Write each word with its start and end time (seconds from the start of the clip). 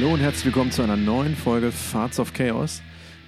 Hallo 0.00 0.14
und 0.14 0.20
herzlich 0.20 0.46
willkommen 0.46 0.70
zu 0.72 0.80
einer 0.80 0.96
neuen 0.96 1.36
Folge 1.36 1.70
Farts 1.70 2.18
of 2.18 2.32
Chaos. 2.32 2.80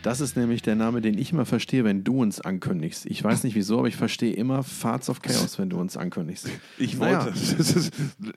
Das 0.02 0.22
ist 0.22 0.38
nämlich 0.38 0.62
der 0.62 0.74
Name, 0.74 1.02
den 1.02 1.18
ich 1.18 1.30
immer 1.30 1.44
verstehe, 1.44 1.84
wenn 1.84 2.02
du 2.02 2.22
uns 2.22 2.40
ankündigst. 2.40 3.04
Ich 3.04 3.22
weiß 3.22 3.44
nicht 3.44 3.54
wieso, 3.54 3.80
aber 3.80 3.88
ich 3.88 3.96
verstehe 3.96 4.32
immer 4.32 4.62
Farts 4.62 5.10
of 5.10 5.20
Chaos, 5.20 5.58
wenn 5.58 5.68
du 5.68 5.78
uns 5.78 5.98
ankündigst. 5.98 6.48
Ich 6.78 6.98
wollte, 6.98 7.26
das 7.58 7.76
ist, 7.76 7.92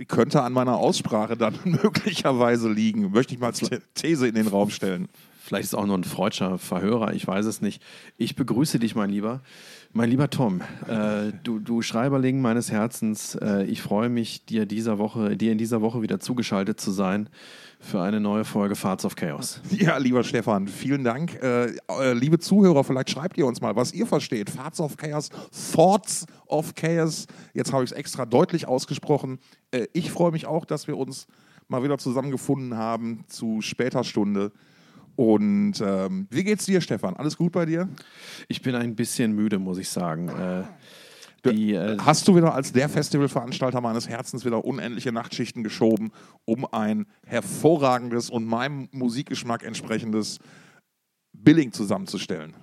könnte 0.09 0.41
an 0.41 0.51
meiner 0.51 0.75
Aussprache 0.75 1.37
dann 1.37 1.53
möglicherweise 1.63 2.69
liegen. 2.69 3.09
Möchte 3.11 3.33
ich 3.33 3.39
mal 3.39 3.47
als 3.47 3.61
These 3.93 4.27
in 4.27 4.35
den 4.35 4.47
Raum 4.47 4.69
stellen. 4.69 5.07
Vielleicht 5.41 5.63
ist 5.63 5.73
es 5.73 5.75
auch 5.75 5.85
nur 5.85 5.97
ein 5.97 6.03
freudscher 6.03 6.57
Verhörer, 6.57 7.13
ich 7.13 7.25
weiß 7.25 7.45
es 7.45 7.61
nicht. 7.61 7.81
Ich 8.17 8.35
begrüße 8.35 8.79
dich, 8.79 8.95
mein 8.95 9.11
Lieber. 9.11 9.43
Mein 9.93 10.09
lieber 10.09 10.29
Tom, 10.29 10.59
äh, 10.89 11.31
du, 11.43 11.59
du 11.59 11.81
Schreiberling 11.81 12.41
meines 12.41 12.69
Herzens, 12.69 13.35
äh, 13.35 13.63
ich 13.63 13.81
freue 13.81 14.09
mich, 14.09 14.43
dir, 14.43 14.65
dieser 14.65 14.97
Woche, 14.97 15.37
dir 15.37 15.53
in 15.53 15.57
dieser 15.57 15.81
Woche 15.81 16.01
wieder 16.01 16.19
zugeschaltet 16.19 16.81
zu 16.81 16.91
sein 16.91 17.29
für 17.85 18.01
eine 18.01 18.19
neue 18.19 18.43
Folge 18.45 18.75
Farts 18.75 19.05
of 19.05 19.15
Chaos. 19.15 19.61
Ja, 19.69 19.97
lieber 19.97 20.23
Stefan, 20.23 20.67
vielen 20.67 21.03
Dank. 21.03 21.35
Äh, 21.41 21.75
äh 21.87 22.13
liebe 22.13 22.39
Zuhörer, 22.39 22.83
vielleicht 22.83 23.11
schreibt 23.11 23.37
ihr 23.37 23.45
uns 23.45 23.61
mal, 23.61 23.75
was 23.75 23.93
ihr 23.93 24.07
versteht. 24.07 24.49
Farts 24.49 24.79
of 24.79 24.97
Chaos, 24.97 25.29
Thoughts 25.73 26.25
of 26.47 26.73
Chaos. 26.73 27.27
Jetzt 27.53 27.71
habe 27.71 27.83
ich 27.83 27.91
es 27.91 27.97
extra 27.97 28.25
deutlich 28.25 28.67
ausgesprochen. 28.67 29.39
Äh, 29.71 29.85
ich 29.93 30.11
freue 30.11 30.31
mich 30.31 30.47
auch, 30.47 30.65
dass 30.65 30.87
wir 30.87 30.97
uns 30.97 31.27
mal 31.67 31.83
wieder 31.83 31.97
zusammengefunden 31.97 32.75
haben 32.75 33.23
zu 33.27 33.61
später 33.61 34.03
Stunde. 34.03 34.51
Und 35.15 35.75
ähm, 35.81 36.27
wie 36.29 36.43
geht's 36.43 36.65
dir, 36.65 36.81
Stefan? 36.81 37.15
Alles 37.15 37.37
gut 37.37 37.53
bei 37.53 37.65
dir? 37.65 37.87
Ich 38.47 38.61
bin 38.61 38.75
ein 38.75 38.95
bisschen 38.95 39.33
müde, 39.33 39.59
muss 39.59 39.77
ich 39.77 39.89
sagen. 39.89 40.27
Äh, 40.29 40.63
die, 41.51 41.73
äh, 41.73 41.97
Hast 41.99 42.27
du 42.27 42.35
wieder 42.35 42.53
als 42.53 42.71
der 42.71 42.89
Festivalveranstalter 42.89 43.81
meines 43.81 44.07
Herzens 44.07 44.45
wieder 44.45 44.63
unendliche 44.65 45.11
Nachtschichten 45.11 45.63
geschoben, 45.63 46.11
um 46.45 46.65
ein 46.71 47.05
hervorragendes 47.25 48.29
und 48.29 48.45
meinem 48.45 48.89
Musikgeschmack 48.91 49.63
entsprechendes 49.63 50.39
Billing 51.33 51.71
zusammenzustellen? 51.71 52.53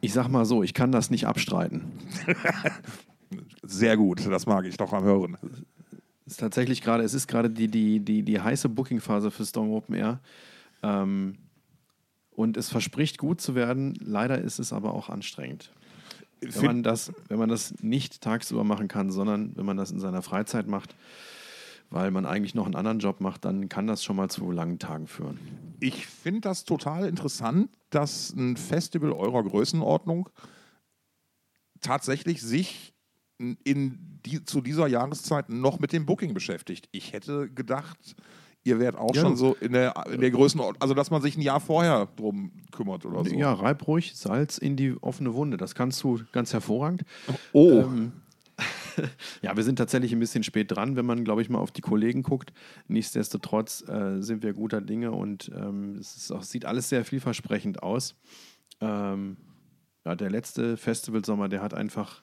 Ich 0.00 0.12
sag 0.12 0.28
mal 0.28 0.44
so, 0.44 0.62
ich 0.62 0.74
kann 0.74 0.92
das 0.92 1.10
nicht 1.10 1.26
abstreiten. 1.26 1.92
Sehr 3.62 3.96
gut, 3.96 4.26
das 4.26 4.46
mag 4.46 4.64
ich 4.64 4.76
doch 4.76 4.92
am 4.92 5.04
Hören. 5.04 5.36
Es 6.26 6.32
ist 6.34 6.40
tatsächlich 6.40 6.80
gerade, 6.80 7.02
es 7.02 7.14
ist 7.14 7.28
gerade 7.28 7.50
die, 7.50 7.68
die, 7.68 8.00
die, 8.00 8.22
die 8.22 8.40
heiße 8.40 8.68
Bookingphase 8.68 9.30
für 9.30 9.44
Storm 9.44 9.70
Open 9.70 9.94
Air. 9.94 10.20
Ähm, 10.82 11.36
und 12.30 12.56
es 12.56 12.70
verspricht 12.70 13.18
gut 13.18 13.40
zu 13.40 13.54
werden. 13.54 13.94
Leider 14.00 14.40
ist 14.40 14.58
es 14.58 14.72
aber 14.72 14.94
auch 14.94 15.10
anstrengend. 15.10 15.72
Wenn 16.40 16.64
man, 16.64 16.82
das, 16.82 17.12
wenn 17.28 17.38
man 17.38 17.48
das 17.48 17.74
nicht 17.82 18.20
tagsüber 18.20 18.64
machen 18.64 18.88
kann, 18.88 19.10
sondern 19.10 19.56
wenn 19.56 19.66
man 19.66 19.76
das 19.76 19.90
in 19.90 20.00
seiner 20.00 20.22
Freizeit 20.22 20.66
macht, 20.66 20.94
weil 21.90 22.10
man 22.10 22.24
eigentlich 22.24 22.54
noch 22.54 22.66
einen 22.66 22.76
anderen 22.76 23.00
Job 23.00 23.20
macht, 23.20 23.44
dann 23.44 23.68
kann 23.68 23.86
das 23.86 24.04
schon 24.04 24.16
mal 24.16 24.30
zu 24.30 24.50
langen 24.50 24.78
Tagen 24.78 25.06
führen. 25.06 25.38
Ich 25.80 26.06
finde 26.06 26.42
das 26.42 26.64
total 26.64 27.06
interessant, 27.06 27.68
dass 27.90 28.30
ein 28.30 28.56
Festival 28.56 29.12
eurer 29.12 29.42
Größenordnung 29.42 30.30
tatsächlich 31.80 32.40
sich 32.42 32.94
in 33.38 34.20
die, 34.24 34.44
zu 34.44 34.60
dieser 34.60 34.86
Jahreszeit 34.86 35.48
noch 35.48 35.80
mit 35.80 35.92
dem 35.92 36.06
Booking 36.06 36.34
beschäftigt. 36.34 36.88
Ich 36.92 37.12
hätte 37.12 37.50
gedacht, 37.50 38.14
ihr 38.64 38.78
werdet 38.78 39.00
auch 39.00 39.14
ja. 39.14 39.22
schon 39.22 39.36
so 39.36 39.56
in 39.60 39.72
der, 39.72 39.94
in 40.12 40.20
der 40.20 40.30
Größenordnung, 40.30 40.80
also 40.80 40.94
dass 40.94 41.10
man 41.10 41.22
sich 41.22 41.36
ein 41.36 41.42
Jahr 41.42 41.60
vorher 41.60 42.08
drum 42.16 42.52
kümmert 42.72 43.06
oder 43.06 43.24
so. 43.24 43.34
Ja, 43.34 43.52
reib 43.52 43.86
ruhig 43.86 44.14
Salz 44.14 44.58
in 44.58 44.76
die 44.76 44.94
offene 45.00 45.34
Wunde. 45.34 45.56
Das 45.56 45.74
kannst 45.74 46.02
du 46.02 46.20
ganz 46.32 46.52
hervorragend. 46.52 47.04
Oh. 47.52 47.80
Ähm, 47.80 48.12
ja, 49.42 49.56
wir 49.56 49.62
sind 49.62 49.76
tatsächlich 49.76 50.12
ein 50.12 50.20
bisschen 50.20 50.42
spät 50.42 50.70
dran, 50.70 50.96
wenn 50.96 51.06
man, 51.06 51.24
glaube 51.24 51.42
ich, 51.42 51.48
mal 51.48 51.58
auf 51.58 51.70
die 51.70 51.80
Kollegen 51.80 52.22
guckt. 52.22 52.52
Nichtsdestotrotz 52.88 53.86
äh, 53.88 54.20
sind 54.20 54.42
wir 54.42 54.52
guter 54.52 54.80
Dinge 54.80 55.12
und 55.12 55.50
ähm, 55.54 55.96
es 55.98 56.30
auch, 56.30 56.42
sieht 56.42 56.66
alles 56.66 56.88
sehr 56.88 57.04
vielversprechend 57.04 57.82
aus. 57.82 58.14
Ähm, 58.80 59.36
ja, 60.04 60.14
der 60.14 60.30
letzte 60.30 60.76
Festivalsommer, 60.76 61.48
der 61.48 61.62
hat 61.62 61.74
einfach 61.74 62.22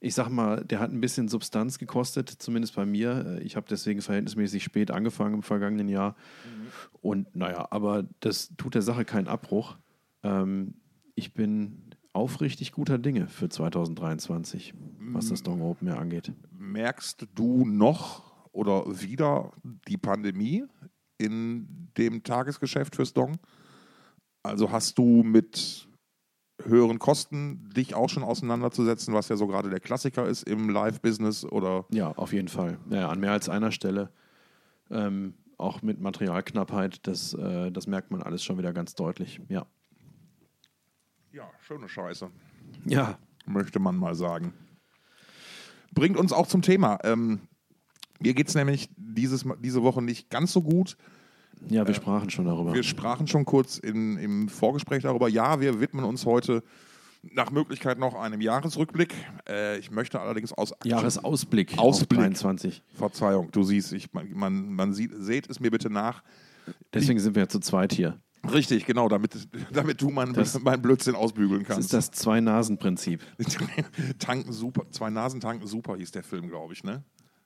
ich 0.00 0.14
sag 0.14 0.28
mal, 0.28 0.64
der 0.64 0.78
hat 0.78 0.92
ein 0.92 1.00
bisschen 1.00 1.28
Substanz 1.28 1.78
gekostet, 1.78 2.28
zumindest 2.28 2.76
bei 2.76 2.86
mir. 2.86 3.40
Ich 3.42 3.56
habe 3.56 3.66
deswegen 3.68 4.00
verhältnismäßig 4.00 4.62
spät 4.62 4.90
angefangen 4.90 5.34
im 5.34 5.42
vergangenen 5.42 5.88
Jahr. 5.88 6.10
Mhm. 6.44 6.66
Und 7.00 7.36
naja, 7.36 7.66
aber 7.70 8.04
das 8.20 8.52
tut 8.56 8.74
der 8.74 8.82
Sache 8.82 9.04
keinen 9.04 9.26
Abbruch. 9.26 9.76
Ähm, 10.22 10.74
ich 11.14 11.34
bin 11.34 11.90
aufrichtig 12.12 12.72
guter 12.72 12.98
Dinge 12.98 13.26
für 13.28 13.48
2023, 13.48 14.74
was 14.98 15.28
das 15.28 15.42
Dong 15.42 15.62
Open 15.62 15.88
Air 15.88 15.98
angeht. 15.98 16.32
Merkst 16.52 17.26
du 17.34 17.64
noch 17.64 18.48
oder 18.52 18.84
wieder 19.00 19.52
die 19.88 19.98
Pandemie 19.98 20.64
in 21.18 21.90
dem 21.96 22.22
Tagesgeschäft 22.22 22.94
fürs 22.96 23.12
Dong? 23.12 23.36
Also 24.42 24.70
hast 24.70 24.96
du 24.98 25.22
mit 25.24 25.87
höheren 26.64 26.98
Kosten, 26.98 27.70
dich 27.70 27.94
auch 27.94 28.08
schon 28.08 28.22
auseinanderzusetzen, 28.22 29.14
was 29.14 29.28
ja 29.28 29.36
so 29.36 29.46
gerade 29.46 29.70
der 29.70 29.80
Klassiker 29.80 30.26
ist 30.26 30.42
im 30.42 30.68
Live-Business 30.70 31.44
oder? 31.44 31.86
Ja, 31.90 32.12
auf 32.12 32.32
jeden 32.32 32.48
Fall. 32.48 32.78
Ja, 32.90 33.08
an 33.08 33.20
mehr 33.20 33.32
als 33.32 33.48
einer 33.48 33.70
Stelle. 33.70 34.10
Ähm, 34.90 35.34
auch 35.56 35.82
mit 35.82 36.00
Materialknappheit, 36.00 37.06
das, 37.06 37.34
äh, 37.34 37.70
das 37.70 37.86
merkt 37.86 38.10
man 38.10 38.22
alles 38.22 38.42
schon 38.42 38.58
wieder 38.58 38.72
ganz 38.72 38.94
deutlich. 38.94 39.40
Ja. 39.48 39.66
Ja, 41.32 41.50
schöne 41.60 41.88
Scheiße. 41.88 42.30
Ja. 42.86 43.18
Möchte 43.46 43.78
man 43.78 43.96
mal 43.96 44.14
sagen. 44.14 44.52
Bringt 45.92 46.16
uns 46.16 46.32
auch 46.32 46.46
zum 46.46 46.62
Thema. 46.62 46.98
Ähm, 47.02 47.40
mir 48.20 48.34
geht 48.34 48.48
es 48.48 48.54
nämlich 48.54 48.90
dieses, 48.96 49.44
diese 49.60 49.82
Woche 49.82 50.02
nicht 50.02 50.30
ganz 50.30 50.52
so 50.52 50.62
gut. 50.62 50.96
Ja, 51.68 51.86
wir 51.86 51.90
äh, 51.90 51.94
sprachen 51.94 52.30
schon 52.30 52.44
darüber. 52.44 52.74
Wir 52.74 52.82
sprachen 52.82 53.26
schon 53.26 53.44
kurz 53.44 53.78
in, 53.78 54.16
im 54.18 54.48
Vorgespräch 54.48 55.02
darüber. 55.02 55.28
Ja, 55.28 55.60
wir 55.60 55.80
widmen 55.80 56.04
uns 56.04 56.26
heute 56.26 56.62
nach 57.22 57.50
Möglichkeit 57.50 57.98
noch 57.98 58.14
einem 58.14 58.40
Jahresrückblick. 58.40 59.14
Äh, 59.48 59.78
ich 59.78 59.90
möchte 59.90 60.20
allerdings 60.20 60.52
aus 60.52 60.72
Jahresausblick 60.84 61.78
Ausblick. 61.78 62.20
23. 62.20 62.82
Verzeihung, 62.94 63.50
du 63.50 63.62
siehst, 63.62 63.92
ich, 63.92 64.12
man, 64.12 64.72
man 64.72 64.92
sieht, 64.94 65.12
seht 65.16 65.50
es 65.50 65.60
mir 65.60 65.70
bitte 65.70 65.90
nach. 65.90 66.22
Deswegen 66.92 67.18
ich, 67.18 67.22
sind 67.22 67.34
wir 67.34 67.42
ja 67.42 67.48
zu 67.48 67.60
zweit 67.60 67.92
hier. 67.92 68.20
Richtig, 68.52 68.86
genau, 68.86 69.08
damit, 69.08 69.48
damit 69.72 70.00
du 70.00 70.10
meinen 70.10 70.34
mein 70.62 70.80
Blödsinn 70.80 71.14
ausbügeln 71.14 71.64
kannst. 71.64 71.92
Das 71.92 72.04
ist 72.04 72.12
das 72.12 72.22
Zwei-Nasen-Prinzip. 72.22 73.20
tanken 74.18 74.52
super, 74.52 74.84
Zwei 74.90 75.10
Nasen 75.10 75.40
tanken 75.40 75.66
super 75.66 75.96
hieß 75.96 76.12
der 76.12 76.22
Film, 76.22 76.48
glaube 76.48 76.72
ich, 76.72 76.84
ne? 76.84 77.02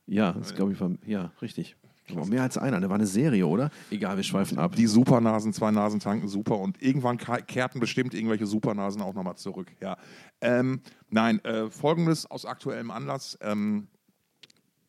Ja, 0.07 0.33
das 0.33 0.55
glaube 0.55 0.73
ich, 0.73 0.81
war, 0.81 0.91
ja, 1.07 1.33
richtig. 1.41 1.77
Aber 2.11 2.27
mehr 2.27 2.43
als 2.43 2.59
einer. 2.59 2.81
Da 2.81 2.89
war 2.89 2.97
eine 2.97 3.07
Serie, 3.07 3.47
oder? 3.47 3.71
Egal, 3.91 4.17
wir 4.17 4.25
schweifen 4.25 4.59
ab. 4.59 4.75
Die 4.75 4.87
Supernasen, 4.87 5.53
zwei 5.53 5.71
Nasen 5.71 6.01
tanken 6.01 6.29
super. 6.29 6.59
Und 6.59 6.83
irgendwann 6.83 7.17
kehrten 7.19 7.81
bestimmt 7.81 8.15
irgendwelche 8.15 8.47
Supernasen 8.47 9.03
auch 9.03 9.15
nochmal 9.15 9.37
zurück. 9.37 9.69
Ja. 9.81 9.97
Ähm, 10.41 10.81
nein, 11.11 11.43
äh, 11.45 11.71
folgendes 11.71 12.31
aus 12.31 12.45
aktuellem 12.45 12.91
Anlass. 12.91 13.39
Ähm, 13.41 13.89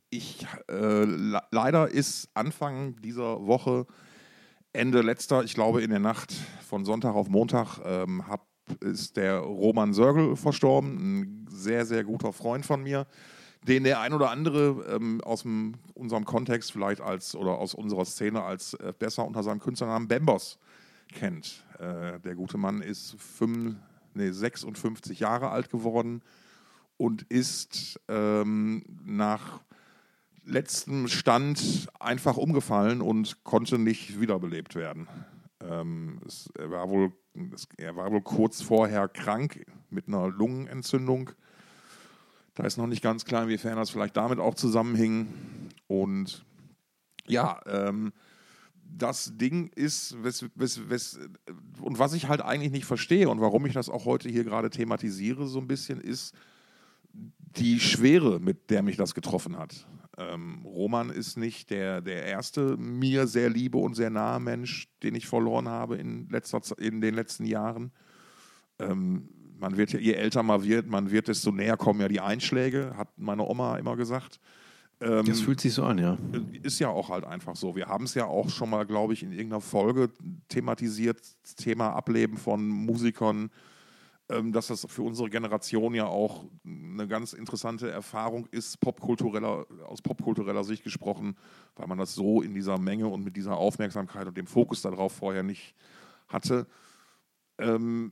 ich, 0.10 0.46
äh, 0.70 1.06
leider 1.52 1.90
ist 1.90 2.30
Anfang 2.34 2.96
dieser 3.02 3.46
Woche, 3.46 3.86
Ende 4.72 5.02
letzter, 5.02 5.44
ich 5.44 5.54
glaube 5.54 5.82
in 5.84 5.92
der 5.92 6.00
Nacht 6.00 6.34
von 6.68 6.84
Sonntag 6.84 7.14
auf 7.14 7.30
Montag, 7.30 7.80
ähm, 7.86 8.28
hab, 8.28 8.48
ist 8.80 9.18
der 9.18 9.38
Roman 9.38 9.94
Sörgel 9.94 10.36
verstorben. 10.36 10.96
Ein 10.98 11.48
sehr, 11.50 11.86
sehr 11.86 12.04
guter 12.04 12.34
Freund 12.34 12.66
von 12.66 12.82
mir 12.82 13.06
den 13.68 13.84
der 13.84 14.02
ein 14.02 14.14
oder 14.14 14.30
andere 14.30 14.86
ähm, 14.90 15.22
aus 15.22 15.44
dem, 15.44 15.76
unserem 15.94 16.26
Kontext 16.26 16.72
vielleicht 16.72 17.02
als 17.02 17.36
oder 17.36 17.58
aus 17.58 17.74
unserer 17.74 18.06
Szene 18.06 18.44
als 18.44 18.74
äh, 18.76 18.94
besser 18.98 19.26
unter 19.26 19.44
seinem 19.44 19.60
Künstlernamen 19.60 20.08
Bembos 20.08 20.60
kennt. 21.14 21.64
Äh, 21.80 22.20
der 22.20 22.36
gute 22.36 22.58
Mann 22.58 22.82
ist 22.82 23.16
fünf, 23.20 23.76
nee, 24.14 24.32
56 24.32 25.20
Jahre 25.20 25.50
alt 25.50 25.70
geworden 25.70 26.22
und 26.98 27.24
ist 27.24 28.00
ähm, 28.08 28.84
nach 29.04 29.62
letztem 30.46 31.08
Stand 31.08 31.88
einfach 32.00 32.38
umgefallen 32.38 33.02
und 33.02 33.44
konnte 33.44 33.78
nicht 33.78 34.20
wiederbelebt 34.20 34.76
werden. 34.76 35.08
Ähm, 35.62 36.20
es, 36.26 36.50
er, 36.58 36.70
war 36.70 36.90
wohl, 36.90 37.14
es, 37.54 37.68
er 37.78 37.96
war 37.96 38.12
wohl 38.12 38.22
kurz 38.22 38.62
vorher 38.62 39.08
krank 39.08 39.66
mit 39.90 40.08
einer 40.08 40.28
Lungenentzündung 40.28 41.32
da 42.56 42.64
ist 42.64 42.78
noch 42.78 42.88
nicht 42.88 43.02
ganz 43.02 43.26
klar, 43.26 43.44
inwiefern 43.44 43.78
das 43.78 43.90
vielleicht 43.90 44.18
damit 44.18 44.40
auch 44.40 44.56
zusammenhing. 44.56 45.28
Und 45.88 46.46
ja, 47.28 47.60
ähm, 47.66 48.14
das 48.84 49.38
Ding 49.38 49.70
ist, 49.76 50.22
wes, 50.24 50.46
wes, 50.56 50.90
wes, 50.90 51.20
und 51.82 52.00
was 52.00 52.14
ich 52.14 52.28
halt 52.28 52.42
eigentlich 52.42 52.72
nicht 52.72 52.86
verstehe 52.86 53.30
und 53.30 53.42
warum 53.42 53.66
ich 53.66 53.74
das 53.74 53.90
auch 53.90 54.06
heute 54.06 54.30
hier 54.30 54.44
gerade 54.44 54.70
thematisiere, 54.70 55.48
so 55.48 55.60
ein 55.60 55.68
bisschen, 55.68 56.00
ist 56.00 56.36
die 57.12 57.80
Schwere, 57.80 58.40
mit 58.40 58.70
der 58.70 58.84
mich 58.84 58.98
das 58.98 59.14
getroffen 59.14 59.58
hat. 59.58 59.88
Ähm, 60.18 60.64
Roman 60.64 61.10
ist 61.10 61.38
nicht 61.38 61.72
der, 61.72 62.02
der 62.02 62.26
erste 62.26 62.78
mir 62.78 63.26
sehr 63.26 63.50
liebe 63.50 63.78
und 63.78 63.96
sehr 63.96 64.10
nahe 64.10 64.40
Mensch, 64.40 64.88
den 65.02 65.16
ich 65.16 65.28
verloren 65.28 65.68
habe 65.68 65.98
in, 65.98 66.30
letzter, 66.30 66.62
in 66.78 67.02
den 67.02 67.16
letzten 67.16 67.46
Jahren. 67.46 67.92
Ähm, 68.80 69.30
man 69.64 69.78
wird 69.78 69.94
je 69.94 70.12
älter 70.12 70.44
man 70.44 70.62
wird, 70.64 70.88
man 70.88 71.10
wird, 71.10 71.30
desto 71.30 71.52
näher 71.52 71.78
kommen 71.78 72.02
ja 72.02 72.10
die 72.10 72.20
Einschläge, 72.20 72.94
hat 72.98 73.08
meine 73.18 73.44
Oma 73.48 73.78
immer 73.78 73.96
gesagt. 73.96 74.42
Ähm, 75.00 75.26
Das 75.26 75.40
fühlt 75.40 75.62
sich 75.62 75.74
so 75.74 75.86
an, 75.86 75.98
ja. 75.98 76.18
ist 76.64 76.80
ja 76.80 76.90
auch 76.90 77.10
halt 77.10 77.24
einfach 77.24 77.56
so. 77.56 77.74
Wir 77.74 77.88
haben 77.88 78.04
es 78.04 78.14
ja 78.14 78.26
auch 78.26 78.50
schon 78.50 78.70
mal, 78.70 78.86
glaube 78.86 79.14
ich, 79.14 79.24
in 79.24 79.32
irgendeiner 79.32 79.62
Folge 79.62 80.12
thematisiert, 80.50 81.22
Thema 81.56 81.94
Ableben 81.94 82.36
von 82.36 82.68
Musikern, 82.68 83.52
ähm, 84.28 84.52
dass 84.52 84.68
das 84.68 84.86
für 84.90 85.04
unsere 85.04 85.30
Generation 85.30 85.94
ja 85.94 86.08
auch 86.08 86.44
eine 86.66 87.08
ganz 87.08 87.32
interessante 87.32 87.90
Erfahrung 87.90 88.48
ist, 88.52 88.82
popkultureller, 88.82 89.66
aus 89.88 90.02
popkultureller 90.02 90.66
Sicht 90.66 90.84
gesprochen, 90.84 91.38
weil 91.78 91.88
man 91.88 91.98
das 91.98 92.16
so 92.16 92.42
in 92.42 92.54
dieser 92.54 92.78
Menge 92.78 93.08
und 93.08 93.24
mit 93.24 93.38
dieser 93.38 93.56
Aufmerksamkeit 93.56 94.28
und 94.28 94.36
dem 94.36 94.48
Fokus 94.48 94.82
darauf 94.82 95.14
vorher 95.14 95.44
nicht 95.44 95.74
hatte. 96.28 96.68
Ähm, 97.60 98.12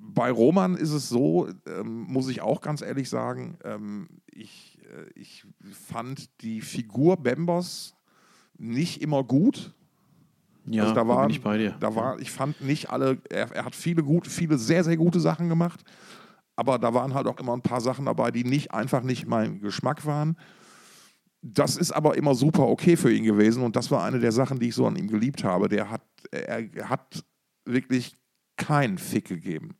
bei 0.00 0.30
Roman 0.30 0.76
ist 0.76 0.92
es 0.92 1.08
so, 1.08 1.48
ähm, 1.66 2.04
muss 2.08 2.28
ich 2.28 2.40
auch 2.40 2.60
ganz 2.60 2.82
ehrlich 2.82 3.08
sagen, 3.08 3.58
ähm, 3.64 4.08
ich, 4.26 4.78
äh, 4.84 5.10
ich 5.14 5.44
fand 5.72 6.28
die 6.42 6.60
Figur 6.60 7.16
Bembers 7.16 7.94
nicht 8.56 9.02
immer 9.02 9.24
gut. 9.24 9.74
Ja, 10.66 10.82
also 10.82 10.94
da 10.94 11.08
war, 11.08 11.22
bin 11.22 11.30
ich 11.30 11.40
bei 11.40 11.56
dir. 11.56 11.76
Da 11.80 11.94
war, 11.94 12.18
ich 12.18 12.30
fand 12.30 12.60
nicht 12.60 12.90
alle, 12.90 13.18
er, 13.30 13.50
er 13.52 13.64
hat 13.64 13.74
viele 13.74 14.02
gute, 14.02 14.28
viele 14.28 14.58
sehr, 14.58 14.84
sehr 14.84 14.96
gute 14.96 15.20
Sachen 15.20 15.48
gemacht, 15.48 15.82
aber 16.56 16.78
da 16.78 16.92
waren 16.92 17.14
halt 17.14 17.26
auch 17.26 17.38
immer 17.38 17.54
ein 17.54 17.62
paar 17.62 17.80
Sachen 17.80 18.06
dabei, 18.06 18.30
die 18.30 18.44
nicht 18.44 18.72
einfach 18.72 19.02
nicht 19.02 19.26
mein 19.26 19.60
Geschmack 19.60 20.04
waren. 20.04 20.36
Das 21.40 21.76
ist 21.76 21.92
aber 21.92 22.16
immer 22.16 22.34
super 22.34 22.66
okay 22.66 22.96
für 22.96 23.12
ihn 23.12 23.24
gewesen 23.24 23.62
und 23.62 23.76
das 23.76 23.90
war 23.90 24.04
eine 24.04 24.18
der 24.18 24.32
Sachen, 24.32 24.58
die 24.58 24.68
ich 24.68 24.74
so 24.74 24.86
an 24.86 24.96
ihm 24.96 25.06
geliebt 25.06 25.44
habe. 25.44 25.68
Der 25.68 25.90
hat, 25.90 26.02
er 26.32 26.88
hat 26.88 27.24
wirklich 27.64 28.16
keinen 28.56 28.98
Fick 28.98 29.28
gegeben. 29.28 29.76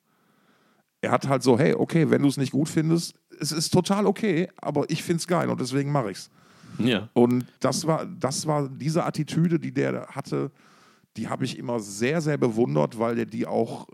Er 1.00 1.10
hat 1.12 1.28
halt 1.28 1.42
so, 1.42 1.58
hey, 1.58 1.74
okay, 1.74 2.10
wenn 2.10 2.22
du 2.22 2.28
es 2.28 2.36
nicht 2.36 2.50
gut 2.52 2.68
findest, 2.68 3.14
es 3.40 3.52
ist 3.52 3.70
total 3.70 4.06
okay, 4.06 4.48
aber 4.56 4.90
ich 4.90 5.02
finde 5.02 5.20
es 5.20 5.26
geil 5.26 5.48
und 5.48 5.60
deswegen 5.60 5.92
mache 5.92 6.10
ich 6.10 6.18
es. 6.18 6.30
Ja. 6.78 7.08
Und 7.12 7.46
das 7.60 7.86
war, 7.86 8.06
das 8.06 8.46
war 8.46 8.68
diese 8.68 9.04
Attitüde, 9.04 9.58
die 9.58 9.72
der 9.72 10.06
hatte, 10.08 10.50
die 11.16 11.28
habe 11.28 11.44
ich 11.44 11.58
immer 11.58 11.80
sehr, 11.80 12.20
sehr 12.20 12.36
bewundert, 12.36 12.98
weil 12.98 13.18
er 13.18 13.26
die 13.26 13.46
auch 13.46 13.86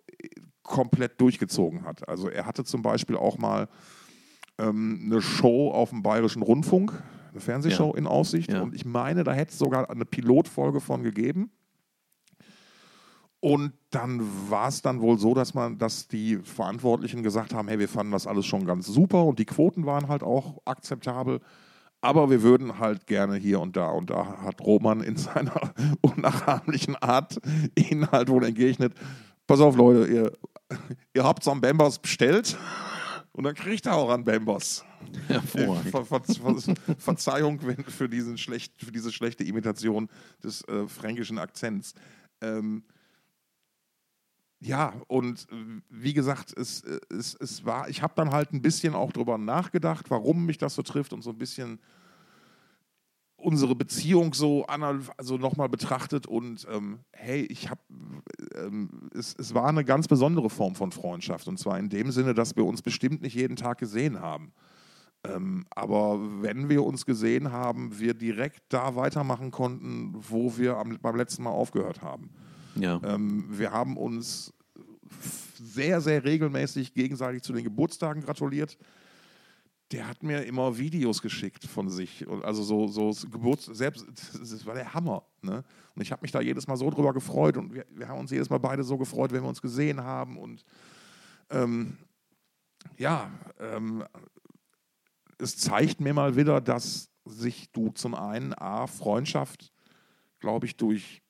komplett 0.63 1.21
durchgezogen 1.21 1.85
hat. 1.85 2.09
Also 2.09 2.29
er 2.29 2.47
hatte 2.47 2.65
zum 2.65 2.83
Beispiel 2.83 3.17
auch 3.17 3.37
mal 3.39 3.69
ähm, 4.59 5.03
eine 5.05 5.21
Show 5.21 5.71
auf 5.71 5.91
dem 5.91 6.03
Bayerischen 6.03 6.43
Rundfunk, 6.43 6.93
eine 7.31 7.41
Fernsehshow 7.41 7.93
Ja. 7.93 7.99
in 7.99 8.07
Aussicht. 8.07 8.51
Ja. 8.53 8.63
Und 8.63 8.75
ich 8.75 8.85
meine, 8.85 9.25
da 9.25 9.33
hätte 9.33 9.53
es 9.53 9.59
sogar 9.59 9.91
eine 9.91 10.05
Pilotfolge 10.07 10.81
von 10.81 11.03
gegeben. 11.03 11.51
Und 13.45 13.75
dann 13.91 14.23
war 14.49 14.69
es 14.69 14.81
dann 14.81 15.03
wohl 15.03 15.19
so, 15.19 15.35
dass 15.35 15.53
man, 15.53 15.77
dass 15.77 16.09
die 16.09 16.39
Verantwortlichen 16.39 17.23
gesagt 17.23 17.53
haben, 17.53 17.69
hey, 17.69 17.79
wir 17.79 17.91
fanden 17.91 18.13
das 18.13 18.27
alles 18.27 18.47
schon 18.47 18.65
ganz 18.65 18.87
super 18.87 19.23
und 19.27 19.39
die 19.39 19.45
Quoten 19.45 19.85
waren 19.85 20.09
halt 20.09 20.23
auch 20.23 20.63
akzeptabel. 20.65 21.41
Aber 22.01 22.31
wir 22.31 22.41
würden 22.41 22.79
halt 22.79 23.07
gerne 23.07 23.37
hier 23.37 23.61
und 23.61 23.77
da. 23.77 23.91
Und 23.91 24.09
da 24.09 24.39
hat 24.39 24.63
Roman 24.63 25.03
in 25.03 25.17
seiner 25.19 25.75
unnachahmlichen 26.01 26.97
Art 26.97 27.39
ihnen 27.75 28.11
halt 28.11 28.31
wohl 28.31 28.47
entgegnet: 28.47 28.95
Pass 29.47 29.61
auf, 29.61 29.77
Leute, 29.77 30.11
ihr, 30.11 30.33
ihr 31.13 31.25
habt 31.25 31.45
so 31.45 31.51
einen 31.51 31.61
Bambers 31.61 31.99
bestellt 31.99 32.57
und 33.33 33.45
dann 33.45 33.55
kriegt 33.55 33.85
er 33.85 33.97
auch 33.97 34.09
einen. 34.09 34.25
Hervorragend. 35.29 35.91
Ver, 35.91 36.07
ver, 36.07 36.23
ver, 36.23 36.75
Verzeihung 36.97 37.61
für, 37.89 38.09
diesen 38.09 38.39
schlecht, 38.39 38.73
für 38.83 38.91
diese 38.91 39.13
schlechte 39.13 39.45
Imitation 39.45 40.09
des 40.43 40.67
äh, 40.67 40.89
fränkischen 40.89 41.39
Akzents. 41.39 41.93
Ähm, 42.41 42.85
ja, 44.65 44.95
und 45.09 45.47
äh, 45.53 45.83
wie 45.91 46.15
gesagt, 46.15 46.57
es, 46.57 46.81
äh, 46.83 46.99
es, 47.11 47.35
es 47.35 47.67
war, 47.67 47.89
ich 47.91 48.01
habe 48.03 48.15
dann 48.17 48.31
halt 48.31 48.53
ein 48.53 48.63
bisschen 48.63 48.95
auch 48.95 49.13
drüber 49.13 49.37
nachgedacht, 49.37 50.11
warum 50.11 50.47
mich 50.47 50.57
das 50.57 50.75
so 50.75 50.83
trifft 50.83 51.13
und 51.13 51.23
so 51.23 51.31
ein 51.31 51.39
bisschen 51.39 51.79
unsere 53.37 53.75
Beziehung 53.75 54.33
so 54.33 54.65
also 54.65 55.37
nochmal 55.37 55.69
betrachtet 55.69 56.27
und 56.27 56.67
ähm, 56.71 57.01
hey, 57.13 57.43
ich 57.43 57.69
habe, 57.69 57.83
ähm, 58.55 59.11
es, 59.15 59.35
es 59.39 59.55
war 59.55 59.69
eine 59.69 59.85
ganz 59.85 60.09
besondere 60.09 60.49
Form 60.49 60.75
von 60.75 60.93
Freundschaft 60.93 61.47
und 61.47 61.59
zwar 61.59 61.79
in 61.79 61.91
dem 61.91 62.11
Sinne, 62.11 62.33
dass 62.33 62.57
wir 62.57 62.65
uns 62.65 62.81
bestimmt 62.81 63.21
nicht 63.21 63.35
jeden 63.35 63.57
Tag 63.57 63.77
gesehen 63.77 64.21
haben. 64.21 64.55
Ähm, 65.25 65.67
aber 65.75 66.21
wenn 66.43 66.71
wir 66.71 66.85
uns 66.85 67.05
gesehen 67.05 67.53
haben, 67.53 67.99
wir 67.99 68.15
direkt 68.15 68.63
da 68.71 68.97
weitermachen 68.97 69.51
konnten, 69.51 70.15
wo 70.15 70.57
wir 70.57 70.79
am, 70.79 70.99
beim 71.03 71.17
letzten 71.17 71.43
Mal 71.43 71.51
aufgehört 71.51 72.01
haben. 72.01 72.31
Ja. 72.77 73.01
Ähm, 73.05 73.47
wir 73.51 73.73
haben 73.73 73.97
uns 73.97 74.53
sehr, 75.59 76.01
sehr 76.01 76.25
regelmäßig 76.25 76.95
gegenseitig 76.95 77.43
zu 77.43 77.53
den 77.53 77.65
Geburtstagen 77.65 78.23
gratuliert. 78.23 78.77
Der 79.93 80.09
hat 80.09 80.23
mir 80.23 80.45
immer 80.45 80.77
Videos 80.79 81.23
geschickt 81.23 81.65
von 81.65 81.89
sich. 81.91 82.27
Also 82.43 82.63
so, 82.63 82.89
so 82.89 83.29
Geburts 83.29 83.67
selbst, 83.67 84.05
das 84.33 84.67
war 84.67 84.75
der 84.75 84.95
Hammer. 84.95 85.25
Ne? 85.43 85.63
Und 85.95 86.03
ich 86.03 86.11
habe 86.11 86.23
mich 86.23 86.33
da 86.33 86.41
jedes 86.41 86.67
Mal 86.67 86.77
so 86.77 86.91
drüber 86.91 87.13
gefreut 87.13 87.57
und 87.57 87.75
wir, 87.75 87.85
wir 87.91 88.09
haben 88.09 88.21
uns 88.21 88.31
jedes 88.31 88.51
Mal 88.51 88.59
beide 88.59 88.83
so 88.83 88.99
gefreut, 88.99 89.31
wenn 89.33 89.43
wir 89.43 89.49
uns 89.49 89.63
gesehen 89.63 90.03
haben. 90.03 90.39
Und 90.39 90.65
ähm, 91.51 91.99
ja, 92.97 93.31
ähm, 93.61 94.05
es 95.39 95.57
zeigt 95.57 96.01
mir 96.01 96.15
mal 96.15 96.37
wieder, 96.37 96.61
dass 96.61 97.11
sich 97.25 97.71
du 97.73 97.91
zum 97.91 98.15
einen 98.15 98.55
A, 98.55 98.87
Freundschaft, 98.87 99.73
glaube 100.41 100.67
ich, 100.67 100.77
durch 100.77 101.24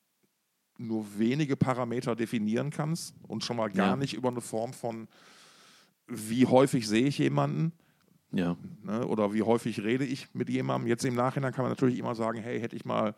nur 0.77 1.05
wenige 1.17 1.55
Parameter 1.55 2.15
definieren 2.15 2.69
kannst 2.69 3.15
und 3.27 3.43
schon 3.43 3.57
mal 3.57 3.69
gar 3.69 3.89
Ja. 3.91 3.95
nicht 3.95 4.13
über 4.13 4.29
eine 4.29 4.41
Form 4.41 4.73
von, 4.73 5.07
wie 6.07 6.45
häufig 6.45 6.87
sehe 6.87 7.07
ich 7.07 7.17
jemanden 7.17 7.71
ja. 8.31 8.57
ne, 8.83 9.07
oder 9.07 9.33
wie 9.33 9.41
häufig 9.43 9.81
rede 9.81 10.05
ich 10.05 10.27
mit 10.33 10.49
jemandem. 10.49 10.87
Jetzt 10.87 11.05
im 11.05 11.15
Nachhinein 11.15 11.53
kann 11.53 11.63
man 11.63 11.71
natürlich 11.71 11.97
immer 11.97 12.15
sagen, 12.15 12.39
hey, 12.39 12.59
hätte 12.59 12.75
ich 12.75 12.85
mal 12.85 13.15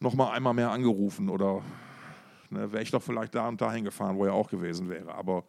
noch 0.00 0.14
mal 0.14 0.32
einmal 0.32 0.54
mehr 0.54 0.70
angerufen 0.70 1.28
oder 1.28 1.62
ne, 2.50 2.70
wäre 2.72 2.82
ich 2.82 2.90
doch 2.90 3.02
vielleicht 3.02 3.34
da 3.34 3.48
und 3.48 3.60
dahin 3.60 3.84
gefahren, 3.84 4.16
wo 4.16 4.24
er 4.24 4.34
auch 4.34 4.50
gewesen 4.50 4.88
wäre. 4.88 5.14
Aber 5.14 5.44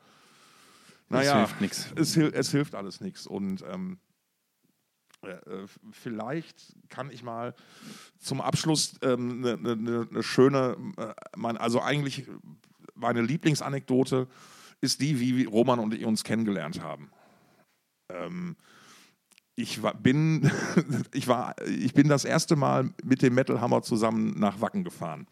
naja, 1.09 1.37
hilft 1.39 1.61
nix. 1.61 1.91
Es, 1.95 2.15
es 2.17 2.51
hilft 2.51 2.73
alles 2.75 3.01
nichts. 3.01 3.27
Und 3.27 3.63
ähm, 3.69 3.97
äh, 3.97 4.01
äh, 4.01 4.04
vielleicht 5.91 6.75
kann 6.89 7.11
ich 7.11 7.23
mal 7.23 7.53
zum 8.19 8.41
Abschluss 8.41 9.01
eine 9.01 9.13
ähm, 9.13 9.41
ne, 9.41 9.57
ne, 9.57 9.75
ne, 9.75 10.07
ne 10.09 10.23
schöne, 10.23 10.77
äh, 10.97 11.13
mein, 11.35 11.57
also 11.57 11.81
eigentlich 11.81 12.27
meine 12.95 13.21
Lieblingsanekdote 13.21 14.27
ist 14.81 15.01
die, 15.01 15.19
wie 15.19 15.45
Roman 15.45 15.79
und 15.79 15.93
ich 15.93 16.05
uns 16.05 16.23
kennengelernt 16.23 16.81
haben. 16.81 17.09
Ähm, 18.09 18.55
ich 19.55 19.81
war, 19.81 19.93
bin, 19.93 20.51
ich, 21.13 21.27
war, 21.27 21.55
ich 21.65 21.93
bin 21.93 22.07
das 22.07 22.25
erste 22.25 22.55
Mal 22.55 22.93
mit 23.03 23.21
dem 23.21 23.33
Metal 23.33 23.61
Hammer 23.61 23.81
zusammen 23.81 24.39
nach 24.39 24.61
Wacken 24.61 24.83
gefahren 24.83 25.27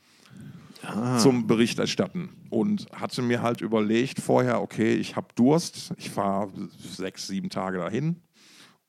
Ah, 0.85 1.17
zum 1.17 1.47
Bericht 1.47 1.79
erstatten 1.79 2.29
und 2.49 2.87
hatte 2.91 3.21
mir 3.21 3.41
halt 3.41 3.61
überlegt 3.61 4.19
vorher, 4.19 4.61
okay, 4.61 4.93
ich 4.95 5.15
habe 5.15 5.27
Durst, 5.35 5.93
ich 5.95 6.09
fahre 6.09 6.51
sechs, 6.77 7.27
sieben 7.27 7.49
Tage 7.49 7.77
dahin 7.77 8.17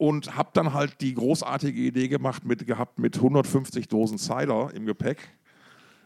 und 0.09 0.37
habe 0.37 0.51
dann 0.53 0.75
halt 0.75 1.01
die 1.01 1.15
großartige 1.15 1.81
Idee 1.81 2.09
gemacht 2.09 2.45
mit, 2.45 2.67
gehabt 2.67 2.99
mit 2.99 3.17
150 3.17 3.89
Dosen 3.89 4.19
Cider 4.19 4.71
im 4.75 4.85
Gepäck 4.85 5.19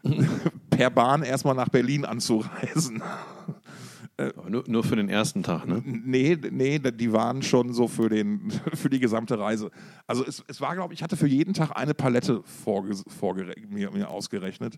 per 0.69 0.89
Bahn 0.89 1.23
erstmal 1.23 1.55
nach 1.55 1.67
Berlin 1.69 2.05
anzureisen. 2.05 3.03
aber 4.17 4.49
nur, 4.49 4.63
nur 4.67 4.83
für 4.85 4.95
den 4.95 5.09
ersten 5.09 5.43
Tag, 5.43 5.67
ne? 5.67 5.81
Nee, 5.85 6.37
nee, 6.51 6.79
die 6.79 7.11
waren 7.11 7.41
schon 7.41 7.73
so 7.73 7.87
für, 7.89 8.07
den, 8.09 8.51
für 8.73 8.89
die 8.89 8.99
gesamte 8.99 9.37
Reise. 9.37 9.69
Also 10.07 10.25
es, 10.25 10.43
es 10.47 10.61
war, 10.61 10.75
glaube 10.75 10.93
ich, 10.93 10.99
ich 10.99 11.03
hatte 11.03 11.17
für 11.17 11.27
jeden 11.27 11.53
Tag 11.53 11.71
eine 11.75 11.93
Palette 11.93 12.41
vorge, 12.43 12.95
vorgere, 13.07 13.53
mir, 13.67 13.91
mir 13.91 14.09
ausgerechnet. 14.09 14.77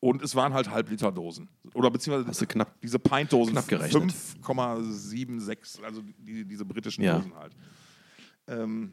Und 0.00 0.22
es 0.22 0.34
waren 0.34 0.52
halt 0.54 0.70
Halbliterdosen. 0.70 1.48
Oder 1.72 1.90
beziehungsweise 1.90 2.28
Hast 2.28 2.40
du 2.42 2.46
knapp- 2.46 2.74
diese 2.82 2.98
Pintdosen. 2.98 3.52
knapp 3.54 3.66
gerechnet. 3.68 4.12
5,76, 4.42 5.82
also 5.82 6.02
die, 6.18 6.44
diese 6.44 6.64
britischen 6.64 7.02
Ja. 7.02 7.16
Dosen 7.18 7.32
halt. 7.34 7.52
Ähm, 8.48 8.92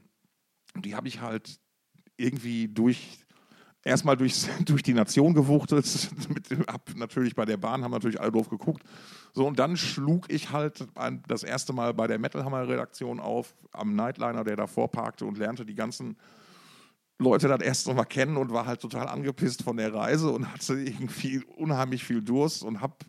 die 0.76 0.96
habe 0.96 1.08
ich 1.08 1.22
halt 1.22 1.60
irgendwie 2.18 2.68
durch 2.68 3.24
erstmal 3.84 4.18
durch, 4.18 4.46
durch 4.66 4.84
die 4.84 4.94
Nation 4.94 5.34
gewuchtet. 5.34 5.86
Mit, 6.30 6.68
hab 6.68 6.96
natürlich 6.96 7.36
bei 7.36 7.46
der 7.46 7.58
Bahn, 7.58 7.84
haben 7.84 7.92
natürlich 7.92 8.20
alle 8.20 8.32
doof 8.32 8.50
geguckt. 8.50 8.84
So, 9.34 9.48
und 9.48 9.60
dann 9.60 9.78
schlug 9.78 10.32
ich 10.32 10.52
halt 10.52 10.88
ein, 10.96 11.24
das 11.28 11.44
erste 11.44 11.74
Mal 11.74 11.94
bei 11.94 12.08
der 12.08 12.20
Metal 12.20 12.44
Hammer 12.44 12.68
Redaktion 12.68 13.20
auf, 13.20 13.54
am 13.72 13.96
Nightliner, 13.96 14.44
der 14.44 14.56
davor 14.56 14.90
parkte 14.90 15.26
und 15.26 15.38
lernte 15.38 15.66
die 15.66 15.76
ganzen 15.76 16.18
Leute 17.20 17.48
das 17.48 17.62
erste 17.62 17.94
Mal 17.94 18.06
kennen 18.06 18.38
und 18.38 18.52
war 18.52 18.66
halt 18.66 18.82
total 18.82 19.08
angepisst 19.08 19.64
von 19.64 19.78
der 19.78 19.94
Reise 19.94 20.30
und 20.32 20.52
hatte 20.52 20.74
irgendwie 20.74 21.44
unheimlich 21.44 22.04
viel 22.04 22.22
Durst 22.22 22.64
und 22.64 22.82
hab, 22.82 23.04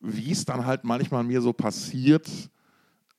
wie 0.00 0.32
es 0.32 0.44
dann 0.44 0.66
halt 0.66 0.84
manchmal 0.84 1.24
mir 1.24 1.40
so 1.40 1.52
passiert, 1.52 2.28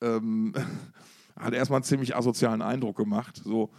ähm, 0.01 0.53
hat 1.37 1.53
erstmal 1.53 1.77
einen 1.77 1.83
ziemlich 1.83 2.15
asozialen 2.15 2.61
Eindruck 2.61 2.97
gemacht. 2.97 3.41
So, 3.43 3.69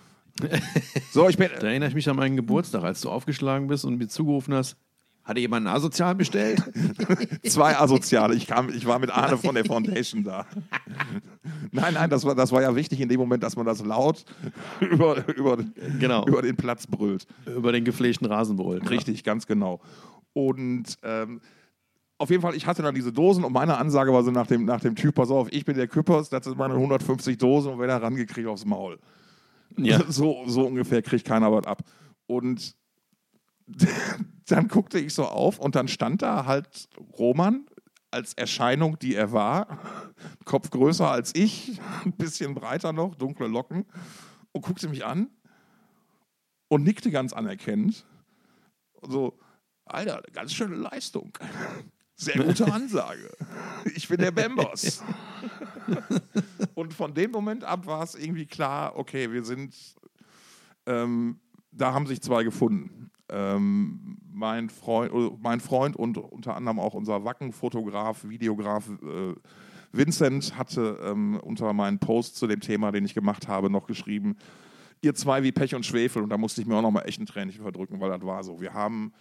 so 1.13 1.29
ich 1.29 1.37
bin, 1.37 1.51
Da 1.61 1.67
erinnere 1.69 1.89
ich 1.89 1.95
mich 1.95 2.09
an 2.09 2.17
meinen 2.17 2.37
Geburtstag, 2.37 2.85
als 2.85 3.01
du 3.01 3.11
aufgeschlagen 3.11 3.69
bist 3.69 3.85
und 3.85 3.97
mir 3.99 4.09
zugerufen 4.09 4.55
hast, 4.55 4.77
Hatte 5.25 5.41
jemand 5.41 5.67
einen 5.67 5.75
Asozial 5.75 6.15
bestellt? 6.15 6.63
Zwei 7.45 7.77
Asoziale. 7.77 8.35
Ich, 8.35 8.47
kam, 8.47 8.69
ich 8.69 8.87
war 8.87 8.99
mit 8.99 9.11
Arne 9.11 9.39
von 9.39 9.55
der 9.55 9.65
Foundation 9.65 10.23
da. 10.25 10.47
Nein, 11.73 11.95
nein, 11.95 12.11
das 12.11 12.25
war, 12.25 12.35
das 12.35 12.53
war 12.53 12.63
ja 12.63 12.75
wichtig 12.77 13.01
in 13.01 13.09
dem 13.09 13.19
Moment, 13.19 13.43
dass 13.43 13.57
man 13.57 13.67
das 13.67 13.85
laut 13.85 14.25
über, 14.81 15.27
über, 15.37 15.59
Genau. 15.99 16.27
über 16.27 16.43
den 16.43 16.57
Platz 16.57 16.87
brüllt. 16.87 17.27
Über 17.47 17.73
den 17.73 17.85
gepflegten 17.85 18.27
Rasen 18.27 18.57
brüllt. 18.57 18.89
Richtig, 18.91 19.25
ganz 19.25 19.47
genau. 19.47 19.81
Und 20.33 20.99
ähm, 21.03 21.41
auf 22.19 22.31
jeden 22.31 22.43
Fall, 22.43 22.55
ich 22.55 22.67
hatte 22.67 22.83
dann 22.83 22.95
diese 22.95 23.13
Dosen 23.13 23.45
und 23.45 23.53
meine 23.53 23.77
Ansage 23.77 24.13
war 24.13 24.23
so 24.25 24.31
nach 24.31 24.47
dem, 24.47 24.65
nach 24.65 24.81
dem 24.81 24.95
Typ, 24.95 25.15
pass 25.15 25.31
auf, 25.31 25.49
ich 25.53 25.65
bin 25.65 25.77
der 25.77 25.89
Küppers, 25.89 26.31
das 26.31 26.45
sind 26.45 26.57
meine 26.57 26.75
150 26.75 27.37
Dosen 27.37 27.73
und 27.73 27.79
wenn 27.79 27.91
er 27.91 28.03
rangeht, 28.03 28.29
krieg 28.29 28.45
ich 28.45 28.49
aufs 28.49 28.65
Maul. 28.65 28.99
Ja. 29.77 30.03
So, 30.09 30.45
so 30.47 30.67
ungefähr 30.67 31.03
kriegt 31.03 31.27
keiner 31.27 31.53
was 31.53 31.67
ab. 31.67 31.83
Und 32.27 32.75
dann 34.47 34.69
guckte 34.69 34.99
ich 34.99 35.13
so 35.13 35.25
auf 35.25 35.59
und 35.59 35.75
dann 35.75 35.89
stand 35.89 36.23
da 36.23 36.47
halt 36.47 36.89
Roman 37.19 37.67
als 38.11 38.33
Erscheinung, 38.35 38.99
die 38.99 39.15
er 39.15 39.33
war. 39.33 39.79
Kopf 40.45 40.71
größer 40.71 41.11
als 41.11 41.35
ich, 41.35 41.79
ein 42.05 42.13
bisschen 42.13 42.55
breiter 42.55 42.93
noch, 42.93 43.15
dunkle 43.15 43.49
Locken. 43.49 43.85
Und 44.53 44.63
guckte 44.63 44.89
mich 44.89 45.05
an 45.05 45.29
und 46.69 46.83
nickte 46.83 47.11
ganz 47.11 47.35
anerkennend. 47.35 48.07
Und 48.95 49.13
so, 49.13 49.39
Alter, 49.85 50.23
ganz 50.33 50.55
schöne 50.55 50.77
Leistung. 50.77 51.33
Sehr 52.17 52.43
gute 52.43 52.73
Ansage. 52.73 53.31
Ich 53.95 54.09
bin 54.09 54.19
der 54.19 54.31
Bambos. 54.31 55.03
Und 56.75 56.95
von 56.95 57.13
dem 57.13 57.31
Moment 57.31 57.63
ab 57.63 57.87
war 57.87 58.03
es 58.03 58.15
irgendwie 58.15 58.47
klar, 58.47 58.97
okay, 58.97 59.31
wir 59.31 59.45
sind, 59.45 59.75
ähm, 60.87 61.39
da 61.73 61.93
haben 61.93 62.07
sich 62.07 62.23
zwei 62.23 62.43
gefunden. 62.43 63.11
Ähm, 63.29 64.19
mein, 64.33 64.71
Freund, 64.71 65.13
äh, 65.13 65.31
mein 65.41 65.61
Freund 65.61 65.97
und 65.97 66.17
unter 66.17 66.57
anderem 66.57 66.79
auch 66.79 66.95
unser 66.95 67.25
Wacken-Fotograf, 67.25 68.25
Videograf 68.25 68.89
äh, 68.89 69.35
Vincent 69.93 70.57
hatte 70.57 70.99
ähm, 71.03 71.41
unter 71.43 71.73
meinen 71.73 71.99
Post 71.99 72.37
zu 72.37 72.47
dem 72.47 72.61
Thema, 72.61 72.93
den 72.93 73.05
ich 73.05 73.15
gemacht 73.15 73.49
habe, 73.49 73.69
noch 73.69 73.87
geschrieben, 73.87 74.37
ihr 75.03 75.15
zwei 75.15 75.43
wie 75.43 75.53
Pech 75.53 75.75
und 75.75 75.85
Schwefel. 75.85 76.23
Und 76.23 76.31
da 76.31 76.39
musste 76.39 76.61
ich 76.61 76.67
mir 76.67 76.77
auch 76.77 76.83
noch 76.83 76.91
mal 76.91 77.03
echt 77.03 77.21
ein 77.21 77.27
Tränchen 77.27 77.63
verdrücken, 77.63 78.01
weil 78.01 78.11
das 78.11 78.23
war 78.23 78.43
so. 78.45 78.61
Wir 78.61 78.73
haben 78.73 79.13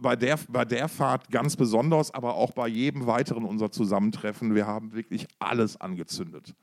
bei 0.00 0.16
der, 0.16 0.38
bei 0.48 0.64
der 0.64 0.88
Fahrt 0.88 1.30
ganz 1.30 1.56
besonders, 1.56 2.12
aber 2.12 2.34
auch 2.34 2.52
bei 2.52 2.68
jedem 2.68 3.06
weiteren 3.06 3.44
unser 3.44 3.70
Zusammentreffen, 3.70 4.54
wir 4.54 4.66
haben 4.66 4.92
wirklich 4.92 5.26
alles 5.38 5.80
angezündet. 5.80 6.54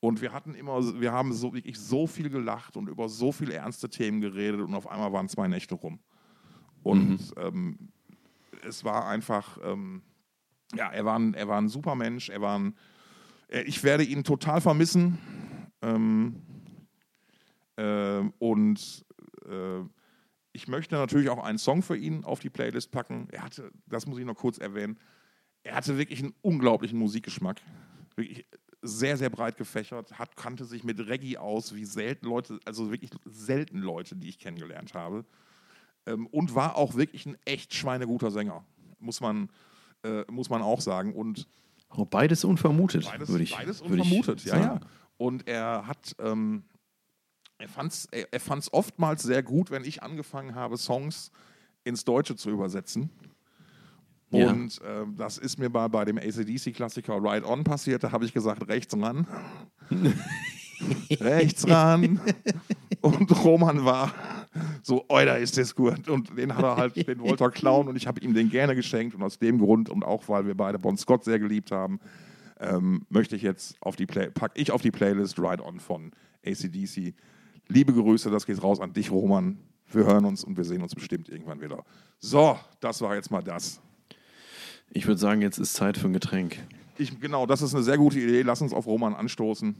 Und 0.00 0.20
wir 0.20 0.32
hatten 0.32 0.54
immer, 0.54 1.00
wir 1.00 1.12
haben 1.12 1.32
so 1.32 1.54
wirklich 1.54 1.78
so 1.78 2.06
viel 2.06 2.28
gelacht 2.28 2.76
und 2.76 2.88
über 2.88 3.08
so 3.08 3.30
viele 3.30 3.54
ernste 3.54 3.88
Themen 3.88 4.20
geredet 4.20 4.60
und 4.60 4.74
auf 4.74 4.88
einmal 4.88 5.12
waren 5.12 5.28
zwei 5.28 5.46
Nächte 5.46 5.74
rum. 5.74 6.00
Und 6.82 7.32
ähm, 7.36 7.78
es 8.66 8.84
war 8.84 9.06
einfach, 9.06 9.58
ähm, 9.64 10.02
ja, 10.74 10.90
er 10.90 11.04
war, 11.04 11.18
ein, 11.18 11.34
er 11.34 11.46
war 11.46 11.60
ein 11.60 11.68
super 11.68 11.94
Mensch, 11.94 12.30
er 12.30 12.40
war 12.40 12.58
ein, 12.58 12.74
äh, 13.48 13.62
ich 13.62 13.84
werde 13.84 14.02
ihn 14.02 14.24
total 14.24 14.60
vermissen. 14.60 15.18
Ähm, 15.82 16.42
ähm, 17.76 18.32
und 18.38 19.04
äh, 19.48 19.84
ich 20.52 20.68
möchte 20.68 20.94
natürlich 20.96 21.30
auch 21.30 21.42
einen 21.42 21.58
Song 21.58 21.82
für 21.82 21.96
ihn 21.96 22.24
auf 22.24 22.40
die 22.40 22.50
Playlist 22.50 22.90
packen. 22.90 23.28
Er 23.30 23.42
hatte, 23.42 23.70
das 23.86 24.06
muss 24.06 24.18
ich 24.18 24.24
noch 24.24 24.36
kurz 24.36 24.58
erwähnen, 24.58 24.98
er 25.64 25.76
hatte 25.76 25.96
wirklich 25.96 26.22
einen 26.22 26.34
unglaublichen 26.42 26.98
Musikgeschmack. 26.98 27.60
Wirklich 28.16 28.44
sehr, 28.82 29.16
sehr 29.16 29.30
breit 29.30 29.56
gefächert, 29.56 30.18
hat, 30.18 30.36
kannte 30.36 30.64
sich 30.64 30.82
mit 30.82 30.98
Reggae 30.98 31.38
aus, 31.38 31.74
wie 31.74 31.84
selten 31.84 32.26
Leute, 32.26 32.58
also 32.64 32.90
wirklich 32.90 33.10
selten 33.24 33.78
Leute, 33.78 34.16
die 34.16 34.28
ich 34.28 34.38
kennengelernt 34.38 34.94
habe. 34.94 35.24
Ähm, 36.04 36.26
und 36.26 36.54
war 36.56 36.76
auch 36.76 36.96
wirklich 36.96 37.26
ein 37.26 37.36
echt 37.44 37.74
schweineguter 37.74 38.32
Sänger, 38.32 38.64
muss 38.98 39.20
man, 39.20 39.48
äh, 40.02 40.24
muss 40.30 40.50
man 40.50 40.62
auch 40.62 40.80
sagen. 40.80 41.14
Und 41.14 41.46
beides 42.10 42.44
unvermutet, 42.44 43.04
Beides, 43.04 43.28
würde 43.28 43.44
ich, 43.44 43.54
beides 43.54 43.80
würde 43.88 44.02
ich 44.02 44.12
unvermutet, 44.12 44.44
ja, 44.44 44.54
sagen. 44.54 44.80
ja. 44.82 44.88
Und 45.16 45.46
er 45.46 45.86
hat, 45.86 46.16
ähm, 46.18 46.64
er 47.62 47.68
fand 47.68 47.92
es 47.92 48.06
er, 48.10 48.26
er 48.32 48.40
fand's 48.40 48.72
oftmals 48.72 49.22
sehr 49.22 49.42
gut, 49.42 49.70
wenn 49.70 49.84
ich 49.84 50.02
angefangen 50.02 50.54
habe, 50.54 50.76
Songs 50.76 51.30
ins 51.84 52.04
Deutsche 52.04 52.36
zu 52.36 52.50
übersetzen. 52.50 53.10
Ja. 54.30 54.50
Und 54.50 54.80
ähm, 54.84 55.14
das 55.16 55.38
ist 55.38 55.58
mir 55.58 55.70
bei, 55.70 55.88
bei 55.88 56.04
dem 56.04 56.18
ACDC-Klassiker 56.18 57.22
Ride 57.22 57.46
On 57.46 57.64
passiert. 57.64 58.02
Da 58.02 58.12
habe 58.12 58.24
ich 58.24 58.32
gesagt, 58.32 58.66
rechts 58.66 58.96
ran. 58.98 59.26
rechts 61.10 61.68
ran. 61.68 62.20
Und 63.02 63.44
Roman 63.44 63.84
war 63.84 64.12
so, 64.82 65.04
oi, 65.08 65.24
da 65.26 65.34
ist 65.34 65.58
das 65.58 65.74
gut. 65.74 66.08
Und 66.08 66.36
den 66.36 66.56
hat 66.56 66.64
er 66.64 66.76
halt, 66.76 67.06
den 67.06 67.20
wollte 67.20 67.44
er 67.44 67.50
klauen 67.50 67.88
und 67.88 67.96
ich 67.96 68.06
habe 68.06 68.20
ihm 68.20 68.32
den 68.32 68.48
gerne 68.48 68.74
geschenkt. 68.74 69.14
Und 69.14 69.22
aus 69.22 69.38
dem 69.38 69.58
Grund 69.58 69.90
und 69.90 70.02
auch 70.02 70.28
weil 70.28 70.46
wir 70.46 70.56
beide 70.56 70.78
Bon 70.78 70.96
Scott 70.96 71.24
sehr 71.24 71.38
geliebt 71.38 71.70
haben, 71.70 72.00
ähm, 72.58 73.04
möchte 73.10 73.36
ich 73.36 73.42
jetzt 73.42 73.76
auf 73.80 73.96
die 73.96 74.06
Play 74.06 74.30
pack 74.30 74.52
ich 74.54 74.70
auf 74.72 74.80
die 74.82 74.90
Playlist 74.90 75.38
Ride 75.38 75.62
On 75.62 75.78
von 75.78 76.12
ACDC. 76.46 77.14
Liebe 77.68 77.92
Grüße, 77.92 78.30
das 78.30 78.46
geht 78.46 78.62
raus 78.62 78.80
an 78.80 78.92
dich, 78.92 79.10
Roman. 79.10 79.58
Wir 79.90 80.04
hören 80.04 80.24
uns 80.24 80.44
und 80.44 80.56
wir 80.56 80.64
sehen 80.64 80.82
uns 80.82 80.94
bestimmt 80.94 81.28
irgendwann 81.28 81.60
wieder. 81.60 81.84
So, 82.18 82.58
das 82.80 83.00
war 83.00 83.14
jetzt 83.14 83.30
mal 83.30 83.42
das. 83.42 83.80
Ich 84.90 85.06
würde 85.06 85.18
sagen, 85.18 85.42
jetzt 85.42 85.58
ist 85.58 85.74
Zeit 85.74 85.96
für 85.96 86.06
ein 86.06 86.12
Getränk. 86.12 86.58
Ich, 86.98 87.18
genau, 87.20 87.46
das 87.46 87.62
ist 87.62 87.74
eine 87.74 87.82
sehr 87.82 87.98
gute 87.98 88.18
Idee. 88.18 88.42
Lass 88.42 88.60
uns 88.60 88.72
auf 88.72 88.86
Roman 88.86 89.14
anstoßen. 89.14 89.76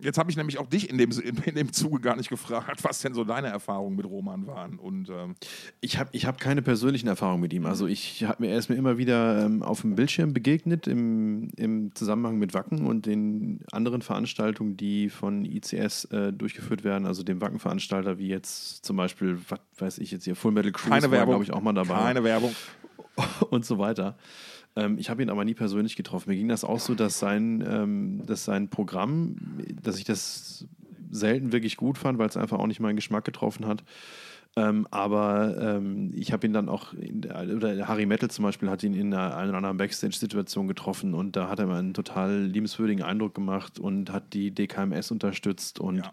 Jetzt 0.00 0.18
habe 0.18 0.28
ich 0.28 0.36
nämlich 0.36 0.58
auch 0.58 0.66
dich 0.66 0.90
in 0.90 0.98
dem, 0.98 1.10
in 1.44 1.54
dem 1.54 1.72
Zuge 1.72 2.00
gar 2.00 2.16
nicht 2.16 2.28
gefragt, 2.28 2.82
was 2.82 3.00
denn 3.00 3.14
so 3.14 3.24
deine 3.24 3.48
Erfahrungen 3.48 3.94
mit 3.94 4.06
Roman 4.06 4.46
waren. 4.46 4.78
Und 4.78 5.08
ähm, 5.08 5.36
Ich 5.80 5.98
habe 5.98 6.10
ich 6.12 6.26
hab 6.26 6.40
keine 6.40 6.62
persönlichen 6.62 7.06
Erfahrungen 7.06 7.40
mit 7.40 7.52
ihm. 7.52 7.64
Also 7.64 7.86
ich 7.86 8.24
hab 8.24 8.40
mir, 8.40 8.48
er 8.48 8.58
ist 8.58 8.68
mir 8.68 8.76
immer 8.76 8.98
wieder 8.98 9.44
ähm, 9.44 9.62
auf 9.62 9.82
dem 9.82 9.94
Bildschirm 9.94 10.32
begegnet 10.32 10.88
im, 10.88 11.50
im 11.56 11.94
Zusammenhang 11.94 12.38
mit 12.38 12.54
Wacken 12.54 12.86
und 12.86 13.06
den 13.06 13.60
anderen 13.70 14.02
Veranstaltungen, 14.02 14.76
die 14.76 15.10
von 15.10 15.44
ICS 15.44 16.06
äh, 16.06 16.32
durchgeführt 16.32 16.82
werden, 16.82 17.06
also 17.06 17.22
dem 17.22 17.40
Wackenveranstalter, 17.40 18.18
wie 18.18 18.28
jetzt 18.28 18.84
zum 18.84 18.96
Beispiel, 18.96 19.38
was 19.48 19.60
weiß 19.78 19.98
ich 19.98 20.10
jetzt 20.10 20.24
hier, 20.24 20.34
Full 20.34 20.52
Metal 20.52 20.72
Cruise 20.72 21.08
glaube 21.08 21.44
ich, 21.44 21.52
auch 21.52 21.60
mal 21.60 21.72
dabei 21.72 21.94
Keine 21.94 22.24
Werbung. 22.24 22.54
und 23.50 23.64
so 23.64 23.78
weiter. 23.78 24.16
Ähm, 24.76 24.98
ich 24.98 25.10
habe 25.10 25.22
ihn 25.22 25.30
aber 25.30 25.44
nie 25.44 25.54
persönlich 25.54 25.96
getroffen. 25.96 26.30
Mir 26.30 26.36
ging 26.36 26.48
das 26.48 26.64
auch 26.64 26.80
so, 26.80 26.94
dass 26.94 27.18
sein, 27.18 27.64
ähm, 27.66 28.22
dass 28.26 28.44
sein 28.44 28.68
Programm, 28.68 29.36
dass 29.82 29.98
ich 29.98 30.04
das 30.04 30.66
selten 31.10 31.52
wirklich 31.52 31.76
gut 31.76 31.96
fand, 31.96 32.18
weil 32.18 32.28
es 32.28 32.36
einfach 32.36 32.58
auch 32.58 32.66
nicht 32.66 32.80
meinen 32.80 32.96
Geschmack 32.96 33.24
getroffen 33.24 33.66
hat. 33.66 33.84
Ähm, 34.56 34.86
aber 34.92 35.56
ähm, 35.58 36.12
ich 36.14 36.32
habe 36.32 36.46
ihn 36.46 36.52
dann 36.52 36.68
auch, 36.68 36.92
in 36.92 37.22
der, 37.22 37.42
oder 37.56 37.88
Harry 37.88 38.06
Metal 38.06 38.30
zum 38.30 38.44
Beispiel 38.44 38.70
hat 38.70 38.84
ihn 38.84 38.94
in 38.94 39.12
einer, 39.12 39.36
einer 39.36 39.54
anderen 39.56 39.76
Backstage-Situation 39.76 40.68
getroffen 40.68 41.14
und 41.14 41.34
da 41.34 41.48
hat 41.48 41.58
er 41.58 41.66
mir 41.66 41.74
einen 41.74 41.92
total 41.92 42.44
liebenswürdigen 42.44 43.02
Eindruck 43.02 43.34
gemacht 43.34 43.80
und 43.80 44.12
hat 44.12 44.32
die 44.32 44.52
DKMS 44.52 45.10
unterstützt 45.10 45.80
und 45.80 45.96
Ja. 45.96 46.12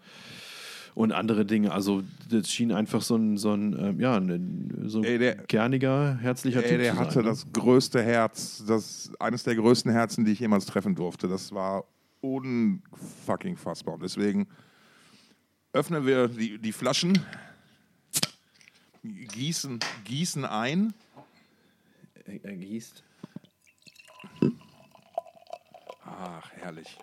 Und 0.94 1.12
andere 1.12 1.44
Dinge. 1.46 1.72
Also 1.72 2.02
das 2.28 2.50
schien 2.50 2.72
einfach 2.72 3.02
so 3.02 3.16
ein, 3.16 3.36
so 3.38 3.52
ein 3.54 3.76
ähm, 3.78 4.00
ja, 4.00 4.16
ein, 4.16 4.84
so 4.86 4.98
ein 4.98 5.04
Ey, 5.04 5.18
der- 5.18 5.36
kerniger, 5.36 6.16
herzlicher 6.18 6.62
Ey, 6.62 6.68
Typ 6.70 6.78
der 6.80 6.92
zu 6.94 6.98
hatte 7.00 7.12
sein, 7.14 7.24
ne? 7.24 7.30
das 7.30 7.46
größte 7.52 8.02
Herz, 8.02 8.64
das, 8.66 9.10
eines 9.18 9.42
der 9.44 9.54
größten 9.56 9.90
Herzen, 9.90 10.24
die 10.24 10.32
ich 10.32 10.40
jemals 10.40 10.66
treffen 10.66 10.94
durfte. 10.94 11.28
Das 11.28 11.52
war 11.52 11.84
unfucking 12.20 13.56
fassbar. 13.56 13.94
Und 13.94 14.02
deswegen 14.02 14.46
öffnen 15.72 16.06
wir 16.06 16.28
die, 16.28 16.58
die 16.58 16.72
Flaschen, 16.72 17.18
gießen, 19.02 19.80
gießen 20.04 20.44
ein. 20.44 20.92
Er, 22.26 22.44
er 22.44 22.56
gießt. 22.56 23.02
Ach, 26.04 26.50
herrlich. 26.52 26.98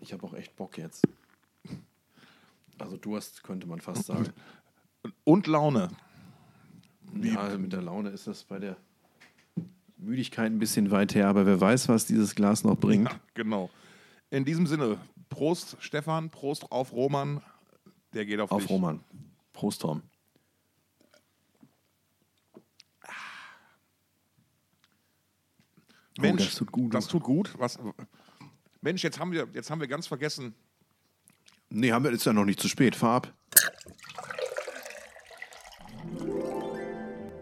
Ich 0.00 0.12
habe 0.12 0.26
auch 0.26 0.34
echt 0.34 0.56
Bock 0.56 0.78
jetzt. 0.78 1.06
Also 2.78 2.96
Durst 2.96 3.42
könnte 3.42 3.66
man 3.66 3.80
fast 3.80 4.06
sagen. 4.06 4.32
Und 5.24 5.46
Laune. 5.46 5.88
Ja, 7.20 7.56
mit 7.58 7.72
der 7.72 7.82
Laune 7.82 8.10
ist 8.10 8.26
das 8.26 8.44
bei 8.44 8.58
der 8.58 8.76
Müdigkeit 9.98 10.50
ein 10.50 10.58
bisschen 10.58 10.90
weit 10.90 11.14
her, 11.14 11.28
aber 11.28 11.44
wer 11.44 11.60
weiß, 11.60 11.88
was 11.88 12.06
dieses 12.06 12.34
Glas 12.34 12.64
noch 12.64 12.76
bringt. 12.76 13.10
Ja, 13.10 13.20
genau. 13.34 13.68
In 14.30 14.44
diesem 14.44 14.66
Sinne, 14.66 14.98
Prost 15.28 15.76
Stefan, 15.80 16.30
Prost 16.30 16.70
auf 16.72 16.92
Roman. 16.92 17.42
Der 18.14 18.24
geht 18.24 18.40
auf, 18.40 18.50
Auf 18.50 18.62
dich. 18.62 18.70
Roman. 18.70 19.00
Prost, 19.52 19.82
Tom. 19.82 20.02
Mensch, 26.18 26.40
Oh, 26.42 26.44
das 26.44 26.54
tut 26.54 26.72
gut. 26.72 26.94
Das 26.94 27.06
tut 27.06 27.22
gut. 27.22 27.54
Was, 27.58 27.78
Mensch, 28.80 29.02
jetzt 29.02 29.18
haben, 29.18 29.32
wir, 29.32 29.48
jetzt 29.52 29.70
haben 29.70 29.80
wir 29.80 29.88
ganz 29.88 30.06
vergessen, 30.06 30.54
Nee, 31.72 31.92
haben 31.92 32.02
wir, 32.02 32.10
ist 32.10 32.26
ja 32.26 32.32
noch 32.32 32.44
nicht 32.44 32.58
zu 32.60 32.68
spät. 32.68 32.96
Fahr 32.96 33.16
ab. 33.16 33.32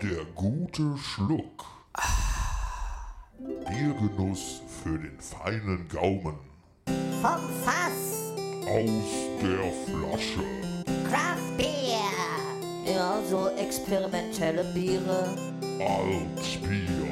Der 0.02 0.25
gute 0.35 0.99
Schluck. 0.99 1.64
Biergenuss 3.38 4.61
für 4.83 4.99
den 4.99 5.18
feinen 5.18 5.88
Gaumen. 5.88 6.38
Vom 7.23 7.40
Fass. 7.64 8.35
Aus 8.66 9.40
der 9.40 9.73
Flasche. 9.87 10.45
Craft 11.09 11.57
Beer. 11.57 12.95
Ja, 12.95 13.23
so 13.30 13.49
experimentelle 13.57 14.64
Biere. 14.75 15.35
Altbier, 15.80 17.09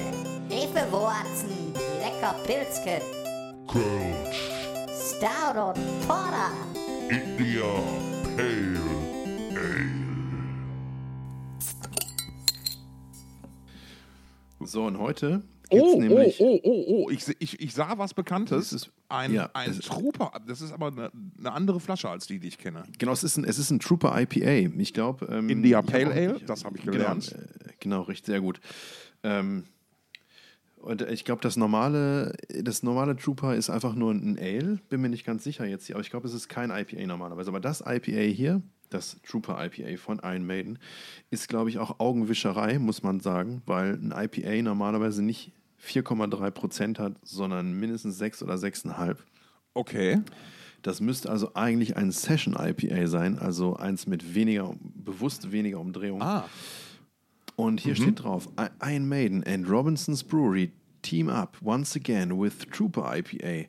Hefewurzen, 0.51 1.73
lecker 2.01 2.35
Pilzken, 2.45 3.01
Kölsch, 3.77 4.51
Stout 4.91 5.59
und 5.61 6.09
Porter. 6.09 6.51
India 7.11 7.63
Pale 8.35 8.81
Ale. 9.69 9.97
So, 14.61 14.85
und 14.87 14.99
heute 14.99 15.43
gibt's 15.69 15.85
Oh, 15.87 15.97
oh, 15.97 16.01
nämlich. 16.01 16.41
oh, 16.41 16.61
oh, 16.63 16.85
oh, 16.89 17.11
ich, 17.11 17.25
se- 17.25 17.37
ich, 17.39 17.61
ich 17.61 17.75
sah 17.75 17.99
was 17.99 18.15
Bekanntes. 18.15 18.71
Das 18.71 18.73
ist- 18.73 18.91
ein 19.09 19.33
ja, 19.35 19.51
ein 19.53 19.79
Trooper, 19.81 20.33
das 20.49 20.61
ist 20.63 20.73
aber 20.73 20.87
eine, 20.89 21.11
eine 21.39 21.53
andere 21.53 21.79
Flasche 21.79 22.09
als 22.09 22.27
die, 22.27 22.41
die 22.41 22.49
ich 22.49 22.59
kenne. 22.59 22.83
Genau, 22.99 23.13
es 23.13 23.23
ist 23.23 23.37
ein, 23.37 23.45
es 23.45 23.59
ist 23.59 23.71
ein 23.71 23.79
Trooper 23.79 24.19
IPA. 24.21 24.75
Ich 24.81 24.93
glaube. 24.95 25.27
Ähm, 25.31 25.49
India 25.51 25.81
ich 25.81 25.87
Pale 25.87 26.11
Ale, 26.13 26.41
das 26.47 26.65
habe 26.65 26.79
ich 26.79 26.85
gelernt. 26.85 27.29
Genau, 27.31 27.43
äh, 27.43 27.73
genau 27.79 28.01
richtig, 28.03 28.27
sehr 28.27 28.41
gut. 28.41 28.61
Ähm, 29.23 29.65
und 30.87 31.03
ich 31.03 31.25
glaube, 31.25 31.43
das 31.43 31.57
normale, 31.57 32.37
das 32.63 32.85
normale 32.85 33.17
Trooper 33.17 33.57
ist 33.57 33.71
einfach 33.71 33.97
nur 33.97 34.13
ein 34.13 34.39
Ale. 34.39 34.79
Bin 34.89 35.01
mir 35.01 35.09
nicht 35.09 35.27
ganz 35.27 35.43
sicher 35.43 35.67
jetzt 35.67 35.87
hier, 35.87 35.97
aber 35.97 36.03
ich 36.05 36.11
glaube, 36.11 36.29
es 36.29 36.33
ist 36.33 36.49
kein 36.49 36.71
IPA 36.71 37.09
normalerweise. 37.09 37.51
Aber 37.51 37.59
das 37.59 37.81
IPA 37.81 38.21
hier, 38.33 38.63
das 38.89 39.21
Trooper 39.29 39.59
IPA 39.67 39.97
von 39.97 40.21
Iron 40.23 40.47
Maiden, 40.47 40.79
ist, 41.29 41.49
glaube 41.49 41.71
ich, 41.71 41.81
auch 41.81 41.99
Augenwischerei, 41.99 42.79
muss 42.79 43.03
man 43.03 43.19
sagen, 43.19 43.63
weil 43.67 43.95
ein 43.95 44.15
IPA 44.17 44.63
normalerweise 44.63 45.25
nicht 45.25 45.51
4,3 45.85 46.51
Prozent 46.53 46.99
hat, 47.01 47.15
sondern 47.25 47.73
mindestens 47.73 48.19
6 48.19 48.45
oder 48.45 48.55
6,5. 48.55 49.17
Okay. 49.75 50.21
Das 50.83 51.01
müsste 51.01 51.31
also 51.31 51.51
eigentlich 51.55 51.97
ein 51.97 52.13
Session 52.13 52.55
IPA 52.57 53.09
sein, 53.09 53.41
also 53.41 53.75
eins 53.75 54.07
mit 54.07 54.37
weniger, 54.37 54.73
bewusst 54.81 55.51
weniger 55.51 55.81
Umdrehung. 55.81 56.23
Ah. 56.23 56.49
Und 57.57 57.81
hier 57.81 57.95
steht 57.95 58.23
drauf: 58.23 58.49
Iron 58.83 59.09
Maiden 59.09 59.43
and 59.45 59.69
Robinson's 59.69 60.23
Brewery 60.23 60.73
team 61.03 61.29
up 61.29 61.57
once 61.63 61.97
again 61.97 62.39
with 62.39 62.69
Trooper 62.71 63.03
IPA. 63.03 63.69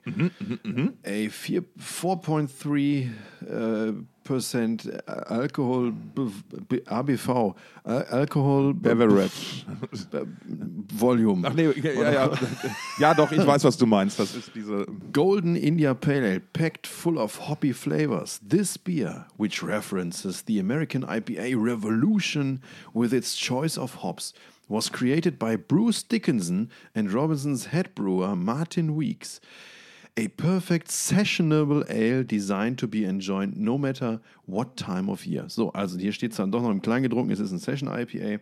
A 1.06 1.28
vier- 1.30 1.64
4.3 1.80 3.12
äh, 3.48 3.94
Percent 4.24 4.90
Alkohol 5.08 5.94
ABV, 6.86 7.30
Al- 7.30 7.56
Alcohol 8.10 8.74
B- 8.74 8.90
Beverage. 8.90 9.66
Volume. 10.94 11.48
Ach 11.48 11.54
nee, 11.54 11.70
ja, 11.82 12.12
ja. 12.12 12.32
ja, 13.00 13.14
doch, 13.14 13.32
ich 13.32 13.46
weiß, 13.46 13.64
was 13.64 13.78
du 13.78 13.86
meinst. 13.86 14.20
Das 14.20 14.36
ist 14.36 14.52
diese. 14.54 14.86
Golden 15.14 15.56
India 15.56 15.94
Pale 15.94 16.18
Ale, 16.32 16.40
packed 16.40 16.88
full 16.88 17.18
of 17.18 17.48
hoppy 17.48 17.74
flavors. 17.74 18.40
This 18.48 18.78
beer, 18.78 19.28
which 19.38 19.64
references 19.64 20.44
the 20.46 20.60
American 20.60 21.04
IPA 21.04 21.56
revolution 21.56 22.62
with 22.94 23.14
its 23.14 23.38
choice 23.38 23.78
of 23.78 24.04
hops, 24.04 24.34
was 24.68 24.92
created 24.92 25.40
by 25.40 25.56
Bruce 25.56 26.04
Dickinson 26.04 26.70
and 26.94 27.14
Robinson's 27.14 27.68
head 27.68 27.96
brewer 27.96 28.36
Martin 28.36 28.96
Weeks. 28.96 29.40
A 30.18 30.28
perfect 30.30 30.90
sessionable 30.90 31.84
ale 31.90 32.26
designed 32.26 32.80
to 32.80 32.88
be 32.88 33.06
enjoyed 33.06 33.56
no 33.56 33.78
matter 33.78 34.20
what 34.48 34.76
time 34.76 35.12
of 35.12 35.26
year. 35.28 35.48
So, 35.48 35.72
also 35.74 36.00
hier 36.00 36.12
steht 36.12 36.32
es 36.32 36.38
dann 36.38 36.52
doch 36.52 36.64
noch 36.64 36.72
im 36.72 36.82
Kleingedruckten, 36.82 37.32
es 37.32 37.40
ist 37.40 37.52
ein 37.52 37.60
Session 37.60 37.88
IPA. 37.88 38.42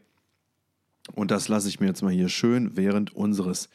Und 1.13 1.31
das 1.31 1.49
lasse 1.49 1.67
ich 1.67 1.79
mir 1.79 1.87
jetzt 1.87 2.01
mal 2.01 2.13
hier 2.13 2.29
schön 2.29 2.77
während 2.77 3.13
unseres 3.13 3.69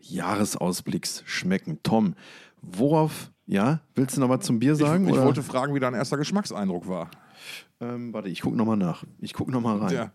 Jahresausblicks 0.00 1.22
schmecken. 1.24 1.80
Tom, 1.82 2.14
worauf, 2.60 3.30
ja, 3.46 3.80
willst 3.94 4.16
du 4.16 4.20
noch 4.20 4.28
was 4.28 4.44
zum 4.44 4.58
Bier 4.58 4.76
sagen? 4.76 5.04
ich, 5.04 5.10
ich 5.10 5.16
oder? 5.16 5.24
wollte 5.24 5.42
fragen, 5.42 5.74
wie 5.74 5.80
dein 5.80 5.94
erster 5.94 6.18
Geschmackseindruck 6.18 6.86
war. 6.88 7.10
ähm, 7.80 8.12
warte, 8.12 8.28
ich 8.28 8.42
gucke 8.42 8.56
nochmal 8.56 8.76
nach. 8.76 9.02
Ich 9.18 9.32
gucke 9.32 9.50
nochmal 9.50 9.78
rein. 9.78 9.94
Ja. 9.94 10.12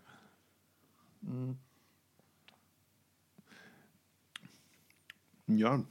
Ja. 5.48 5.84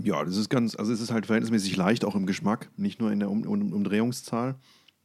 Ja, 0.00 0.24
das 0.24 0.36
ist 0.36 0.48
ganz, 0.48 0.74
also 0.76 0.92
es 0.92 1.00
ist 1.00 1.12
halt 1.12 1.26
verhältnismäßig 1.26 1.76
leicht, 1.76 2.04
auch 2.04 2.14
im 2.14 2.26
Geschmack, 2.26 2.70
nicht 2.76 3.00
nur 3.00 3.12
in 3.12 3.20
der 3.20 3.30
um 3.30 3.46
um 3.46 3.72
Umdrehungszahl. 3.72 4.56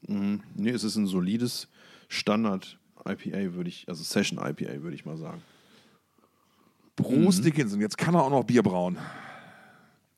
Mhm. 0.07 0.43
Nee, 0.55 0.69
es 0.69 0.83
ist 0.83 0.95
ein 0.95 1.07
solides 1.07 1.67
Standard-IPA, 2.07 3.53
würde 3.53 3.69
ich, 3.69 3.85
also 3.87 4.03
Session-IPA, 4.03 4.81
würde 4.81 4.95
ich 4.95 5.05
mal 5.05 5.17
sagen. 5.17 5.41
Bruce 6.95 7.41
Dickinson, 7.41 7.79
jetzt 7.79 7.97
kann 7.97 8.15
er 8.15 8.23
auch 8.23 8.29
noch 8.29 8.43
Bier 8.43 8.63
brauen. 8.63 8.97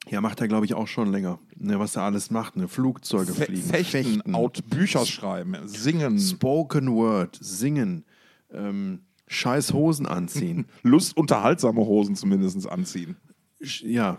Ja, 0.10 0.22
macht 0.22 0.42
er, 0.42 0.48
glaube 0.48 0.66
ich, 0.66 0.74
auch 0.74 0.88
schon 0.88 1.12
länger. 1.12 1.40
Ne, 1.56 1.78
was 1.78 1.96
er 1.96 2.04
alles 2.04 2.32
macht, 2.32 2.56
ne? 2.56 2.68
Flugzeuge 2.68 3.34
Fe 3.34 3.46
fliegen, 3.46 3.68
fechten, 3.68 4.34
Out 4.34 4.64
Bücher 4.70 5.06
schreiben, 5.06 5.56
singen, 5.68 6.18
Spoken 6.18 6.92
Word, 6.94 7.38
singen, 7.40 8.06
ähm, 8.52 9.02
scheiß 9.28 9.74
Hosen 9.74 10.08
anziehen. 10.08 10.66
Lust 10.84 11.16
unterhaltsame 11.16 11.82
Hosen 11.82 12.16
zumindest 12.16 12.68
anziehen. 12.68 13.18
Ja, 13.60 14.18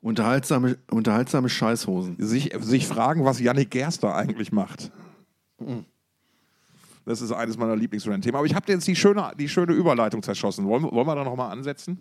unterhaltsame, 0.00 0.78
unterhaltsame 0.90 1.48
Scheißhosen. 1.48 2.16
Sich, 2.18 2.52
sich 2.60 2.86
fragen, 2.86 3.24
was 3.24 3.40
Yannick 3.40 3.70
Gerster 3.70 4.14
eigentlich 4.14 4.52
macht. 4.52 4.90
Das 7.04 7.20
ist 7.22 7.32
eines 7.32 7.56
meiner 7.56 7.76
Lieblingsthemen. 7.76 8.34
Aber 8.34 8.46
ich 8.46 8.54
habe 8.54 8.66
dir 8.66 8.74
jetzt 8.74 8.86
die 8.86 8.96
schöne, 8.96 9.32
die 9.38 9.48
schöne 9.48 9.72
Überleitung 9.72 10.22
zerschossen. 10.22 10.66
Wollen, 10.66 10.84
wollen 10.84 11.06
wir 11.06 11.14
da 11.14 11.24
nochmal 11.24 11.50
ansetzen? 11.50 12.00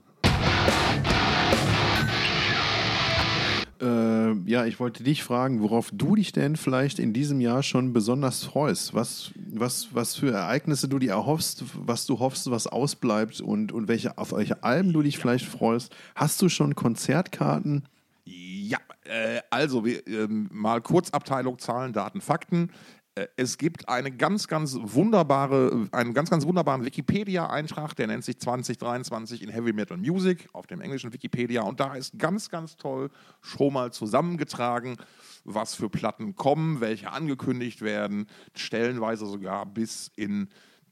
Äh, 3.82 4.34
ja, 4.50 4.66
ich 4.66 4.80
wollte 4.80 5.04
dich 5.04 5.24
fragen, 5.24 5.62
worauf 5.62 5.90
du 5.94 6.16
dich 6.16 6.34
denn 6.34 6.58
vielleicht 6.58 7.00
in 7.00 7.14
diesem 7.14 7.40
Jahr 7.40 7.64
schon 7.64 7.94
besonders 7.94 8.44
freust. 8.44 8.94
Was, 8.94 9.32
was, 9.36 9.90
was 9.94 10.16
für 10.16 10.32
Ereignisse 10.32 10.90
du 10.90 11.00
dir 11.00 11.12
erhoffst, 11.12 11.64
was 11.76 12.06
du 12.06 12.20
hoffst, 12.20 12.52
was 12.52 12.68
ausbleibt 12.68 13.40
und, 13.40 13.72
und 13.72 13.88
welche, 13.88 14.18
auf 14.18 14.34
welche 14.34 14.64
Alben 14.64 14.92
du 14.92 15.02
dich 15.02 15.18
vielleicht 15.18 15.46
freust. 15.46 15.96
Hast 16.16 16.42
du 16.42 16.50
schon 16.50 16.76
Konzertkarten? 16.76 17.86
Ja, 18.26 18.80
äh, 19.06 19.40
also 19.50 19.86
wir, 19.86 20.06
ähm, 20.08 20.50
mal 20.52 20.82
kurz 20.82 21.12
Abteilung 21.12 21.58
Zahlen, 21.58 21.94
Daten, 21.94 22.20
Fakten. 22.20 22.72
Äh, 23.20 23.28
Es 23.36 23.58
gibt 23.58 23.90
eine 23.90 24.12
ganz, 24.12 24.48
ganz 24.48 24.78
wunderbare, 24.80 25.88
einen 25.92 26.14
ganz, 26.14 26.30
ganz 26.30 26.46
wunderbaren 26.46 26.86
Wikipedia-Eintrag, 26.86 27.96
der 27.96 28.08
nennt 28.08 28.24
sich 28.24 28.40
2023 28.40 29.42
in 29.44 29.50
Heavy 29.50 29.74
Metal 29.74 29.98
Music 29.98 30.48
auf 30.54 30.68
dem 30.68 30.82
englischen 30.82 31.14
Wikipedia. 31.14 31.62
Und 31.64 31.80
da 31.80 31.96
ist 31.96 32.18
ganz, 32.18 32.50
ganz 32.50 32.78
toll 32.78 33.10
schon 33.42 33.74
mal 33.74 33.92
zusammengetragen, 33.92 34.98
was 35.44 35.76
für 35.76 35.90
Platten 35.90 36.36
kommen, 36.36 36.82
welche 36.82 37.12
angekündigt 37.12 37.82
werden, 37.82 38.28
stellenweise 38.56 39.26
sogar 39.26 39.66
bis 39.66 40.12
in 40.16 40.50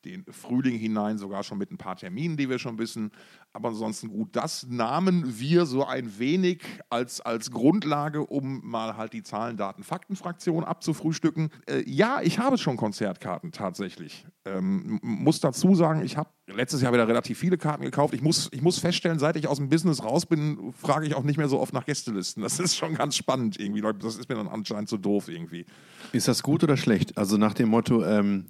den 0.08 0.26
Frühling 0.32 0.78
hinein, 0.78 1.17
sogar 1.17 1.43
schon 1.43 1.58
mit 1.58 1.72
ein 1.72 1.78
paar 1.78 1.96
Terminen, 1.96 2.38
die 2.38 2.50
wir 2.50 2.60
schon 2.60 2.78
wissen. 2.78 3.12
Aber 3.54 3.70
ansonsten 3.70 4.10
gut, 4.10 4.36
das 4.36 4.67
nahmen 4.70 5.39
wir 5.39 5.65
so 5.65 5.86
ein 5.86 6.20
wenig 6.20 6.62
als, 6.89 7.22
als 7.22 7.52
Grundlage, 7.52 8.26
um 8.26 8.62
mal 8.63 8.98
halt 8.98 9.13
die 9.13 9.24
Zahlen, 9.24 9.58
Daten, 9.58 9.84
Fakten-Fraktion 9.84 10.63
abzufrühstücken. 10.63 11.50
Äh, 11.67 11.84
ja, 11.89 12.22
ich 12.22 12.39
habe 12.39 12.58
schon 12.58 12.78
Konzertkarten 12.78 13.52
tatsächlich. 13.52 14.26
Ähm, 14.46 15.00
muss 15.02 15.39
dazu 15.39 15.76
sagen, 15.76 16.04
ich 16.04 16.17
habe 16.17 16.30
letztes 16.48 16.82
Jahr 16.82 16.93
wieder 16.93 17.08
relativ 17.08 17.38
viele 17.38 17.58
Karten 17.58 17.84
gekauft. 17.84 18.13
Ich 18.13 18.22
muss, 18.22 18.50
ich 18.52 18.62
muss 18.62 18.80
feststellen, 18.80 19.20
seit 19.20 19.36
ich 19.36 19.48
aus 19.48 19.58
dem 19.58 19.70
Business 19.70 20.04
raus 20.04 20.26
bin, 20.26 20.74
frage 20.74 21.06
ich 21.06 21.15
auch 21.15 21.24
nicht 21.24 21.38
mehr 21.38 21.50
so 21.50 21.60
oft 21.60 21.74
nach 21.74 21.86
Gästelisten. 21.86 22.43
Das 22.43 22.60
ist 22.60 22.76
schon 22.76 22.96
ganz 22.96 23.15
spannend 23.15 23.60
irgendwie. 23.60 23.82
Das 23.82 24.15
ist 24.15 24.30
mir 24.30 24.36
dann 24.36 24.48
anscheinend 24.48 24.89
zu 24.89 24.98
doof 24.98 25.28
irgendwie. 25.28 25.65
Ist 26.13 26.28
das 26.28 26.43
gut 26.43 26.63
oder 26.63 26.78
schlecht? 26.78 27.17
Also 27.17 27.38
nach 27.38 27.54
dem 27.54 27.70
Motto, 27.70 28.04
ähm, 28.04 28.46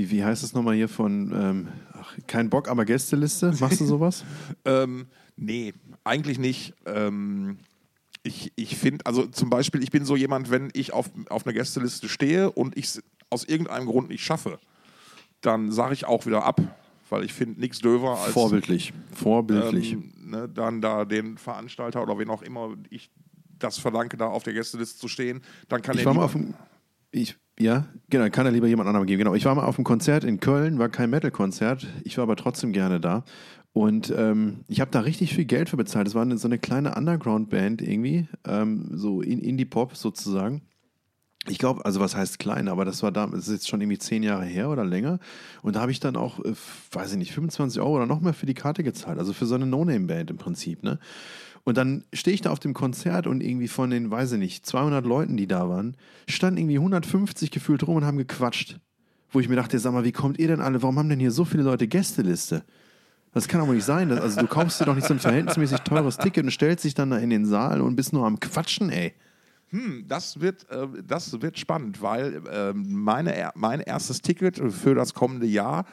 wie, 0.00 0.10
wie 0.10 0.24
heißt 0.24 0.42
es 0.42 0.54
nochmal 0.54 0.74
hier 0.74 0.88
von, 0.88 1.32
ähm, 1.32 1.68
ach, 1.92 2.16
kein 2.26 2.48
Bock, 2.48 2.68
aber 2.68 2.84
Gästeliste? 2.84 3.54
Machst 3.60 3.80
du 3.80 3.84
sowas? 3.84 4.24
Ähm, 4.64 5.06
nee, 5.36 5.72
eigentlich 6.04 6.38
nicht. 6.38 6.74
Ähm, 6.86 7.58
ich 8.22 8.52
ich 8.56 8.76
finde, 8.76 9.06
also 9.06 9.26
zum 9.26 9.48
Beispiel, 9.48 9.82
ich 9.82 9.90
bin 9.90 10.04
so 10.04 10.16
jemand, 10.16 10.50
wenn 10.50 10.70
ich 10.74 10.92
auf, 10.92 11.10
auf 11.30 11.46
einer 11.46 11.54
Gästeliste 11.54 12.08
stehe 12.08 12.50
und 12.50 12.76
ich 12.76 12.86
es 12.86 13.02
aus 13.30 13.44
irgendeinem 13.44 13.86
Grund 13.86 14.08
nicht 14.08 14.22
schaffe, 14.22 14.58
dann 15.40 15.72
sage 15.72 15.94
ich 15.94 16.04
auch 16.04 16.26
wieder 16.26 16.44
ab, 16.44 16.60
weil 17.08 17.24
ich 17.24 17.32
finde 17.32 17.60
nichts 17.60 17.78
döver 17.78 18.18
als 18.18 18.32
Vorbildlich. 18.32 18.92
Vorbildlich. 19.14 19.92
ähm, 19.92 20.12
ne, 20.24 20.48
dann 20.48 20.80
da 20.80 21.04
den 21.04 21.38
Veranstalter 21.38 22.02
oder 22.02 22.18
wen 22.18 22.28
auch 22.28 22.42
immer 22.42 22.74
ich 22.90 23.10
das 23.58 23.78
verlange, 23.78 24.10
da 24.10 24.26
auf 24.26 24.42
der 24.42 24.52
Gästeliste 24.52 24.98
zu 24.98 25.08
stehen, 25.08 25.42
dann 25.68 25.80
kann 25.82 25.94
Ich 25.94 26.02
er 26.02 26.06
war 26.06 26.14
mal 26.14 26.24
auf 26.24 26.32
dem. 26.32 26.54
Ich, 27.12 27.36
ja, 27.60 27.86
genau, 28.08 28.28
kann 28.30 28.46
er 28.46 28.52
lieber 28.52 28.66
jemand 28.66 28.88
anderem 28.88 29.06
geben. 29.06 29.18
Genau. 29.18 29.34
Ich 29.34 29.44
war 29.44 29.54
mal 29.54 29.64
auf 29.64 29.76
einem 29.78 29.84
Konzert 29.84 30.24
in 30.24 30.40
Köln, 30.40 30.78
war 30.78 30.88
kein 30.88 31.10
Metal-Konzert. 31.10 31.86
Ich 32.04 32.16
war 32.16 32.22
aber 32.22 32.36
trotzdem 32.36 32.72
gerne 32.72 33.00
da. 33.00 33.24
Und 33.72 34.12
ähm, 34.16 34.64
ich 34.66 34.80
habe 34.80 34.90
da 34.90 35.00
richtig 35.00 35.34
viel 35.34 35.44
Geld 35.44 35.68
für 35.68 35.76
bezahlt. 35.76 36.08
Es 36.08 36.14
war 36.14 36.22
eine, 36.22 36.38
so 36.38 36.48
eine 36.48 36.58
kleine 36.58 36.94
Underground-Band 36.96 37.82
irgendwie, 37.82 38.26
ähm, 38.46 38.90
so 38.94 39.20
in 39.20 39.40
Indie-Pop 39.40 39.96
sozusagen. 39.96 40.62
Ich 41.48 41.58
glaube, 41.58 41.84
also 41.84 42.00
was 42.00 42.16
heißt 42.16 42.38
klein, 42.38 42.68
aber 42.68 42.84
das 42.84 43.02
war 43.02 43.12
da, 43.12 43.26
das 43.26 43.48
ist 43.48 43.52
jetzt 43.52 43.68
schon 43.68 43.80
irgendwie 43.80 43.98
zehn 43.98 44.22
Jahre 44.22 44.44
her 44.44 44.68
oder 44.68 44.84
länger. 44.84 45.20
Und 45.62 45.76
da 45.76 45.80
habe 45.80 45.92
ich 45.92 46.00
dann 46.00 46.16
auch, 46.16 46.38
äh, 46.40 46.52
weiß 46.92 47.12
ich 47.12 47.18
nicht, 47.18 47.32
25 47.32 47.80
Euro 47.80 47.96
oder 47.96 48.06
noch 48.06 48.20
mehr 48.20 48.34
für 48.34 48.46
die 48.46 48.54
Karte 48.54 48.82
gezahlt. 48.82 49.18
Also 49.18 49.32
für 49.32 49.46
so 49.46 49.54
eine 49.54 49.66
No-Name-Band 49.66 50.30
im 50.30 50.36
Prinzip, 50.36 50.82
ne? 50.82 50.98
Und 51.64 51.76
dann 51.76 52.04
stehe 52.12 52.34
ich 52.34 52.40
da 52.40 52.50
auf 52.50 52.58
dem 52.58 52.74
Konzert 52.74 53.26
und 53.26 53.42
irgendwie 53.42 53.68
von 53.68 53.90
den, 53.90 54.10
weiß 54.10 54.32
ich 54.32 54.38
nicht, 54.38 54.66
200 54.66 55.04
Leuten, 55.04 55.36
die 55.36 55.46
da 55.46 55.68
waren, 55.68 55.96
standen 56.28 56.58
irgendwie 56.58 56.78
150 56.78 57.50
gefühlt 57.50 57.86
rum 57.86 57.96
und 57.96 58.04
haben 58.04 58.18
gequatscht. 58.18 58.78
wo 59.32 59.38
ich 59.38 59.48
mir 59.48 59.54
dachte, 59.54 59.78
sag 59.78 59.92
mal, 59.92 60.02
wie 60.02 60.10
kommt 60.10 60.40
ihr 60.40 60.48
denn 60.48 60.60
alle, 60.60 60.82
warum 60.82 60.98
haben 60.98 61.08
denn 61.08 61.20
hier 61.20 61.30
so 61.30 61.44
viele 61.44 61.62
Leute 61.62 61.86
Gästeliste? 61.86 62.64
Das 63.32 63.46
kann 63.46 63.64
wohl 63.68 63.76
nicht 63.76 63.84
sein. 63.84 64.08
dass- 64.08 64.18
Also 64.20 64.40
du 64.40 64.48
kaufst 64.48 64.80
dir 64.80 64.86
doch 64.86 64.96
nicht 64.96 65.06
so 65.06 65.14
ein 65.14 65.20
verhältnismäßig 65.20 65.78
teures 65.82 66.16
Ticket 66.18 66.42
und 66.44 66.50
stellst 66.50 66.84
dich 66.84 66.94
dann 66.94 67.10
da 67.10 67.18
in 67.18 67.30
den 67.30 67.46
Saal 67.46 67.80
und 67.80 67.94
bist 67.94 68.12
nur 68.12 68.26
am 68.26 68.40
Quatschen, 68.40 68.90
ey. 68.90 69.12
Das 70.08 70.40
wird, 70.40 70.68
äh, 70.70 70.88
das 71.06 71.40
wird 71.40 71.56
spannend, 71.60 72.02
weil 72.02 72.42
äh, 72.50 72.72
meine, 72.74 73.50
mein 73.54 73.78
erstes 73.78 74.20
Ticket 74.20 74.60
für 74.72 74.96
das 74.96 75.14
kommende 75.14 75.46
Jahr 75.46 75.84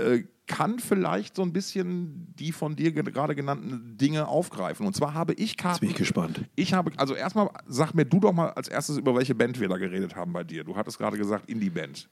äh, 0.00 0.24
kann 0.46 0.80
vielleicht 0.80 1.36
so 1.36 1.42
ein 1.42 1.52
bisschen 1.52 2.34
die 2.36 2.50
von 2.50 2.74
dir 2.74 2.90
ge- 2.90 3.04
gerade 3.04 3.36
genannten 3.36 3.96
Dinge 3.96 4.26
aufgreifen. 4.26 4.84
Und 4.84 4.96
zwar 4.96 5.14
habe 5.14 5.32
ich 5.34 5.56
Karten. 5.56 5.74
Jetzt 5.76 5.80
bin 5.80 5.90
ich 5.90 5.96
gespannt. 5.96 6.44
Ich 6.56 6.72
habe, 6.74 6.90
also 6.96 7.14
erstmal 7.14 7.50
sag 7.68 7.92
mir 7.94 8.04
du 8.04 8.18
doch 8.18 8.32
mal 8.32 8.50
als 8.50 8.66
erstes, 8.66 8.96
über 8.98 9.14
welche 9.14 9.34
Band 9.34 9.60
wir 9.60 9.68
da 9.68 9.76
geredet 9.76 10.16
haben 10.16 10.32
bei 10.32 10.42
dir. 10.42 10.64
Du 10.64 10.74
hattest 10.76 10.98
gerade 10.98 11.16
gesagt 11.16 11.48
Indie-Band. 11.48 12.08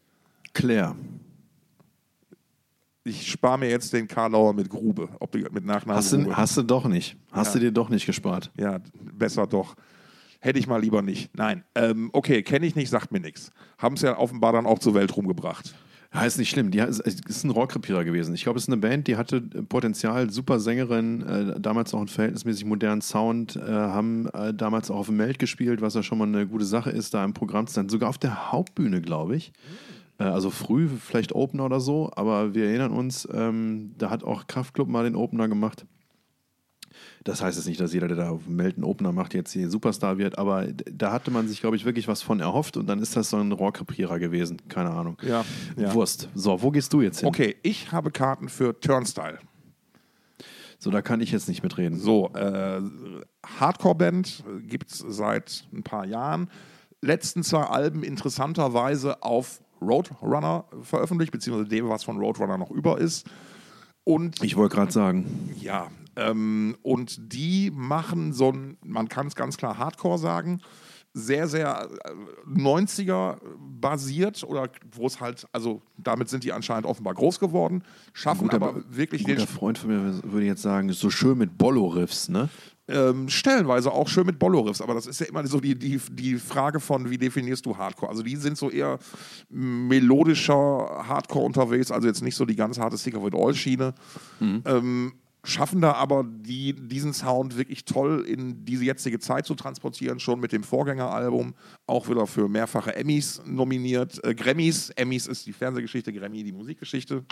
Claire. 0.55 0.95
Ich 3.05 3.31
spare 3.31 3.59
mir 3.59 3.71
jetzt 3.71 3.93
den 3.93 4.07
Karlauer 4.07 4.53
mit 4.53 4.69
Grube, 4.69 5.09
ob 5.19 5.33
die, 5.33 5.45
mit 5.51 5.65
Nachnamen 5.65 5.97
Hast 5.97 6.13
du, 6.13 6.37
hast 6.37 6.57
du 6.59 6.63
doch 6.63 6.87
nicht. 6.87 7.17
Hast 7.33 7.55
du 7.55 7.59
dir 7.59 7.73
doch 7.73 7.89
nicht 7.89 8.05
gespart. 8.07 8.51
Ja, 8.59 8.81
besser 9.15 9.47
doch. 9.47 9.75
Hätte 10.41 10.59
ich 10.59 10.67
mal 10.67 10.81
lieber 10.81 11.01
nicht. 11.03 11.35
Nein. 11.37 11.65
Ähm, 11.75 12.11
okay, 12.13 12.43
kenne 12.43 12.67
ich 12.67 12.77
nicht, 12.77 12.91
sagt 12.91 13.11
mir 13.11 13.21
nichts. 13.21 13.51
Haben 13.79 13.95
es 13.97 14.03
ja 14.03 14.17
offenbar 14.19 14.53
dann 14.53 14.67
auch 14.67 14.79
zur 14.79 14.95
Welt 14.95 15.17
rumgebracht. 15.17 15.75
Ja, 16.13 16.25
ist 16.25 16.39
nicht 16.39 16.49
schlimm. 16.49 16.71
Die 16.71 16.79
ist, 16.79 17.45
ein 17.45 17.51
Rohrkrepierer 17.51 18.03
gewesen. 18.03 18.35
Ich 18.35 18.43
glaube, 18.43 18.57
es 18.57 18.65
ist 18.65 18.69
eine 18.69 18.79
Band, 18.81 19.09
die 19.09 19.17
hatte 19.17 19.43
Potenzial, 19.43 20.31
super 20.31 20.59
Sängerin, 20.59 21.23
äh, 21.23 21.61
damals 21.61 21.93
auch 21.93 21.99
einen 21.99 22.09
verhältnismäßig 22.09 22.65
modernen 22.65 23.03
Sound, 23.03 23.57
äh, 23.57 23.61
haben 23.61 24.27
äh, 24.29 24.55
damals 24.55 24.91
auch 24.91 24.97
auf 24.97 25.07
dem 25.07 25.19
Meld 25.19 25.39
gespielt, 25.39 25.83
was 25.83 25.95
ja 25.95 26.03
schon 26.03 26.19
mal 26.19 26.27
eine 26.27 26.47
gute 26.47 26.65
Sache 26.65 26.91
ist, 26.91 27.13
da 27.13 27.25
im 27.25 27.35
Programm 27.35 27.67
zu 27.67 27.75
sein. 27.75 27.91
Sogar 27.91 28.09
auf 28.09 28.19
der 28.19 28.53
Hauptbühne, 28.53 29.03
glaube 29.03 29.37
ich. 29.37 29.53
Äh, 30.19 30.25
also 30.25 30.49
früh, 30.51 30.89
vielleicht 30.89 31.35
Opener 31.35 31.67
oder 31.67 31.81
so, 31.81 32.11
aber 32.17 32.55
wir 32.55 32.65
erinnern 32.67 32.93
uns, 32.93 33.29
ähm, 33.33 33.95
da 33.99 34.09
hat 34.09 34.25
auch 34.25 34.47
Kraftklub 34.47 34.89
mal 34.89 35.05
den 35.05 35.15
Opener 35.15 35.47
gemacht. 35.47 35.85
Das 37.25 37.43
heißt 37.43 37.59
jetzt 37.59 37.67
nicht, 37.67 37.81
dass 37.81 37.93
jeder, 37.93 38.09
der 38.09 38.17
da 38.17 38.31
auf 38.31 38.43
einen 38.47 38.85
Opener 38.85 39.13
macht, 39.13 39.35
jetzt 39.35 39.53
hier 39.53 39.69
Superstar 39.71 40.19
wird, 40.19 40.39
aber 40.39 40.67
da 40.91 41.13
hatte 41.13 41.31
man 41.31 41.49
sich, 41.49 41.61
glaube 41.61 41.77
ich, 41.77 41.85
wirklich 41.85 42.09
was 42.09 42.23
von 42.23 42.41
erhofft 42.41 42.77
und 42.77 42.87
dann 42.87 43.01
ist 43.01 43.17
das 43.17 43.31
so 43.31 43.37
ein 43.39 43.53
Rohrkrepierer 43.53 44.19
gewesen. 44.19 44.59
Keine 44.69 44.91
Ahnung. 44.91 45.17
Ja, 45.23 45.45
ja. 45.77 45.93
Wurst. 45.95 46.29
So, 46.35 46.63
wo 46.63 46.71
gehst 46.71 46.93
du 46.93 47.01
jetzt 47.01 47.21
hin? 47.21 47.29
Okay, 47.29 47.57
ich 47.63 47.93
habe 47.93 48.11
Karten 48.11 48.49
für 48.49 48.79
Turnstyle. 48.81 49.39
So, 50.79 50.91
da 50.91 51.03
kann 51.03 51.21
ich 51.21 51.33
jetzt 51.33 51.49
nicht 51.49 51.63
mitreden. 51.63 51.99
So, 51.99 52.31
äh, 52.35 52.81
Hardcore-Band 53.59 54.45
gibt 54.69 54.93
es 54.93 54.99
seit 55.09 55.67
ein 55.73 55.83
paar 55.83 56.07
Jahren. 56.07 56.49
Letzten 57.03 57.43
zwei 57.43 57.63
Alben 57.63 58.05
interessanterweise 58.05 59.23
auf 59.23 59.61
Roadrunner 59.81 60.65
veröffentlicht, 60.83 61.33
beziehungsweise 61.33 61.69
dem, 61.69 61.89
was 61.89 62.05
von 62.05 62.19
Roadrunner 62.19 62.59
noch 62.59 62.71
über 62.71 62.99
ist. 62.99 63.27
Und 64.05 64.43
Ich 64.43 64.57
wollte 64.57 64.77
gerade 64.77 64.93
sagen, 64.93 65.51
Ja, 65.61 65.89
ähm, 66.19 66.77
und 66.83 67.33
die 67.33 67.71
machen 67.73 68.33
so 68.33 68.51
ein, 68.51 68.77
man 68.85 69.09
kann 69.09 69.29
es 69.29 69.35
ganz 69.35 69.57
klar 69.57 69.79
Hardcore 69.79 70.19
sagen, 70.19 70.61
sehr, 71.15 71.49
sehr 71.49 71.89
äh, 72.05 72.51
90er 72.51 73.39
basiert 73.59 74.45
oder 74.45 74.69
wo 74.93 75.07
es 75.07 75.21
halt, 75.21 75.47
also 75.53 75.81
damit 75.97 76.29
sind 76.29 76.45
die 76.45 76.53
anscheinend 76.53 76.87
offenbar 76.87 77.15
groß 77.15 77.39
geworden, 77.39 77.83
schaffen 78.13 78.49
guter, 78.49 78.57
aber 78.57 78.83
wirklich 78.91 79.25
guter 79.25 79.37
den 79.37 79.47
Freund 79.47 79.79
von 79.79 79.91
mir 79.91 80.23
würde 80.25 80.47
jetzt 80.47 80.63
sagen, 80.63 80.93
so 80.93 81.11
schön 81.11 81.39
mit 81.39 81.57
Bollo-Riffs, 81.57 82.29
ne? 82.29 82.49
ähm, 82.89 83.29
stellenweise 83.29 83.93
auch 83.93 84.09
schön 84.09 84.27
mit 84.27 84.39
Bollo-Riffs, 84.39 84.81
aber 84.81 84.95
das 84.95 85.07
ist 85.07 85.21
ja 85.21 85.27
immer 85.27 85.47
so 85.47 85.61
die, 85.61 85.79
die, 85.79 86.01
die 86.11 86.37
Frage 86.37 86.81
von, 86.81 87.11
wie 87.11 87.19
definierst 87.19 87.67
du 87.67 87.77
Hardcore? 87.77 88.11
Also 88.11 88.23
die 88.23 88.37
sind 88.37 88.57
so 88.57 88.71
eher 88.71 88.99
melodischer 89.51 90.55
Hardcore 91.07 91.45
unterwegs, 91.45 91.91
also 91.91 92.09
jetzt 92.09 92.23
nicht 92.23 92.35
so 92.35 92.47
die 92.47 92.57
ganz 92.57 92.79
harte 92.79 92.97
Sticker 92.97 93.23
with 93.23 93.35
All-Schiene. 93.35 93.95
Ähm, 94.65 95.13
schaffen 95.49 95.81
da 95.81 95.93
aber 95.93 96.25
die, 96.25 96.75
diesen 96.75 97.13
Sound 97.13 97.57
wirklich 97.57 97.85
toll 97.85 98.25
in 98.29 98.65
diese 98.65 98.85
jetzige 98.85 99.19
Zeit 99.19 99.47
zu 99.47 99.55
transportieren, 99.55 100.21
schon 100.21 100.41
mit 100.41 100.53
dem 100.53 100.63
Vorgängeralbum, 100.63 101.55
auch 101.87 102.09
wieder 102.09 102.27
für 102.27 102.49
mehrfache 102.49 102.95
Emmys 102.95 103.41
nominiert. 103.47 104.23
Äh, 104.25 104.35
Grammys, 104.35 104.91
Emmys 104.91 105.27
ist 105.27 105.47
die 105.47 105.53
Fernsehgeschichte, 105.53 106.13
Grammy 106.13 106.45
die 106.45 106.53
Musikgeschichte, 106.53 107.25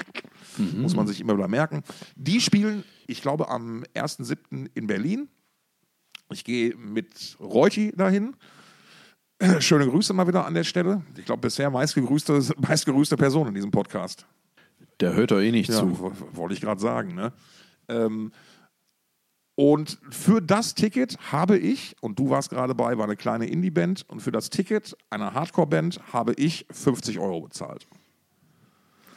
muss 0.77 0.97
man 0.97 1.07
sich 1.07 1.21
immer 1.21 1.37
wieder 1.37 1.49
merken. 1.49 1.83
Die 2.17 2.41
spielen, 2.41 2.85
ich 3.07 3.23
glaube, 3.23 3.49
am 3.49 3.85
1.7. 3.95 4.69
in 4.75 4.87
Berlin. 4.87 5.29
Ich 6.33 6.43
gehe 6.43 6.75
mit 6.77 7.37
Reuti 7.39 7.93
dahin. 7.97 8.35
Schöne 9.61 9.87
Grüße 9.87 10.13
mal 10.15 10.27
wieder 10.27 10.47
an 10.47 10.55
der 10.55 10.65
Stelle. 10.65 11.03
Ich 11.17 11.25
glaube, 11.27 11.43
bisher 11.43 11.71
meistgegrüßte, 11.71 12.41
meistgegrüßte 12.57 13.17
Person 13.17 13.49
in 13.49 13.55
diesem 13.55 13.71
Podcast. 13.71 14.27
Der 15.01 15.13
hört 15.15 15.31
doch 15.31 15.41
eh 15.41 15.51
nicht 15.53 15.69
Ja, 15.69 15.77
zu. 15.81 15.99
wo- 16.01 16.13
wollte 16.33 16.55
ich 16.55 16.61
gerade 16.63 16.81
sagen. 16.81 17.15
Ne? 17.15 17.33
Ähm, 17.89 18.33
und 19.55 19.99
für 20.11 20.43
das 20.43 20.75
Ticket 20.75 21.17
habe 21.33 21.57
ich, 21.57 21.97
und 22.03 22.19
du 22.19 22.29
warst 22.29 22.51
gerade 22.51 22.75
bei, 22.75 22.99
war 22.99 23.05
eine 23.05 23.17
kleine 23.17 23.47
Indie-Band, 23.47 24.05
und 24.09 24.21
für 24.21 24.31
das 24.33 24.51
Ticket 24.51 24.97
einer 25.09 25.33
Hardcore-Band 25.33 26.13
habe 26.13 26.35
ich 26.35 26.67
50 26.71 27.19
Euro 27.19 27.41
bezahlt. 27.41 27.87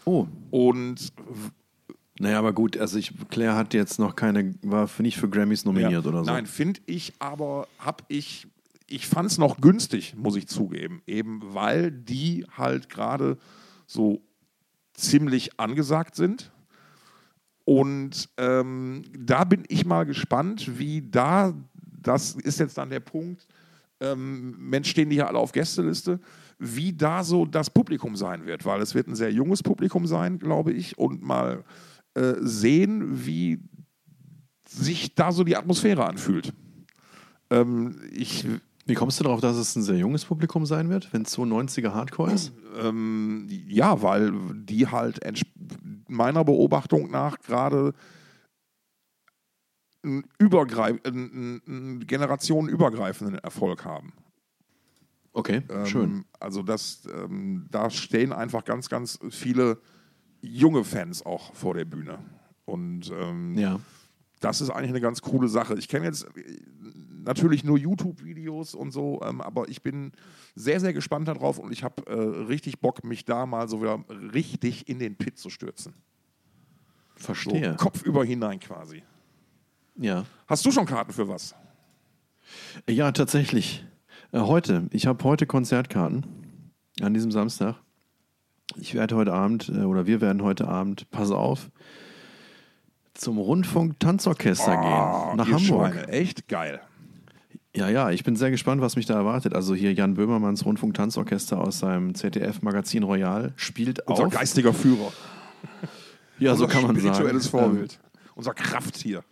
Oh, 0.06 0.28
Und 0.50 1.12
naja, 2.20 2.40
aber 2.40 2.54
gut, 2.54 2.78
also 2.78 2.98
ich, 2.98 3.14
Claire 3.30 3.56
hat 3.56 3.74
jetzt 3.74 4.00
noch 4.00 4.16
keine, 4.16 4.56
war 4.62 4.88
für, 4.88 5.04
nicht 5.04 5.18
für 5.18 5.30
Grammys 5.30 5.66
nominiert 5.66 5.92
Ja. 6.04 6.10
oder 6.10 6.24
so. 6.24 6.32
Nein, 6.32 6.46
finde 6.46 6.82
ich 6.86 7.14
aber, 7.20 7.68
habe 7.78 8.04
ich, 8.08 8.48
ich 8.88 9.08
fand 9.08 9.30
es 9.30 9.38
noch 9.38 9.62
günstig, 9.62 10.16
muss 10.18 10.36
ich 10.36 10.48
zugeben. 10.48 11.02
Eben 11.06 11.42
weil 11.54 11.92
die 11.92 12.46
halt 12.58 12.90
gerade 12.90 13.38
so 13.88 14.22
ziemlich 14.94 15.60
angesagt 15.60 16.16
sind. 16.16 16.52
Und 17.70 18.28
ähm, 18.38 19.04
da 19.16 19.44
bin 19.44 19.64
ich 19.68 19.86
mal 19.86 20.04
gespannt, 20.04 20.80
wie 20.80 21.04
da, 21.04 21.54
das 22.02 22.34
ist 22.34 22.60
jetzt 22.60 22.80
dann 22.80 22.90
der 22.90 23.00
Punkt, 23.00 23.48
ähm, 24.00 24.56
Mensch, 24.58 24.90
stehen 24.90 25.12
die 25.12 25.18
ja 25.18 25.28
alle 25.28 25.38
auf 25.38 25.52
Gästeliste, 25.52 26.20
wie 26.58 26.94
da 26.94 27.24
so 27.24 27.46
das 27.46 27.70
Publikum 27.70 28.16
sein 28.16 28.48
wird, 28.48 28.66
weil 28.66 28.82
es 28.82 28.96
wird 28.96 29.08
ein 29.08 29.14
sehr 29.14 29.32
junges 29.32 29.62
Publikum 29.62 30.08
sein, 30.08 30.40
glaube 30.40 30.72
ich, 30.72 30.98
und 30.98 31.22
mal 31.22 31.64
äh, 32.16 32.34
sehen, 32.40 33.28
wie 33.28 33.60
sich 34.68 35.14
da 35.14 35.32
so 35.32 35.44
die 35.44 35.56
Atmosphäre 35.56 36.08
anfühlt. 36.08 36.52
Ähm, 37.52 38.02
ich, 38.12 38.48
Wie 38.88 38.96
kommst 38.96 39.20
du 39.20 39.26
darauf, 39.26 39.42
dass 39.42 39.58
es 39.58 39.76
ein 39.76 39.84
sehr 39.84 39.98
junges 39.98 40.26
Publikum 40.26 40.66
sein 40.66 40.90
wird, 40.90 41.14
wenn 41.14 41.22
es 41.22 41.34
so 41.34 41.44
90er 41.44 41.94
Hardcore 41.94 42.32
ist? 42.32 42.52
ähm, 42.82 43.48
ja, 43.68 44.02
weil 44.02 44.34
die 44.54 44.88
halt 44.88 45.24
meiner 46.10 46.44
Beobachtung 46.44 47.10
nach 47.12 47.40
gerade 47.40 47.94
einen, 50.04 50.24
übergreif- 50.40 51.06
einen, 51.06 51.62
einen 51.68 52.08
generationenübergreifenden 52.08 53.36
Erfolg 53.40 53.86
haben. 53.86 54.14
Okay, 55.34 55.62
Ähm, 55.70 55.86
schön. 55.86 56.26
Also 56.40 56.64
das, 56.64 57.08
ähm, 57.14 57.68
da 57.70 57.90
stehen 57.90 58.34
einfach 58.34 58.66
ganz, 58.66 58.90
ganz 58.90 59.20
viele 59.30 59.80
junge 60.42 60.84
Fans 60.84 61.26
auch 61.26 61.54
vor 61.54 61.74
der 61.74 61.86
Bühne. 61.86 62.20
Und 62.66 63.12
ähm, 63.12 63.58
Ja. 63.58 63.80
das 64.40 64.62
ist 64.62 64.70
eigentlich 64.70 64.90
eine 64.90 65.02
ganz 65.02 65.22
coole 65.22 65.48
Sache. 65.48 65.76
Ich 65.78 65.88
kenne 65.88 66.06
jetzt 66.06 66.28
natürlich 67.24 67.64
nur 67.64 67.78
YouTube-Videos 67.78 68.76
und 68.76 68.92
so, 68.92 69.22
ähm, 69.24 69.42
aber 69.42 69.68
ich 69.70 69.82
bin 69.82 70.12
sehr, 70.56 70.80
sehr 70.80 70.94
gespannt 70.94 71.28
darauf 71.28 71.60
und 71.60 71.72
ich 71.72 71.84
habe 71.84 72.06
äh, 72.08 72.14
richtig 72.46 72.80
Bock, 72.80 73.04
mich 73.04 73.26
da 73.26 73.46
mal 73.46 73.68
so 73.68 73.82
wieder 73.82 74.04
richtig 74.34 74.88
in 74.90 75.00
den 75.00 75.16
Pit 75.16 75.38
zu 75.38 75.50
stürzen. 75.50 75.94
So 77.18 77.26
Verstehe. 77.26 77.76
kopfüber 77.76 78.24
hinein 78.24 78.60
quasi. 78.60 79.04
Ja. 79.96 80.26
Hast 80.48 80.66
du 80.66 80.72
schon 80.72 80.86
Karten 80.86 81.12
für 81.12 81.28
was? 81.28 81.54
Ja, 82.90 83.12
tatsächlich. 83.12 83.86
Äh, 84.32 84.40
heute. 84.40 84.88
Ich 84.92 85.06
habe 85.08 85.24
heute 85.24 85.46
Konzertkarten 85.46 86.26
an 87.02 87.14
diesem 87.14 87.32
Samstag. 87.32 87.76
Ich 88.78 88.94
werde 88.94 89.16
heute 89.16 89.34
Abend, 89.34 89.70
äh, 89.70 89.82
oder 89.84 90.06
wir 90.08 90.22
werden 90.22 90.44
heute 90.44 90.68
Abend, 90.68 91.10
pass 91.12 91.32
auf, 91.32 91.70
zum 93.14 93.38
Rundfunk 93.38 94.00
Tanzorchester 94.00 94.72
gehen. 94.78 95.36
Nach 95.36 95.46
Ah, 95.46 95.50
ihr 95.50 95.56
Hamburg. 95.56 95.94
Schweine. 95.94 96.08
Echt 96.08 96.48
geil. 96.48 96.80
Ja, 97.76 97.88
ja, 97.88 98.10
ich 98.10 98.24
bin 98.24 98.36
sehr 98.36 98.50
gespannt, 98.50 98.82
was 98.82 98.96
mich 98.96 99.06
da 99.06 99.14
erwartet. 99.14 99.54
Also 99.54 99.76
hier 99.76 99.94
Jan 99.94 100.16
Böhmermanns 100.16 100.66
Rundfunk 100.66 100.96
Tanzorchester 100.96 101.60
aus 101.62 101.80
seinem 101.80 102.16
ZDF-Magazin 102.16 103.04
Royal 103.04 103.54
spielt 103.58 104.08
Unser 104.08 104.26
auf. 104.28 104.34
geistiger 104.34 104.74
Führer. 104.74 105.12
Ja, 106.40 106.56
so 106.56 106.64
Unser 106.64 106.74
kann 106.74 106.88
man 106.88 106.96
sagen. 106.96 107.14
spirituelles 107.16 107.46
Ähm, 107.48 107.52
Vorbild. 107.52 108.00
Unser 108.34 108.54
Krafttier. 108.54 109.26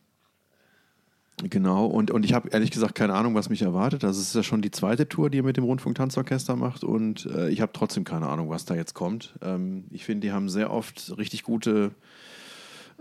Genau, 1.41 1.85
und, 1.85 2.11
und 2.11 2.25
ich 2.25 2.33
habe 2.33 2.49
ehrlich 2.49 2.69
gesagt 2.69 2.95
keine 2.95 3.13
Ahnung, 3.13 3.33
was 3.33 3.49
mich 3.49 3.61
erwartet. 3.61 4.03
Also 4.03 4.19
es 4.19 4.27
ist 4.27 4.35
ja 4.35 4.43
schon 4.43 4.61
die 4.61 4.71
zweite 4.71 5.07
Tour, 5.07 5.29
die 5.29 5.37
er 5.39 5.43
mit 5.43 5.55
dem 5.55 5.63
Rundfunk-Tanzorchester 5.63 6.57
macht 6.57 6.83
und 6.83 7.25
äh, 7.27 7.49
ich 7.49 7.61
habe 7.61 7.71
trotzdem 7.73 8.03
keine 8.03 8.27
Ahnung, 8.27 8.49
was 8.49 8.65
da 8.65 8.75
jetzt 8.75 8.93
kommt. 8.93 9.35
Ähm, 9.41 9.85
ich 9.91 10.03
finde, 10.03 10.27
die 10.27 10.33
haben 10.33 10.49
sehr 10.49 10.69
oft 10.73 11.17
richtig 11.17 11.43
gute, 11.43 11.91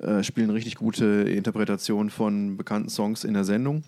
äh, 0.01 0.22
spielen 0.22 0.51
richtig 0.51 0.77
gute 0.77 1.05
Interpretationen 1.05 2.11
von 2.11 2.57
bekannten 2.57 2.90
Songs 2.90 3.25
in 3.25 3.35
der 3.35 3.44
Sendung. 3.44 3.83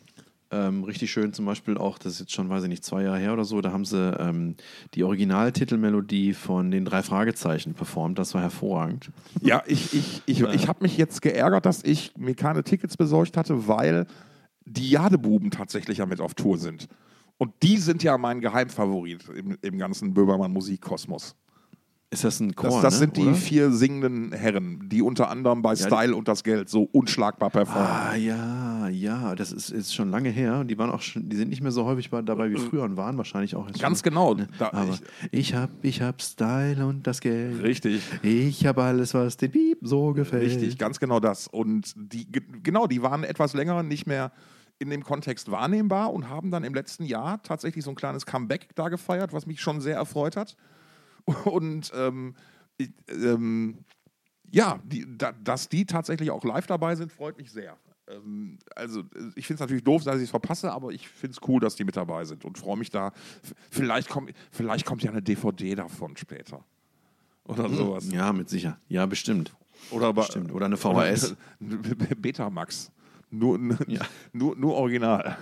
Ähm, 0.50 0.82
richtig 0.84 1.10
schön 1.10 1.34
zum 1.34 1.44
Beispiel 1.44 1.76
auch, 1.76 1.98
das 1.98 2.14
ist 2.14 2.20
jetzt 2.20 2.32
schon, 2.32 2.48
weiß 2.48 2.62
ich 2.62 2.70
nicht, 2.70 2.82
zwei 2.82 3.02
Jahre 3.02 3.18
her 3.18 3.34
oder 3.34 3.44
so, 3.44 3.60
da 3.60 3.70
haben 3.70 3.84
sie 3.84 4.16
ähm, 4.18 4.56
die 4.94 5.04
Originaltitelmelodie 5.04 6.32
von 6.32 6.70
den 6.70 6.86
drei 6.86 7.02
Fragezeichen 7.02 7.74
performt. 7.74 8.18
Das 8.18 8.32
war 8.32 8.40
hervorragend. 8.40 9.10
Ja, 9.42 9.62
ich, 9.66 9.92
ich, 9.92 10.22
ich, 10.24 10.40
ich 10.40 10.68
habe 10.68 10.82
mich 10.82 10.96
jetzt 10.96 11.20
geärgert, 11.20 11.66
dass 11.66 11.84
ich 11.84 12.16
mir 12.16 12.34
keine 12.34 12.64
Tickets 12.64 12.96
besorgt 12.96 13.36
hatte, 13.36 13.68
weil 13.68 14.06
die 14.64 14.88
Jadebuben 14.88 15.50
tatsächlich 15.50 15.98
ja 15.98 16.06
mit 16.06 16.20
auf 16.20 16.32
Tour 16.32 16.56
sind. 16.56 16.88
Und 17.36 17.52
die 17.62 17.76
sind 17.76 18.02
ja 18.02 18.16
mein 18.16 18.40
Geheimfavorit 18.40 19.28
im, 19.28 19.58
im 19.60 19.78
ganzen 19.78 20.14
Böhmermann-Musikkosmos. 20.14 21.36
Ist 22.10 22.24
das 22.24 22.40
ein 22.40 22.54
Chor? 22.56 22.70
Das, 22.70 22.80
das 22.80 22.94
ne? 22.94 22.98
sind 23.00 23.16
die 23.18 23.22
Oder? 23.26 23.34
vier 23.34 23.70
singenden 23.70 24.32
Herren, 24.32 24.88
die 24.88 25.02
unter 25.02 25.28
anderem 25.28 25.60
bei 25.60 25.76
Style 25.76 26.16
und 26.16 26.26
das 26.26 26.42
Geld 26.42 26.70
so 26.70 26.84
unschlagbar 26.84 27.50
performen. 27.50 27.86
Ah, 27.86 28.14
ja, 28.16 28.88
ja, 28.88 29.34
das 29.34 29.52
ist, 29.52 29.68
ist 29.70 29.94
schon 29.94 30.10
lange 30.10 30.30
her. 30.30 30.64
Die 30.64 30.78
waren 30.78 30.90
auch 30.90 31.02
schon, 31.02 31.28
die 31.28 31.36
sind 31.36 31.50
nicht 31.50 31.60
mehr 31.62 31.70
so 31.70 31.84
häufig 31.84 32.08
bei- 32.08 32.22
dabei 32.22 32.50
wie 32.50 32.56
früher 32.56 32.84
und 32.84 32.96
waren 32.96 33.18
wahrscheinlich 33.18 33.54
auch 33.56 33.66
Ganz 33.78 33.98
schon, 33.98 34.02
genau. 34.10 34.32
Ne? 34.32 34.48
Da, 34.58 34.72
Aber 34.72 34.94
ich, 34.94 35.02
ich, 35.32 35.54
hab, 35.54 35.68
ich 35.82 36.00
hab 36.00 36.22
Style 36.22 36.86
und 36.86 37.06
das 37.06 37.20
Geld. 37.20 37.62
richtig. 37.62 38.00
Ich 38.22 38.64
hab 38.66 38.78
alles, 38.78 39.12
was 39.12 39.36
dem 39.36 39.50
Beep 39.50 39.78
so 39.82 40.14
gefällt. 40.14 40.44
Richtig, 40.44 40.78
ganz 40.78 40.98
genau 41.00 41.20
das. 41.20 41.46
Und 41.46 41.92
die, 41.94 42.24
ge- 42.32 42.42
genau, 42.62 42.86
die 42.86 43.02
waren 43.02 43.22
etwas 43.22 43.52
länger 43.52 43.82
nicht 43.82 44.06
mehr 44.06 44.32
in 44.78 44.88
dem 44.88 45.04
Kontext 45.04 45.50
wahrnehmbar 45.50 46.10
und 46.14 46.30
haben 46.30 46.50
dann 46.50 46.64
im 46.64 46.72
letzten 46.72 47.04
Jahr 47.04 47.42
tatsächlich 47.42 47.84
so 47.84 47.90
ein 47.90 47.96
kleines 47.96 48.24
Comeback 48.24 48.68
da 48.76 48.88
gefeiert, 48.88 49.34
was 49.34 49.44
mich 49.44 49.60
schon 49.60 49.82
sehr 49.82 49.96
erfreut 49.96 50.36
hat. 50.36 50.56
Und 51.44 51.92
ähm, 51.94 52.34
ich, 52.78 52.90
ähm, 53.08 53.78
ja, 54.50 54.78
die, 54.84 55.06
da, 55.16 55.32
dass 55.32 55.68
die 55.68 55.84
tatsächlich 55.86 56.30
auch 56.30 56.44
live 56.44 56.66
dabei 56.66 56.94
sind, 56.94 57.12
freut 57.12 57.36
mich 57.38 57.50
sehr. 57.50 57.76
Ähm, 58.08 58.58
also, 58.74 59.00
äh, 59.00 59.04
ich 59.36 59.46
finde 59.46 59.54
es 59.54 59.60
natürlich 59.60 59.84
doof, 59.84 60.04
dass 60.04 60.16
ich 60.16 60.24
es 60.24 60.30
verpasse, 60.30 60.72
aber 60.72 60.90
ich 60.90 61.08
finde 61.08 61.36
es 61.40 61.48
cool, 61.48 61.60
dass 61.60 61.76
die 61.76 61.84
mit 61.84 61.96
dabei 61.96 62.24
sind 62.24 62.44
und 62.44 62.58
freue 62.58 62.76
mich 62.76 62.90
da. 62.90 63.12
Vielleicht, 63.70 64.08
komm, 64.08 64.28
vielleicht 64.50 64.86
kommt 64.86 65.02
ja 65.02 65.10
eine 65.10 65.22
DVD 65.22 65.74
davon 65.74 66.16
später. 66.16 66.64
Oder 67.44 67.68
sowas. 67.68 68.10
Ja, 68.12 68.32
mit 68.32 68.48
sicher. 68.48 68.78
Ja, 68.88 69.06
bestimmt. 69.06 69.54
Oder, 69.90 70.12
Bestimmt. 70.12 70.52
Oder 70.52 70.66
eine 70.66 70.76
VHS. 70.76 71.36
Oder 71.60 71.76
Betamax. 72.16 72.90
Nur, 73.30 73.58
Ja. 73.86 74.00
nur, 74.32 74.56
nur 74.56 74.74
original. 74.74 75.36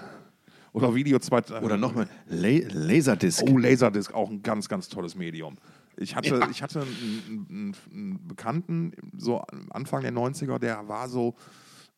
Oder 0.72 0.94
Video 0.94 1.18
2. 1.18 1.62
Oder 1.62 1.76
nochmal 1.78 2.06
La 2.26 2.60
Laserdisc. 2.68 3.42
Oh, 3.48 3.56
Laserdisc, 3.56 4.12
auch 4.12 4.28
ein 4.30 4.42
ganz, 4.42 4.68
ganz 4.68 4.88
tolles 4.88 5.16
Medium. 5.16 5.56
Ich 5.98 6.14
hatte, 6.14 6.48
ich 6.50 6.62
hatte 6.62 6.82
einen, 6.82 7.74
einen, 7.90 8.28
Bekannten, 8.28 8.92
so 9.16 9.42
Anfang 9.70 10.02
der 10.02 10.12
90er, 10.12 10.58
der 10.58 10.88
war 10.88 11.08
so 11.08 11.34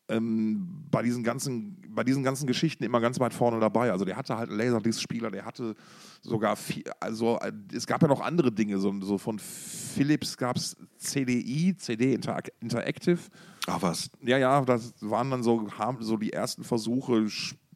ähm, 0.09 0.85
bei, 0.89 1.03
diesen 1.03 1.23
ganzen, 1.23 1.77
bei 1.89 2.03
diesen 2.03 2.23
ganzen 2.23 2.47
Geschichten 2.47 2.83
immer 2.83 2.99
ganz 2.99 3.19
weit 3.19 3.33
vorne 3.33 3.59
dabei. 3.59 3.91
Also 3.91 4.05
der 4.05 4.15
hatte 4.15 4.37
halt 4.37 4.49
einen 4.49 4.57
Laserdisc-Spieler, 4.57 5.31
der 5.31 5.45
hatte 5.45 5.75
sogar, 6.21 6.55
viel, 6.55 6.83
also 6.99 7.39
es 7.73 7.85
gab 7.85 8.01
ja 8.01 8.07
noch 8.07 8.21
andere 8.21 8.51
Dinge, 8.51 8.79
so, 8.79 8.93
so 9.01 9.17
von 9.17 9.37
Philips 9.39 10.37
gab 10.37 10.57
es 10.57 10.75
CDI, 10.97 11.75
CD 11.77 12.15
Interac- 12.15 12.51
Interactive. 12.59 13.19
Ach 13.67 13.81
was. 13.81 14.09
Ja, 14.21 14.37
ja, 14.37 14.61
das 14.61 14.93
waren 15.01 15.29
dann 15.29 15.43
so, 15.43 15.67
so 15.99 16.17
die 16.17 16.33
ersten 16.33 16.63
Versuche, 16.63 17.27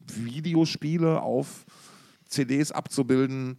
Videospiele 0.06 1.22
auf 1.22 1.64
CDs 2.26 2.72
abzubilden. 2.72 3.58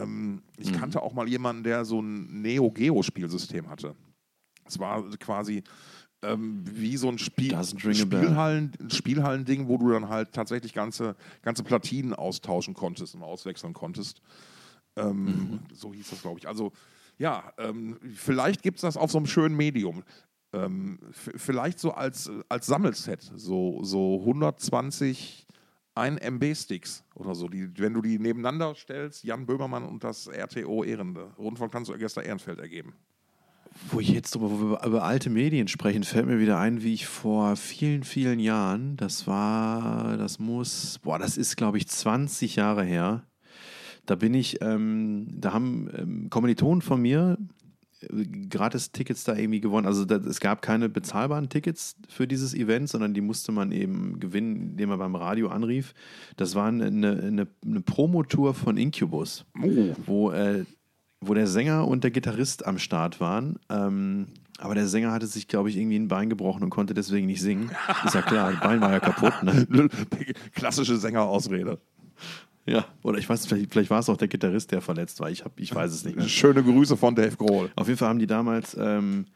Ähm, 0.00 0.42
ich 0.56 0.72
kannte 0.72 1.02
auch 1.02 1.12
mal 1.12 1.28
jemanden, 1.28 1.64
der 1.64 1.84
so 1.84 2.00
ein 2.00 2.42
Neo-Geo-Spielsystem 2.42 3.68
hatte. 3.68 3.94
Es 4.64 4.78
war 4.78 5.08
quasi 5.18 5.62
ähm, 6.22 6.64
wie 6.64 6.96
so 6.96 7.08
ein 7.08 7.18
Spiel. 7.18 7.50
Spielhallen, 8.20 8.72
Spielhallending, 8.88 9.68
wo 9.68 9.76
du 9.78 9.90
dann 9.90 10.08
halt 10.08 10.32
tatsächlich 10.32 10.72
ganze, 10.72 11.16
ganze 11.42 11.64
Platinen 11.64 12.14
austauschen 12.14 12.74
konntest 12.74 13.14
und 13.14 13.22
auswechseln 13.22 13.72
konntest. 13.72 14.20
Ähm, 14.96 15.24
Mhm. 15.24 15.60
So 15.74 15.92
hieß 15.92 16.10
das, 16.10 16.22
glaube 16.22 16.38
ich. 16.38 16.46
Also, 16.46 16.72
ja, 17.18 17.52
ähm, 17.58 17.98
vielleicht 18.14 18.62
gibt 18.62 18.78
es 18.78 18.82
das 18.82 18.96
auf 18.96 19.10
so 19.10 19.18
einem 19.18 19.26
schönen 19.26 19.56
Medium. 19.56 20.04
Ähm, 20.54 20.98
vielleicht 21.12 21.78
so 21.78 21.92
als, 21.92 22.30
als 22.48 22.66
Sammelset, 22.66 23.32
so, 23.34 23.82
so 23.82 24.20
120 24.20 25.46
1 25.94 26.20
MB-Sticks 26.20 27.04
oder 27.14 27.34
so. 27.34 27.48
Die, 27.48 27.70
wenn 27.78 27.94
du 27.94 28.02
die 28.02 28.18
nebeneinander 28.18 28.74
stellst, 28.74 29.24
Jan 29.24 29.46
Böhmermann 29.46 29.84
und 29.84 30.04
das 30.04 30.28
RTO 30.28 30.84
Ehrende, 30.84 31.30
Rundfunktanzorchester 31.38 32.22
Ehrenfeld 32.22 32.58
ergeben. 32.58 32.94
Wo 33.90 34.00
ich 34.00 34.10
jetzt 34.10 34.34
über, 34.34 34.84
über 34.84 35.02
alte 35.02 35.30
Medien 35.30 35.68
sprechen, 35.68 36.04
fällt 36.04 36.26
mir 36.26 36.38
wieder 36.38 36.58
ein, 36.58 36.82
wie 36.82 36.92
ich 36.92 37.06
vor 37.06 37.56
vielen, 37.56 38.04
vielen 38.04 38.38
Jahren, 38.38 38.96
das 38.96 39.26
war, 39.26 40.16
das 40.18 40.38
muss, 40.38 40.98
boah, 40.98 41.18
das 41.18 41.38
ist, 41.38 41.56
glaube 41.56 41.78
ich, 41.78 41.88
20 41.88 42.56
Jahre 42.56 42.84
her. 42.84 43.24
Da 44.04 44.14
bin 44.16 44.34
ich, 44.34 44.60
ähm, 44.60 45.26
da 45.30 45.52
haben 45.52 45.88
ähm, 45.96 46.30
Kommilitonen 46.30 46.82
von 46.82 47.00
mir 47.00 47.38
äh, 48.02 48.24
gratis 48.48 48.92
Tickets 48.92 49.24
da 49.24 49.36
irgendwie 49.36 49.60
gewonnen. 49.60 49.86
Also 49.86 50.04
da, 50.04 50.16
es 50.16 50.40
gab 50.40 50.62
keine 50.62 50.88
bezahlbaren 50.88 51.48
Tickets 51.48 51.96
für 52.08 52.26
dieses 52.26 52.54
Event, 52.54 52.88
sondern 52.88 53.14
die 53.14 53.20
musste 53.20 53.52
man 53.52 53.72
eben 53.72 54.20
gewinnen, 54.20 54.70
indem 54.70 54.90
man 54.90 54.98
beim 54.98 55.14
Radio 55.14 55.48
anrief. 55.48 55.94
Das 56.36 56.54
war 56.54 56.68
eine, 56.68 56.86
eine, 56.86 57.46
eine 57.64 57.80
Promotour 57.80 58.54
von 58.54 58.76
Incubus 58.76 59.44
Oh. 59.62 59.94
wo, 60.06 60.30
äh, 60.30 60.64
wo 61.20 61.34
der 61.34 61.46
Sänger 61.46 61.86
und 61.86 62.04
der 62.04 62.10
Gitarrist 62.10 62.66
am 62.66 62.78
Start 62.78 63.20
waren. 63.20 63.58
Ähm, 63.68 64.26
aber 64.58 64.74
der 64.74 64.86
Sänger 64.86 65.10
hatte 65.12 65.26
sich, 65.26 65.48
glaube 65.48 65.70
ich, 65.70 65.76
irgendwie 65.76 65.98
ein 65.98 66.08
Bein 66.08 66.30
gebrochen 66.30 66.62
und 66.62 66.70
konnte 66.70 66.94
deswegen 66.94 67.26
nicht 67.26 67.40
singen. 67.40 67.70
Ist 68.04 68.14
ja 68.14 68.22
klar, 68.22 68.52
das 68.52 68.60
Bein 68.60 68.80
war 68.80 68.92
ja 68.92 69.00
kaputt. 69.00 69.42
Ne? 69.42 69.88
Klassische 70.54 70.96
Sängerausrede. 70.96 71.80
Ja. 72.66 72.86
Oder 73.02 73.18
ich 73.18 73.28
weiß, 73.28 73.46
vielleicht, 73.46 73.72
vielleicht 73.72 73.90
war 73.90 73.98
es 73.98 74.08
auch 74.08 74.16
der 74.16 74.28
Gitarrist, 74.28 74.70
der 74.72 74.80
verletzt 74.80 75.20
war. 75.20 75.30
Ich, 75.30 75.44
hab, 75.44 75.58
ich 75.58 75.74
weiß 75.74 75.92
es 75.92 76.04
nicht 76.04 76.16
mehr. 76.16 76.28
Schöne 76.28 76.62
Grüße 76.62 76.96
von 76.96 77.14
Dave 77.14 77.36
Grohl. 77.36 77.70
Auf 77.74 77.88
jeden 77.88 77.98
Fall 77.98 78.08
haben 78.08 78.18
die 78.18 78.26
damals 78.26 78.76
ähm, 78.78 79.26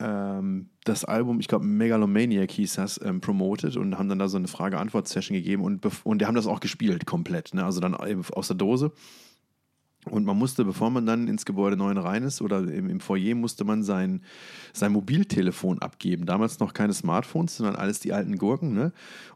ähm, 0.00 0.70
das 0.84 1.04
Album, 1.04 1.40
ich 1.40 1.48
glaube 1.48 1.66
Megalomaniac 1.66 2.50
hieß 2.50 2.74
das, 2.74 3.00
ähm, 3.04 3.20
promoted 3.20 3.76
und 3.76 3.98
haben 3.98 4.08
dann 4.08 4.18
da 4.18 4.28
so 4.28 4.38
eine 4.38 4.48
Frage-Antwort-Session 4.48 5.36
gegeben 5.36 5.62
und, 5.62 5.86
und 6.04 6.20
die 6.20 6.26
haben 6.26 6.34
das 6.34 6.46
auch 6.46 6.60
gespielt 6.60 7.06
komplett, 7.06 7.52
ne? 7.54 7.64
also 7.64 7.80
dann 7.80 7.96
eben 8.08 8.24
aus 8.32 8.48
der 8.48 8.56
Dose. 8.56 8.92
Und 10.08 10.24
man 10.24 10.38
musste, 10.38 10.64
bevor 10.64 10.88
man 10.88 11.04
dann 11.04 11.28
ins 11.28 11.44
Gebäude 11.44 11.76
9 11.76 11.98
rein 11.98 12.22
ist 12.22 12.40
oder 12.40 12.60
im, 12.60 12.88
im 12.88 13.00
Foyer, 13.00 13.34
musste 13.34 13.64
man 13.64 13.82
sein, 13.82 14.22
sein 14.72 14.92
Mobiltelefon 14.92 15.80
abgeben. 15.80 16.24
Damals 16.24 16.58
noch 16.58 16.72
keine 16.72 16.94
Smartphones, 16.94 17.58
sondern 17.58 17.76
alles 17.76 18.00
die 18.00 18.14
alten 18.14 18.36
Gurken. 18.36 18.72
Ne? 18.72 18.92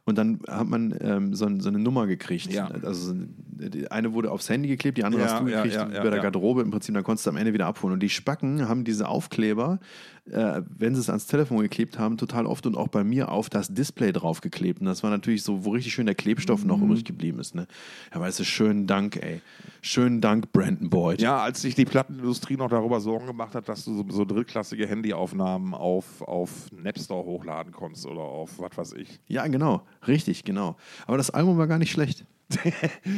Und 0.06 0.16
dann 0.16 0.40
hat 0.48 0.66
man 0.66 0.96
ähm, 1.00 1.34
so, 1.34 1.46
so 1.58 1.68
eine 1.68 1.78
Nummer 1.78 2.06
gekriegt. 2.06 2.50
Ja. 2.50 2.68
Also 2.82 3.12
die 3.14 3.90
eine 3.90 4.14
wurde 4.14 4.30
aufs 4.30 4.48
Handy 4.48 4.68
geklebt, 4.68 4.96
die 4.96 5.04
andere 5.04 5.22
Ja, 5.22 5.32
hast 5.32 5.40
du 5.40 5.44
gekriegt 5.44 5.74
ja, 5.74 5.86
über 5.86 6.10
der. 6.10 6.20
Garderobe 6.20 6.62
im 6.62 6.70
Prinzip. 6.70 6.94
Dann 6.94 7.04
konntest 7.04 7.26
du 7.26 7.30
am 7.30 7.36
Ende 7.36 7.52
wieder 7.52 7.66
abholen. 7.66 7.92
Und 7.92 8.02
die 8.02 8.08
Spacken 8.08 8.66
haben 8.66 8.84
diese 8.84 9.08
Aufkleber, 9.08 9.80
äh, 10.30 10.62
wenn 10.68 10.94
sie 10.94 11.00
es 11.00 11.08
ans 11.10 11.26
Telefon 11.26 11.58
geklebt 11.60 11.98
haben, 11.98 12.16
total 12.16 12.46
oft 12.46 12.66
und 12.66 12.76
auch 12.76 12.88
bei 12.88 13.04
mir 13.04 13.30
auf 13.30 13.50
das 13.50 13.72
Display 13.72 14.12
draufgeklebt. 14.12 14.80
Und 14.80 14.86
das 14.86 15.02
war 15.02 15.10
natürlich 15.10 15.42
so, 15.42 15.64
wo 15.64 15.70
richtig 15.70 15.92
schön 15.92 16.06
der 16.06 16.14
Klebstoff 16.14 16.64
noch 16.64 16.78
Mhm. 16.78 16.84
übrig 16.84 17.04
geblieben 17.04 17.38
ist. 17.40 17.54
Ne? 17.54 17.66
Ja, 18.14 18.20
weißt 18.20 18.40
du, 18.40 18.44
schönen 18.44 18.86
Dank, 18.86 19.16
ey. 19.16 19.42
Schönen 19.82 20.20
Dank, 20.20 20.50
Brandon 20.52 20.88
Boyd. 20.88 21.20
Ja, 21.20 21.42
als 21.42 21.60
sich 21.62 21.74
die 21.74 21.84
Plattenindustrie 21.84 22.56
noch 22.56 22.70
darüber 22.70 23.00
Sorgen 23.00 23.26
gemacht 23.26 23.54
hat, 23.54 23.68
dass 23.68 23.84
du 23.84 23.94
so, 23.94 24.04
so 24.08 24.24
drittklassige 24.24 24.86
Handyaufnahmen 24.86 25.74
auf, 25.74 26.22
auf 26.22 26.68
Napster 26.72 27.16
hochladen 27.16 27.72
konntest 27.72 28.06
oder 28.06 28.22
auf 28.22 28.58
was 28.58 28.76
weiß 28.76 28.92
ich. 28.94 29.20
Ja, 29.28 29.46
genau. 29.46 29.82
Richtig, 30.06 30.44
genau. 30.44 30.76
Aber 31.06 31.16
das 31.18 31.30
Album 31.30 31.58
war 31.58 31.66
gar 31.66 31.78
nicht 31.78 31.90
schlecht. 31.92 32.24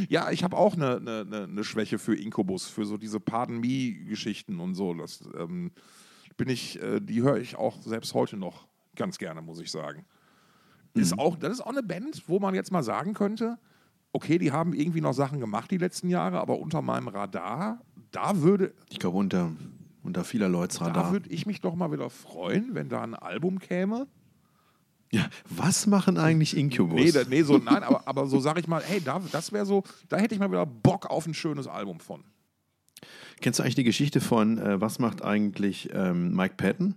Ja, 0.08 0.30
ich 0.30 0.44
habe 0.44 0.56
auch 0.56 0.74
eine 0.74 1.00
ne, 1.00 1.46
ne, 1.48 1.64
Schwäche 1.64 1.98
für 1.98 2.14
Incubus, 2.16 2.66
für 2.68 2.84
so 2.84 2.96
diese 2.96 3.20
Pardon 3.20 3.58
Me-Geschichten 3.60 4.60
und 4.60 4.74
so. 4.74 4.94
Das 4.94 5.20
ähm, 5.38 5.72
bin 6.36 6.48
ich, 6.48 6.80
äh, 6.80 7.00
die 7.00 7.22
höre 7.22 7.36
ich 7.36 7.56
auch 7.56 7.80
selbst 7.82 8.14
heute 8.14 8.36
noch 8.36 8.66
ganz 8.94 9.18
gerne, 9.18 9.42
muss 9.42 9.60
ich 9.60 9.70
sagen. 9.70 10.04
Ist 10.94 11.18
auch, 11.18 11.36
das 11.36 11.52
ist 11.52 11.60
auch 11.60 11.70
eine 11.70 11.82
Band, 11.82 12.22
wo 12.26 12.38
man 12.40 12.54
jetzt 12.54 12.72
mal 12.72 12.82
sagen 12.82 13.12
könnte, 13.12 13.58
okay, 14.12 14.38
die 14.38 14.50
haben 14.50 14.72
irgendwie 14.72 15.02
noch 15.02 15.12
Sachen 15.12 15.40
gemacht 15.40 15.70
die 15.70 15.76
letzten 15.76 16.08
Jahre, 16.08 16.40
aber 16.40 16.58
unter 16.58 16.80
meinem 16.80 17.08
Radar, 17.08 17.82
da 18.12 18.40
würde, 18.40 18.72
Ich 18.88 18.98
glaube, 18.98 19.18
unter, 19.18 19.52
unter 20.02 20.24
vieler 20.24 20.48
Leuts 20.48 20.78
da 20.78 20.86
Radar. 20.86 21.12
würde 21.12 21.28
ich 21.28 21.44
mich 21.44 21.60
doch 21.60 21.74
mal 21.74 21.92
wieder 21.92 22.08
freuen, 22.08 22.74
wenn 22.74 22.88
da 22.88 23.02
ein 23.02 23.14
Album 23.14 23.58
käme. 23.58 24.06
Ja, 25.12 25.28
was 25.50 25.86
machen 25.86 26.16
eigentlich 26.18 26.56
Incubus? 26.56 26.98
Nee, 26.98 27.12
da, 27.12 27.24
nee 27.28 27.42
so, 27.42 27.58
nein, 27.58 27.82
aber, 27.82 28.08
aber 28.08 28.26
so 28.26 28.40
sage 28.40 28.60
ich 28.60 28.66
mal, 28.66 28.82
hey, 28.82 29.00
da, 29.00 29.20
das 29.30 29.52
wäre 29.52 29.66
so, 29.66 29.82
da 30.08 30.16
hätte 30.16 30.34
ich 30.34 30.40
mal 30.40 30.50
wieder 30.50 30.66
Bock 30.66 31.06
auf 31.06 31.26
ein 31.26 31.34
schönes 31.34 31.66
Album 31.68 32.00
von. 32.00 32.24
Kennst 33.40 33.58
du 33.58 33.62
eigentlich 33.62 33.74
die 33.74 33.84
Geschichte 33.84 34.20
von, 34.20 34.58
äh, 34.58 34.80
was 34.80 34.98
macht 34.98 35.22
eigentlich 35.22 35.90
ähm, 35.92 36.34
Mike 36.34 36.54
Patton? 36.56 36.94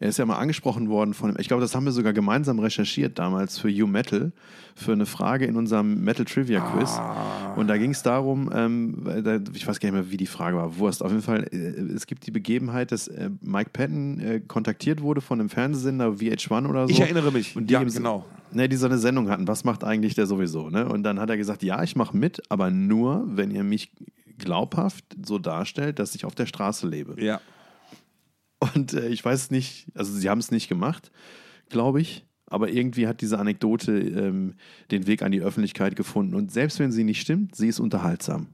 Er 0.00 0.08
ist 0.08 0.18
ja 0.18 0.26
mal 0.26 0.38
angesprochen 0.38 0.88
worden 0.88 1.12
von, 1.12 1.34
ich 1.38 1.48
glaube, 1.48 1.60
das 1.60 1.74
haben 1.74 1.84
wir 1.84 1.92
sogar 1.92 2.12
gemeinsam 2.12 2.60
recherchiert 2.60 3.18
damals 3.18 3.58
für 3.58 3.68
You 3.68 3.86
Metal, 3.88 4.32
für 4.76 4.92
eine 4.92 5.06
Frage 5.06 5.46
in 5.46 5.56
unserem 5.56 6.04
Metal 6.04 6.24
Trivia 6.24 6.60
Quiz. 6.60 6.90
Ah. 6.90 7.54
Und 7.56 7.66
da 7.66 7.76
ging 7.78 7.90
es 7.90 8.02
darum, 8.02 8.48
ähm, 8.54 9.02
da, 9.24 9.40
ich 9.54 9.66
weiß 9.66 9.80
gar 9.80 9.88
nicht 9.88 9.94
mehr, 9.94 10.10
wie 10.10 10.16
die 10.16 10.26
Frage 10.26 10.56
war, 10.56 10.78
Wurst. 10.78 11.02
Auf 11.02 11.10
jeden 11.10 11.22
Fall, 11.22 11.48
äh, 11.52 11.56
es 11.94 12.06
gibt 12.06 12.26
die 12.26 12.30
Begebenheit, 12.30 12.92
dass 12.92 13.08
äh, 13.08 13.30
Mike 13.40 13.70
Patton 13.72 14.20
äh, 14.20 14.40
kontaktiert 14.40 15.02
wurde 15.02 15.20
von 15.20 15.40
einem 15.40 15.48
Fernsehsender 15.48 16.10
VH1 16.10 16.68
oder 16.68 16.86
so. 16.86 16.92
Ich 16.92 17.00
erinnere 17.00 17.32
mich. 17.32 17.56
Und 17.56 17.68
die 17.68 17.74
Ja, 17.74 17.82
genau. 17.82 18.24
Ne, 18.52 18.68
die 18.68 18.76
so 18.76 18.86
eine 18.86 18.98
Sendung 18.98 19.28
hatten, 19.30 19.46
was 19.46 19.64
macht 19.64 19.84
eigentlich 19.84 20.14
der 20.14 20.26
sowieso? 20.26 20.70
Ne? 20.70 20.88
Und 20.88 21.02
dann 21.02 21.20
hat 21.20 21.28
er 21.28 21.36
gesagt, 21.36 21.62
ja, 21.62 21.82
ich 21.82 21.96
mache 21.96 22.16
mit, 22.16 22.40
aber 22.48 22.70
nur, 22.70 23.24
wenn 23.28 23.50
ihr 23.50 23.62
mich 23.62 23.90
glaubhaft 24.38 25.04
so 25.24 25.38
darstellt, 25.38 25.98
dass 25.98 26.14
ich 26.14 26.24
auf 26.24 26.34
der 26.34 26.46
Straße 26.46 26.86
lebe. 26.88 27.22
Ja. 27.22 27.40
Und 28.74 28.92
äh, 28.94 29.08
ich 29.08 29.24
weiß 29.24 29.50
nicht, 29.50 29.86
also 29.94 30.12
sie 30.12 30.28
haben 30.28 30.38
es 30.40 30.50
nicht 30.50 30.68
gemacht, 30.68 31.10
glaube 31.68 32.00
ich. 32.00 32.24
Aber 32.50 32.70
irgendwie 32.70 33.06
hat 33.06 33.20
diese 33.20 33.38
Anekdote 33.38 33.92
ähm, 33.98 34.54
den 34.90 35.06
Weg 35.06 35.22
an 35.22 35.32
die 35.32 35.42
Öffentlichkeit 35.42 35.96
gefunden. 35.96 36.34
Und 36.34 36.50
selbst 36.50 36.78
wenn 36.78 36.90
sie 36.92 37.04
nicht 37.04 37.20
stimmt, 37.20 37.54
sie 37.54 37.68
ist 37.68 37.78
unterhaltsam. 37.78 38.46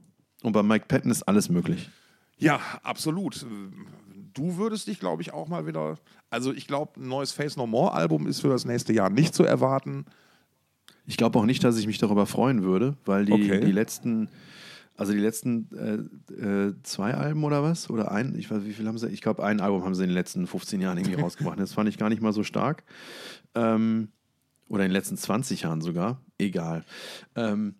Und 0.43 0.51
bei 0.51 0.63
Mike 0.63 0.85
Patton 0.87 1.09
ist 1.11 1.23
alles 1.23 1.47
möglich. 1.49 1.89
Ja, 2.37 2.59
absolut. 2.83 3.45
Du 4.33 4.57
würdest 4.57 4.87
dich, 4.87 4.99
glaube 4.99 5.21
ich, 5.21 5.33
auch 5.33 5.47
mal 5.47 5.65
wieder. 5.65 5.95
Also, 6.29 6.51
ich 6.53 6.67
glaube, 6.67 6.99
ein 6.99 7.07
neues 7.07 7.31
Face 7.31 7.55
No 7.55 7.65
More 7.65 7.93
Album 7.93 8.27
ist 8.27 8.41
für 8.41 8.49
das 8.49 8.65
nächste 8.65 8.91
Jahr 8.91 9.09
nicht 9.09 9.33
zu 9.33 9.45
erwarten. 9.45 10.05
Ich 11.05 11.15
glaube 11.15 11.39
auch 11.39 11.45
nicht, 11.45 11.63
dass 11.63 11.77
ich 11.77 11.87
mich 11.87 11.97
darüber 11.97 12.25
freuen 12.25 12.63
würde, 12.63 12.97
weil 13.05 13.23
die, 13.25 13.31
Okay. 13.31 13.61
die 13.61 13.71
letzten, 13.71 14.27
also 14.97 15.11
die 15.13 15.19
letzten 15.19 15.69
äh, 16.31 16.33
äh, 16.33 16.73
zwei 16.83 17.13
Alben 17.13 17.43
oder 17.43 17.63
was? 17.63 17.89
Oder 17.89 18.11
ein, 18.11 18.35
ich 18.37 18.49
weiß, 18.49 18.63
wie 18.65 18.73
viel 18.73 18.87
haben 18.87 18.97
sie? 18.97 19.09
Ich 19.09 19.21
glaube, 19.21 19.43
ein 19.43 19.59
Album 19.59 19.83
haben 19.83 19.95
sie 19.95 20.03
in 20.03 20.09
den 20.09 20.15
letzten 20.15 20.47
15 20.47 20.79
Jahren 20.81 20.97
irgendwie 20.97 21.15
rausgebracht. 21.21 21.59
Das 21.59 21.73
fand 21.73 21.89
ich 21.89 21.97
gar 21.97 22.09
nicht 22.09 22.21
mal 22.21 22.33
so 22.33 22.43
stark. 22.43 22.83
Ähm, 23.55 24.09
oder 24.69 24.83
in 24.83 24.89
den 24.89 24.93
letzten 24.95 25.17
20 25.17 25.61
Jahren 25.63 25.81
sogar. 25.81 26.21
Egal. 26.37 26.83
Ähm, 27.35 27.75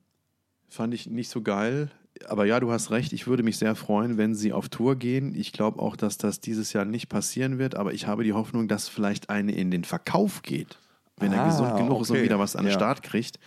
fand 0.70 0.94
ich 0.94 1.08
nicht 1.08 1.30
so 1.30 1.42
geil. 1.42 1.90
Aber 2.28 2.46
ja, 2.46 2.60
du 2.60 2.72
hast 2.72 2.92
recht. 2.92 3.12
Ich 3.14 3.28
würde 3.28 3.44
mich 3.44 3.58
sehr 3.58 3.76
freuen, 3.76 4.18
wenn 4.18 4.36
sie 4.36 4.54
auf 4.54 4.70
Tour 4.70 4.96
gehen. 4.96 5.36
Ich 5.36 5.52
glaube 5.52 5.80
auch, 5.82 5.96
dass 5.96 6.18
das 6.18 6.40
dieses 6.40 6.74
Jahr 6.74 6.86
nicht 6.86 7.10
passieren 7.10 7.58
wird. 7.60 7.76
Aber 7.76 7.94
ich 7.94 8.08
habe 8.08 8.24
die 8.24 8.34
Hoffnung, 8.34 8.68
dass 8.68 8.88
vielleicht 8.88 9.30
eine 9.30 9.54
in 9.54 9.72
den 9.72 9.84
Verkauf 9.84 10.42
geht. 10.42 10.78
Wenn 11.18 11.34
er 11.34 11.44
Ah, 11.44 11.48
gesund 11.48 11.76
genug 11.78 12.02
ist 12.02 12.10
und 12.10 12.18
okay. 12.18 12.26
wieder 12.26 12.40
was 12.40 12.56
an 12.56 12.64
den 12.66 12.72
Ja. 12.72 12.78
Start 12.78 13.04
kriegt. 13.04 13.40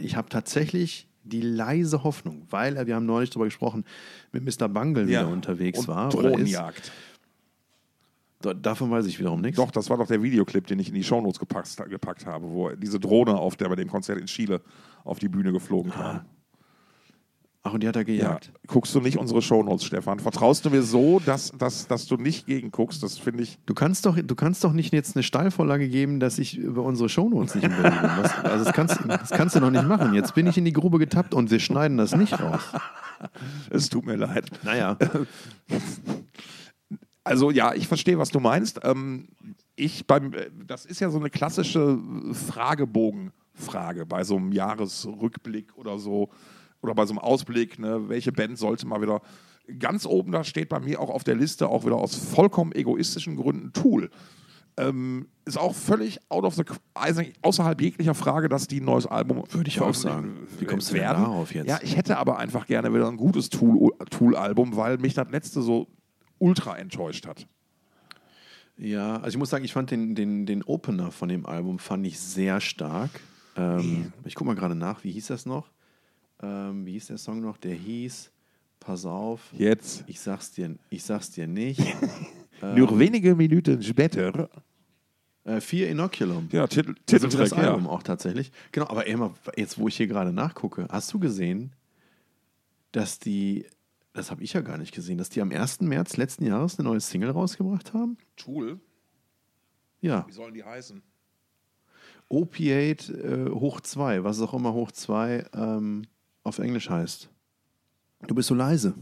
Ich 0.00 0.16
habe 0.16 0.28
tatsächlich 0.28 1.06
die 1.24 1.40
leise 1.40 2.04
Hoffnung, 2.04 2.46
weil 2.50 2.76
er, 2.76 2.86
wir 2.86 2.94
haben 2.94 3.06
neulich 3.06 3.30
darüber 3.30 3.46
gesprochen, 3.46 3.84
mit 4.32 4.44
Mr. 4.44 4.68
Bungle 4.68 5.08
wieder 5.08 5.28
unterwegs 5.28 5.80
Und 5.80 5.88
war. 5.88 6.14
oder 6.14 6.28
ist. 6.30 6.34
Drohnenjagd. 6.36 6.92
Da, 8.40 8.52
davon 8.52 8.90
weiß 8.90 9.06
ich 9.06 9.18
wiederum 9.18 9.40
nichts. 9.40 9.56
Doch, 9.56 9.70
das 9.70 9.88
war 9.88 9.96
doch 9.96 10.06
der 10.06 10.22
Videoclip, 10.22 10.66
den 10.66 10.78
ich 10.78 10.88
in 10.88 10.94
die 10.94 11.02
Shownotes 11.02 11.38
gepackt, 11.38 11.76
gepackt 11.88 12.26
habe, 12.26 12.46
wo 12.50 12.68
diese 12.70 13.00
Drohne 13.00 13.36
auf 13.36 13.56
der 13.56 13.68
bei 13.70 13.76
dem 13.76 13.88
Konzert 13.88 14.18
in 14.18 14.26
Chile 14.26 14.60
auf 15.02 15.18
die 15.18 15.28
Bühne 15.28 15.50
geflogen 15.52 15.92
kam. 15.92 16.26
Ach, 17.66 17.72
und 17.72 17.82
die 17.82 17.88
hat 17.88 17.96
er 17.96 18.02
Ja. 18.02 18.04
gejagt. 18.28 18.52
Guckst 18.66 18.94
du 18.94 19.00
nicht 19.00 19.16
unsere 19.16 19.40
Shownotes, 19.40 19.84
Stefan? 19.86 20.20
Vertraust 20.20 20.66
du 20.66 20.70
mir 20.70 20.82
so, 20.82 21.18
dass, 21.24 21.50
dass, 21.52 21.86
dass 21.88 22.06
du 22.06 22.16
nicht 22.18 22.44
gegenguckst? 22.46 23.02
Das 23.02 23.16
finde 23.16 23.42
ich. 23.42 23.58
Du 23.64 23.72
kannst 23.72 24.04
doch, 24.04 24.18
du 24.20 24.34
kannst 24.34 24.62
doch 24.64 24.74
nicht 24.74 24.92
jetzt 24.92 25.16
eine 25.16 25.22
Steilvorlage 25.22 25.88
geben, 25.88 26.20
dass 26.20 26.38
ich 26.38 26.58
über 26.58 26.82
unsere 26.82 27.08
Shownotes 27.08 27.54
nicht 27.54 27.64
im 27.64 27.70
Bilde 27.72 27.90
bin. 27.90 28.10
Was, 28.18 28.34
also 28.44 28.64
das 28.66 28.74
kannst, 28.74 28.98
das 29.08 29.30
kannst 29.30 29.56
du 29.56 29.60
doch 29.60 29.70
nicht 29.70 29.88
machen. 29.88 30.12
Jetzt 30.12 30.34
bin 30.34 30.46
ich 30.46 30.58
in 30.58 30.66
die 30.66 30.74
Grube 30.74 30.98
getappt 30.98 31.32
und 31.32 31.50
wir 31.50 31.58
schneiden 31.58 31.96
das 31.96 32.14
nicht 32.14 32.38
raus. 32.38 32.60
Es 33.70 33.88
tut 33.88 34.04
mir 34.04 34.16
leid. 34.16 34.50
Naja. 34.62 34.98
Also 37.26 37.50
ja, 37.50 37.72
ich 37.72 37.88
verstehe, 37.88 38.18
was 38.18 38.28
du 38.28 38.38
meinst. 38.38 38.80
Ähm, 38.84 39.28
ich 39.76 40.06
beim, 40.06 40.32
das 40.66 40.84
ist 40.84 41.00
ja 41.00 41.08
so 41.08 41.18
eine 41.18 41.30
klassische 41.30 41.98
Fragebogenfrage 42.32 44.04
bei 44.04 44.24
so 44.24 44.36
einem 44.36 44.52
Jahresrückblick 44.52 45.74
oder 45.78 45.98
so 45.98 46.28
oder 46.84 46.94
bei 46.94 47.06
so 47.06 47.12
einem 47.12 47.18
Ausblick. 47.18 47.78
Ne, 47.78 48.08
welche 48.08 48.30
Band 48.30 48.58
sollte 48.58 48.86
mal 48.86 49.02
wieder 49.02 49.20
ganz 49.78 50.06
oben 50.06 50.30
da 50.30 50.44
steht 50.44 50.68
bei 50.68 50.78
mir 50.78 51.00
auch 51.00 51.10
auf 51.10 51.24
der 51.24 51.34
Liste 51.34 51.68
auch 51.68 51.84
wieder 51.84 51.96
aus 51.96 52.14
vollkommen 52.14 52.72
egoistischen 52.72 53.36
Gründen 53.36 53.72
Tool. 53.72 54.10
Ähm, 54.76 55.28
ist 55.44 55.56
auch 55.58 55.74
völlig 55.74 56.18
out 56.30 56.44
of 56.44 56.54
the 56.56 56.64
also 56.94 57.22
außerhalb 57.42 57.80
jeglicher 57.80 58.14
Frage, 58.14 58.48
dass 58.48 58.66
die 58.66 58.80
ein 58.80 58.84
neues 58.84 59.06
Album 59.06 59.44
Würde 59.50 59.68
ich 59.68 59.80
auch 59.80 59.94
sagen. 59.94 60.36
Wie 60.58 60.64
kommst 60.64 60.90
du 60.90 60.94
denn 60.94 61.04
darauf 61.04 61.54
jetzt? 61.54 61.68
Ja, 61.68 61.78
ich 61.80 61.96
hätte 61.96 62.18
aber 62.18 62.38
einfach 62.38 62.66
gerne 62.66 62.92
wieder 62.92 63.08
ein 63.08 63.16
gutes 63.16 63.50
Tool- 63.50 63.92
Tool-Album, 64.10 64.76
weil 64.76 64.98
mich 64.98 65.14
das 65.14 65.30
letzte 65.30 65.62
so 65.62 65.86
ultra 66.38 66.76
enttäuscht 66.76 67.26
hat. 67.26 67.46
Ja, 68.76 69.16
also 69.16 69.28
ich 69.28 69.38
muss 69.38 69.50
sagen, 69.50 69.64
ich 69.64 69.72
fand 69.72 69.92
den, 69.92 70.16
den, 70.16 70.44
den 70.44 70.64
Opener 70.64 71.12
von 71.12 71.28
dem 71.28 71.46
Album 71.46 71.78
fand 71.78 72.04
ich 72.06 72.18
sehr 72.18 72.60
stark. 72.60 73.10
Ähm, 73.56 74.12
ich 74.24 74.34
gucke 74.34 74.48
mal 74.48 74.56
gerade 74.56 74.74
nach, 74.74 75.04
wie 75.04 75.12
hieß 75.12 75.28
das 75.28 75.46
noch? 75.46 75.70
Ähm, 76.44 76.84
wie 76.84 76.92
hieß 76.92 77.06
der 77.06 77.18
Song 77.18 77.40
noch? 77.40 77.56
Der 77.56 77.74
hieß 77.74 78.30
Pass 78.80 79.06
auf, 79.06 79.40
Jetzt, 79.56 80.04
ich 80.06 80.20
sag's 80.20 80.52
dir, 80.52 80.76
ich 80.90 81.02
sag's 81.02 81.30
dir 81.30 81.46
nicht. 81.46 81.80
nur 82.76 82.98
wenige 82.98 83.34
Minuten 83.34 83.82
später, 83.82 84.50
äh, 85.44 85.60
Vier 85.60 85.88
Inoculum. 85.88 86.48
ja, 86.52 86.66
Titel, 86.66 86.94
Also 87.10 87.28
das 87.28 87.54
Album 87.54 87.84
ja. 87.84 87.90
auch 87.90 88.02
tatsächlich. 88.02 88.52
Genau, 88.72 88.88
aber 88.88 89.06
immer, 89.06 89.32
jetzt 89.56 89.78
wo 89.78 89.88
ich 89.88 89.96
hier 89.96 90.06
gerade 90.06 90.32
nachgucke, 90.34 90.86
hast 90.90 91.10
du 91.14 91.18
gesehen, 91.18 91.72
dass 92.92 93.18
die, 93.18 93.64
das 94.12 94.30
habe 94.30 94.42
ich 94.42 94.52
ja 94.52 94.60
gar 94.60 94.76
nicht 94.76 94.94
gesehen, 94.94 95.16
dass 95.16 95.30
die 95.30 95.40
am 95.40 95.50
1. 95.50 95.80
März 95.80 96.18
letzten 96.18 96.44
Jahres 96.44 96.78
eine 96.78 96.86
neue 96.88 97.00
Single 97.00 97.30
rausgebracht 97.30 97.94
haben? 97.94 98.18
Tool, 98.36 98.80
Ja, 100.02 100.26
wie 100.28 100.32
sollen 100.32 100.52
die 100.52 100.64
heißen? 100.64 101.02
Opiate 102.28 103.12
äh, 103.12 103.50
hoch 103.50 103.80
2, 103.80 104.24
was 104.24 104.40
auch 104.40 104.52
immer 104.54 104.72
hoch 104.74 104.92
2 104.92 105.46
ähm, 105.54 106.02
auf 106.44 106.58
Englisch 106.58 106.88
heißt. 106.88 107.28
Du 108.26 108.34
bist 108.34 108.48
so 108.48 108.54
leise. 108.54 108.94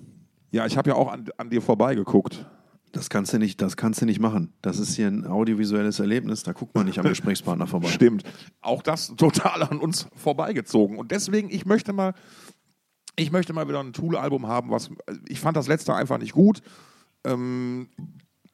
Ja, 0.51 0.67
ich 0.67 0.77
habe 0.77 0.91
ja 0.91 0.97
auch 0.97 1.11
an, 1.11 1.29
an 1.37 1.51
dir 1.51 1.63
vorbeigeguckt. 1.63 2.47
Das 2.93 3.09
kannst 3.09 3.33
du 3.33 3.39
nicht, 3.39 3.61
das 3.63 3.77
kannst 3.77 4.03
du 4.03 4.07
nicht 4.07 4.21
machen. 4.21 4.53
Das 4.61 4.79
ist 4.79 4.95
hier 4.95 5.09
ein 5.09 5.27
audiovisuelles 5.27 5.99
Erlebnis, 5.99 6.43
da 6.43 6.53
guckt 6.53 6.75
man 6.75 6.87
nicht 6.87 6.99
am 6.99 7.05
Gesprächspartner 7.09 7.67
vorbei. 7.67 7.89
Stimmt. 7.89 8.23
Auch 8.61 8.83
das 8.83 9.15
total 9.17 9.63
an 9.63 9.79
uns 9.79 10.09
vorbeigezogen. 10.15 10.99
Und 10.99 11.11
deswegen, 11.11 11.51
ich 11.51 11.65
möchte 11.65 11.93
mal, 11.95 12.15
ich 13.17 13.33
möchte 13.33 13.55
mal 13.55 13.67
wieder 13.67 13.81
ein 13.81 13.95
Tool-Album 13.95 14.47
haben, 14.47 14.71
was 14.71 14.91
ich 15.27 15.41
fand 15.41 15.57
das 15.57 15.69
letzte 15.69 15.95
einfach 15.95 16.19
nicht 16.19 16.33
gut. 16.33 16.61
Ähm, 17.25 17.89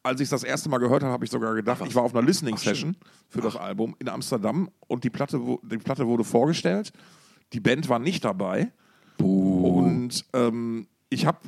als 0.03 0.21
ich 0.21 0.25
es 0.25 0.29
das 0.29 0.43
erste 0.43 0.69
Mal 0.69 0.77
gehört 0.77 1.03
habe, 1.03 1.11
habe 1.11 1.25
ich 1.25 1.31
sogar 1.31 1.53
gedacht, 1.53 1.81
ich 1.85 1.93
war 1.95 2.03
auf 2.03 2.15
einer 2.15 2.25
Listening-Session 2.25 2.95
für 3.27 3.41
das 3.41 3.57
Album 3.57 3.95
in 3.99 4.07
Amsterdam 4.07 4.69
und 4.87 5.03
die 5.03 5.09
Platte, 5.09 5.39
die 5.63 5.77
Platte 5.77 6.07
wurde 6.07 6.23
vorgestellt. 6.23 6.93
Die 7.53 7.59
Band 7.59 7.89
war 7.89 7.99
nicht 7.99 8.25
dabei. 8.25 8.71
Und 9.17 10.25
ähm, 10.33 10.87
ich 11.09 11.25
habe 11.25 11.39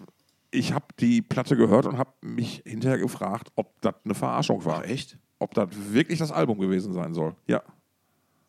ich 0.52 0.74
hab 0.74 0.96
die 0.98 1.22
Platte 1.22 1.56
gehört 1.56 1.86
und 1.86 1.98
habe 1.98 2.14
mich 2.22 2.62
hinterher 2.66 2.98
gefragt, 2.98 3.52
ob 3.56 3.80
das 3.82 3.96
eine 4.04 4.14
Verarschung 4.14 4.66
war. 4.66 4.84
Ach, 4.84 4.90
echt? 4.90 5.18
Ob 5.40 5.54
das 5.54 5.70
wirklich 5.72 6.20
das 6.20 6.32
Album 6.32 6.60
gewesen 6.60 6.94
sein 6.94 7.14
soll. 7.14 7.36
Ja. 7.48 7.64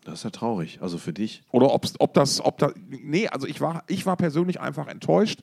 Das 0.04 0.14
ist 0.14 0.24
ja 0.24 0.30
traurig. 0.30 0.82
Also 0.82 0.98
für 0.98 1.12
dich. 1.12 1.42
Oder 1.52 1.72
ob's, 1.72 1.94
ob 2.00 2.12
das, 2.14 2.40
ob 2.40 2.58
das, 2.58 2.72
nee, 2.88 3.28
also 3.28 3.46
ich 3.46 3.60
war, 3.60 3.84
ich 3.86 4.04
war 4.04 4.16
persönlich 4.16 4.60
einfach 4.60 4.88
enttäuscht. 4.88 5.40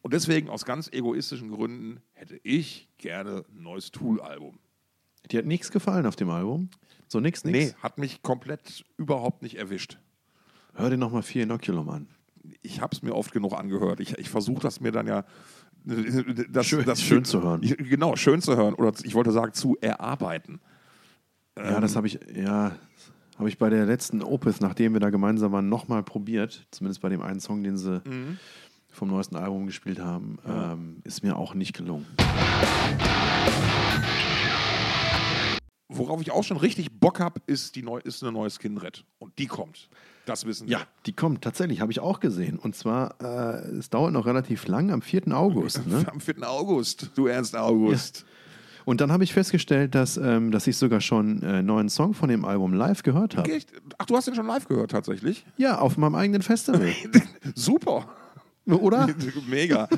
Und 0.00 0.14
deswegen, 0.14 0.48
aus 0.48 0.64
ganz 0.64 0.88
egoistischen 0.92 1.50
Gründen, 1.50 2.00
hätte 2.12 2.38
ich 2.44 2.88
gerne 2.98 3.44
ein 3.52 3.62
neues 3.62 3.90
Tool-Album. 3.90 4.58
Dir 5.30 5.38
hat 5.38 5.46
nichts 5.46 5.70
gefallen 5.70 6.06
auf 6.06 6.16
dem 6.16 6.30
Album? 6.30 6.70
So 7.08 7.20
nix, 7.20 7.44
nix? 7.44 7.58
Nee, 7.58 7.74
hat 7.82 7.98
mich 7.98 8.22
komplett 8.22 8.84
überhaupt 8.96 9.42
nicht 9.42 9.56
erwischt. 9.56 9.98
Hör 10.74 10.90
dir 10.90 10.96
nochmal 10.96 11.22
Vier 11.22 11.42
Inoculum 11.44 11.88
an. 11.88 12.08
Ich 12.62 12.80
habe 12.80 12.94
es 12.94 13.02
mir 13.02 13.14
oft 13.14 13.32
genug 13.32 13.52
angehört. 13.54 14.00
Ich, 14.00 14.18
ich 14.18 14.28
versuche 14.30 14.60
das 14.62 14.80
mir 14.80 14.92
dann 14.92 15.06
ja. 15.06 15.24
Das, 15.84 16.66
Schön- 16.66 16.84
das, 16.84 17.02
schön 17.02 17.24
zu 17.24 17.42
hören. 17.42 17.60
Ich, 17.62 17.76
genau, 17.76 18.14
schön 18.16 18.40
zu 18.40 18.56
hören. 18.56 18.74
Oder 18.74 18.92
ich 19.02 19.14
wollte 19.14 19.32
sagen, 19.32 19.52
zu 19.52 19.76
erarbeiten. 19.80 20.60
Ja, 21.58 21.80
das 21.80 21.96
habe 21.96 22.06
ich, 22.06 22.20
ja, 22.34 22.72
habe 23.36 23.48
ich 23.48 23.58
bei 23.58 23.68
der 23.68 23.84
letzten 23.84 24.22
Opeth, 24.22 24.60
nachdem 24.60 24.92
wir 24.94 25.00
da 25.00 25.10
gemeinsam 25.10 25.52
waren, 25.52 25.68
nochmal 25.68 26.02
probiert. 26.02 26.66
Zumindest 26.70 27.00
bei 27.02 27.08
dem 27.08 27.20
einen 27.20 27.40
Song, 27.40 27.62
den 27.64 27.76
sie 27.76 28.00
vom 28.90 29.08
neuesten 29.08 29.36
Album 29.36 29.66
gespielt 29.66 29.98
haben. 30.00 30.38
Ähm, 30.46 31.00
ist 31.04 31.22
mir 31.24 31.36
auch 31.36 31.54
nicht 31.54 31.74
gelungen. 31.76 32.06
Worauf 35.88 36.22
ich 36.22 36.30
auch 36.30 36.42
schon 36.44 36.56
richtig 36.56 36.90
Bock 37.00 37.20
habe, 37.20 37.40
ist, 37.46 37.76
die 37.76 37.82
neu, 37.82 37.98
ist 37.98 38.22
eine 38.22 38.32
neue 38.32 38.50
Skinred. 38.50 39.04
Und 39.18 39.36
die 39.38 39.46
kommt. 39.46 39.88
Das 40.26 40.46
wissen 40.46 40.68
wir. 40.68 40.78
Ja, 40.78 40.82
die 41.06 41.12
kommt 41.12 41.42
tatsächlich, 41.42 41.80
habe 41.80 41.90
ich 41.90 42.00
auch 42.00 42.20
gesehen. 42.20 42.58
Und 42.58 42.76
zwar, 42.76 43.16
äh, 43.20 43.76
es 43.76 43.90
dauert 43.90 44.12
noch 44.12 44.26
relativ 44.26 44.66
lang, 44.66 44.90
am 44.90 45.02
4. 45.02 45.28
August. 45.32 45.86
Ne? 45.86 46.04
Am 46.12 46.20
4. 46.20 46.48
August, 46.48 47.10
du 47.14 47.26
Ernst 47.26 47.56
August. 47.56 48.24
Und 48.84 49.00
dann 49.00 49.12
habe 49.12 49.24
ich 49.24 49.32
festgestellt, 49.32 49.94
dass, 49.94 50.16
ähm, 50.16 50.50
dass 50.50 50.66
ich 50.66 50.76
sogar 50.76 51.00
schon 51.00 51.42
äh, 51.42 51.46
einen 51.46 51.66
neuen 51.66 51.88
Song 51.88 52.14
von 52.14 52.28
dem 52.28 52.44
Album 52.44 52.72
live 52.74 53.02
gehört 53.02 53.36
habe. 53.36 53.58
Ach, 53.98 54.06
du 54.06 54.16
hast 54.16 54.26
den 54.26 54.34
schon 54.34 54.46
live 54.46 54.66
gehört 54.66 54.90
tatsächlich? 54.90 55.44
Ja, 55.56 55.78
auf 55.78 55.96
meinem 55.96 56.14
eigenen 56.14 56.42
Festival. 56.42 56.92
Super. 57.54 58.08
Oder? 58.66 59.08
Mega. 59.48 59.88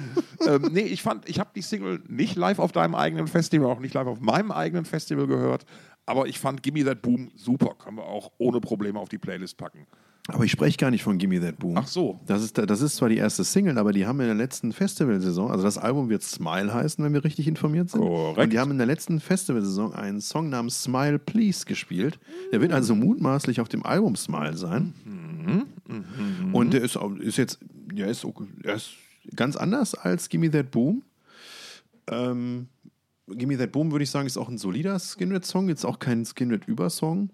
ähm, 0.47 0.71
nee, 0.73 0.81
ich 0.81 1.03
fand, 1.03 1.29
ich 1.29 1.39
habe 1.39 1.51
die 1.55 1.63
Single 1.63 2.03
nicht 2.09 2.37
live 2.37 2.59
auf 2.59 2.73
deinem 2.73 2.95
eigenen 2.95 3.27
Festival, 3.27 3.71
auch 3.71 3.81
nicht 3.81 3.95
live 3.95 4.07
auf 4.07 4.21
meinem 4.21 4.53
eigenen 4.53 4.85
Festival 4.87 5.27
gehört, 5.27 5.67
aber 6.07 6.27
ich 6.27 6.39
fand 6.39 6.63
Gimme 6.63 6.85
That 6.85 7.03
Boom 7.03 7.31
super. 7.37 7.75
Können 7.79 7.99
wir 7.99 8.05
auch 8.05 8.33
ohne 8.39 8.61
Probleme 8.61 8.99
auf 8.99 9.09
die 9.09 9.19
Playlist 9.19 9.59
packen. 9.59 9.87
Aber 10.29 10.45
ich 10.45 10.51
spreche 10.53 10.79
gar 10.79 10.91
nicht 10.91 11.03
von 11.03 11.19
Gimme 11.19 11.39
That 11.41 11.59
Boom. 11.59 11.77
Ach 11.77 11.87
so. 11.87 12.19
Das 12.27 12.43
ist, 12.43 12.57
das 12.57 12.81
ist 12.81 12.97
zwar 12.97 13.11
die 13.11 13.19
erste 13.19 13.45
Single, 13.45 13.77
aber 13.77 13.93
die 13.93 14.07
haben 14.07 14.19
in 14.21 14.27
der 14.27 14.35
letzten 14.35 14.73
Festivalsaison, 14.73 15.51
also 15.51 15.63
das 15.65 15.77
Album 15.77 16.09
wird 16.09 16.23
Smile 16.23 16.73
heißen, 16.73 17.05
wenn 17.05 17.13
wir 17.13 17.23
richtig 17.25 17.47
informiert 17.47 17.91
sind. 17.91 18.01
Korrekt. 18.01 18.39
Und 18.39 18.53
die 18.55 18.59
haben 18.59 18.71
in 18.71 18.79
der 18.79 18.87
letzten 18.87 19.21
Festivalsaison 19.21 19.93
einen 19.93 20.23
Song 20.23 20.49
namens 20.49 20.83
Smile 20.83 21.19
Please 21.19 21.67
gespielt. 21.67 22.19
Der 22.53 22.63
wird 22.63 22.73
also 22.73 22.95
mutmaßlich 22.95 23.61
auf 23.61 23.69
dem 23.69 23.85
Album 23.85 24.17
Smile 24.17 24.57
sein. 24.57 24.95
Und 26.53 26.73
der 26.73 26.81
ist, 26.83 26.99
ist 27.21 27.37
jetzt, 27.37 27.59
ja, 27.95 28.07
ist, 28.07 28.25
okay- 28.25 28.47
er 28.63 28.77
ist 28.77 28.93
ganz 29.37 29.57
anders 29.57 29.95
als 29.95 30.31
Gimme 30.31 30.51
That 30.51 30.71
Boom. 30.71 31.03
Ähm, 32.11 32.69
Gimme 33.29 33.59
That 33.59 33.73
Boom 33.73 33.91
würde 33.93 34.05
ich 34.05 34.11
sagen, 34.11 34.27
ist 34.27 34.39
auch 34.39 34.49
ein 34.49 34.57
solider 34.59 34.99
Skinred-Song, 34.99 35.69
jetzt 35.69 35.85
auch 35.85 35.99
kein 35.99 36.25
Skinred-Übersong. 36.25 37.29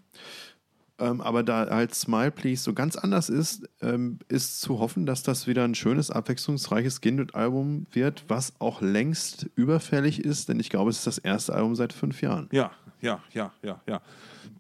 Ähm, 1.01 1.23
aber 1.23 1.43
da 1.43 1.67
halt 1.71 1.95
Smile 1.95 2.31
Please 2.31 2.63
so 2.63 2.75
ganz 2.75 2.95
anders 2.95 3.31
ist, 3.31 3.67
ähm, 3.81 4.19
ist 4.29 4.61
zu 4.61 4.79
hoffen, 4.79 5.07
dass 5.07 5.23
das 5.23 5.47
wieder 5.47 5.65
ein 5.65 5.75
schönes, 5.75 6.11
abwechslungsreiches 6.11 6.97
Skinred-Album 6.97 7.87
wird, 7.91 8.25
was 8.29 8.53
auch 8.61 8.83
längst 8.83 9.49
überfällig 9.55 10.23
ist, 10.23 10.51
denn 10.51 10.61
ich 10.61 10.69
glaube, 10.69 10.91
es 10.91 10.99
ist 10.99 11.07
das 11.07 11.19
erste 11.19 11.55
Album 11.55 11.75
seit 11.75 11.95
fünf 11.95 12.21
Jahren. 12.21 12.49
Ja, 12.53 12.71
ja, 13.01 13.21
ja, 13.33 13.51
ja, 13.63 13.81
ja. 13.87 14.03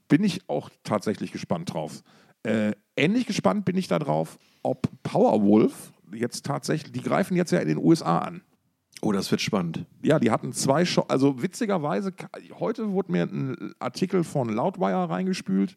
Bin 0.08 0.24
ich 0.24 0.48
auch 0.48 0.70
tatsächlich 0.82 1.30
gespannt 1.30 1.74
drauf. 1.74 2.02
Äh, 2.42 2.72
ähnlich 2.96 3.26
gespannt 3.26 3.66
bin 3.66 3.76
ich 3.76 3.86
darauf, 3.86 4.38
ob 4.62 4.88
Powerwolf 5.02 5.92
jetzt 6.10 6.46
tatsächlich, 6.46 6.92
die 6.92 7.02
greifen 7.02 7.36
jetzt 7.36 7.52
ja 7.52 7.58
in 7.60 7.68
den 7.68 7.78
USA 7.78 8.18
an. 8.18 8.40
Oh, 9.02 9.12
das 9.12 9.30
wird 9.30 9.40
spannend. 9.40 9.86
Ja, 10.02 10.18
die 10.18 10.30
hatten 10.30 10.52
zwei 10.52 10.84
Show, 10.84 11.04
also 11.08 11.40
witzigerweise, 11.42 12.12
heute 12.58 12.92
wurde 12.92 13.12
mir 13.12 13.22
ein 13.22 13.74
Artikel 13.78 14.24
von 14.24 14.50
Loudwire 14.50 15.08
reingespült. 15.08 15.76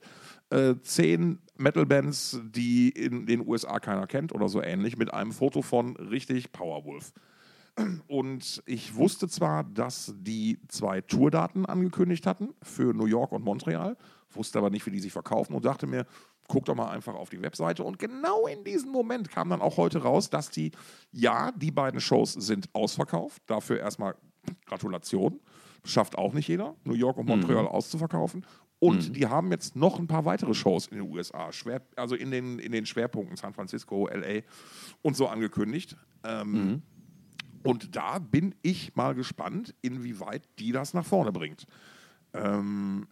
Äh, 0.50 0.76
zehn 0.82 1.40
Metal-Bands, 1.58 2.42
die 2.44 2.90
in 2.90 3.26
den 3.26 3.48
USA 3.48 3.80
keiner 3.80 4.08
kennt 4.08 4.34
oder 4.34 4.50
so 4.50 4.62
ähnlich, 4.62 4.98
mit 4.98 5.14
einem 5.14 5.32
Foto 5.32 5.62
von 5.62 5.96
richtig 5.96 6.52
Powerwolf. 6.52 7.14
Und 8.08 8.62
ich 8.66 8.96
wusste 8.96 9.28
zwar, 9.28 9.64
dass 9.64 10.14
die 10.18 10.60
zwei 10.68 11.02
Tourdaten 11.02 11.66
angekündigt 11.66 12.28
hatten 12.28 12.54
für 12.62 12.94
New 12.94 13.06
York 13.06 13.32
und 13.32 13.44
Montreal, 13.44 13.98
wusste 14.32 14.60
aber 14.60 14.70
nicht, 14.70 14.86
wie 14.86 14.92
die 14.92 15.00
sich 15.00 15.14
verkaufen 15.14 15.56
und 15.56 15.66
dachte 15.66 15.88
mir, 15.88 16.06
guck 16.48 16.66
doch 16.66 16.76
mal 16.76 16.90
einfach 16.90 17.16
auf 17.16 17.30
die 17.30 17.42
Webseite. 17.42 17.84
Und 17.84 18.00
genau 18.00 18.48
in 18.48 18.64
diesem 18.64 18.92
Moment 18.92 19.30
kam 19.30 19.50
dann 19.50 19.62
auch 19.62 19.78
heute 19.78 20.04
raus, 20.04 20.30
dass 20.30 20.50
die, 20.50 20.72
ja, 21.12 21.52
die 21.52 21.72
beiden 21.72 22.00
Shows 22.00 22.34
sind 22.34 22.70
ausverkauft. 22.74 23.42
Dafür 23.48 23.80
erstmal 23.80 24.16
Gratulation. 24.66 25.40
Schafft 25.86 26.18
auch 26.18 26.34
nicht 26.34 26.48
jeder, 26.48 26.76
New 26.86 26.94
York 26.94 27.18
und 27.18 27.28
Montreal 27.28 27.68
auszuverkaufen. 27.68 28.46
Und 28.80 29.16
die 29.16 29.28
haben 29.28 29.50
jetzt 29.52 29.76
noch 29.78 29.98
ein 29.98 30.08
paar 30.08 30.26
weitere 30.26 30.54
Shows 30.54 30.88
in 30.88 30.98
den 30.98 31.10
USA, 31.10 31.54
schwer, 31.54 31.82
also 31.96 32.16
in 32.16 32.32
den, 32.32 32.60
in 32.60 32.74
den 32.74 32.86
Schwerpunkten 32.86 33.38
San 33.38 33.54
Francisco, 33.54 34.08
LA 34.08 34.42
und 35.02 35.16
so 35.16 35.28
angekündigt. 35.28 35.96
Ähm, 36.26 36.82
und 37.64 37.96
da 37.96 38.20
bin 38.20 38.56
ich 38.62 38.96
mal 38.96 39.16
gespannt, 39.16 39.74
inwieweit 39.82 40.48
die 40.60 40.74
das 40.74 40.94
nach 40.94 41.06
vorne 41.06 41.32
bringt. 41.32 41.66
Ähm, 42.34 43.08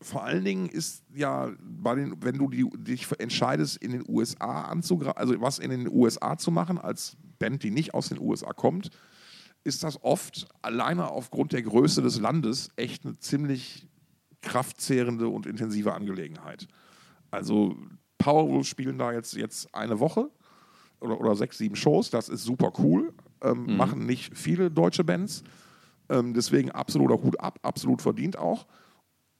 vor 0.00 0.24
allen 0.24 0.44
Dingen 0.44 0.68
ist 0.68 1.04
ja, 1.14 1.50
bei 1.60 1.94
den, 1.94 2.22
wenn 2.22 2.36
du 2.36 2.48
die, 2.48 2.68
dich 2.76 3.08
entscheidest, 3.18 3.78
in 3.78 3.92
den 3.92 4.04
USA 4.08 4.62
anzugreifen, 4.62 5.16
also 5.16 5.40
was 5.40 5.58
in 5.58 5.70
den 5.70 5.88
USA 5.88 6.36
zu 6.36 6.50
machen, 6.50 6.78
als 6.78 7.16
Band, 7.38 7.62
die 7.62 7.70
nicht 7.70 7.94
aus 7.94 8.08
den 8.08 8.20
USA 8.20 8.52
kommt, 8.52 8.90
ist 9.64 9.82
das 9.82 10.02
oft 10.04 10.46
alleine 10.62 11.10
aufgrund 11.10 11.52
der 11.52 11.62
Größe 11.62 12.02
des 12.02 12.20
Landes 12.20 12.70
echt 12.76 13.04
eine 13.04 13.18
ziemlich 13.18 13.88
kraftzehrende 14.42 15.28
und 15.28 15.46
intensive 15.46 15.92
Angelegenheit. 15.92 16.68
Also 17.30 17.76
Powerwolf 18.18 18.66
spielen 18.66 18.98
da 18.98 19.12
jetzt, 19.12 19.34
jetzt 19.34 19.74
eine 19.74 19.98
Woche 19.98 20.30
oder, 21.00 21.20
oder 21.20 21.34
sechs, 21.34 21.58
sieben 21.58 21.76
Shows, 21.76 22.10
das 22.10 22.28
ist 22.28 22.44
super 22.44 22.72
cool. 22.78 23.12
Ähm, 23.42 23.76
Machen 23.76 24.06
nicht 24.06 24.36
viele 24.36 24.70
deutsche 24.70 25.04
Bands. 25.04 25.42
Ähm, 26.08 26.32
deswegen 26.32 26.70
absoluter 26.70 27.22
Hut 27.22 27.38
ab, 27.40 27.58
absolut 27.62 28.00
verdient 28.00 28.38
auch. 28.38 28.66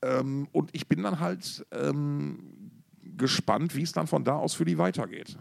Ähm, 0.02 0.48
und 0.52 0.70
ich 0.72 0.88
bin 0.88 1.02
dann 1.02 1.20
halt 1.20 1.66
ähm, 1.72 2.72
gespannt, 3.16 3.74
wie 3.74 3.82
es 3.82 3.92
dann 3.92 4.06
von 4.06 4.24
da 4.24 4.36
aus 4.36 4.54
für 4.54 4.64
die 4.64 4.78
weitergeht. 4.78 5.38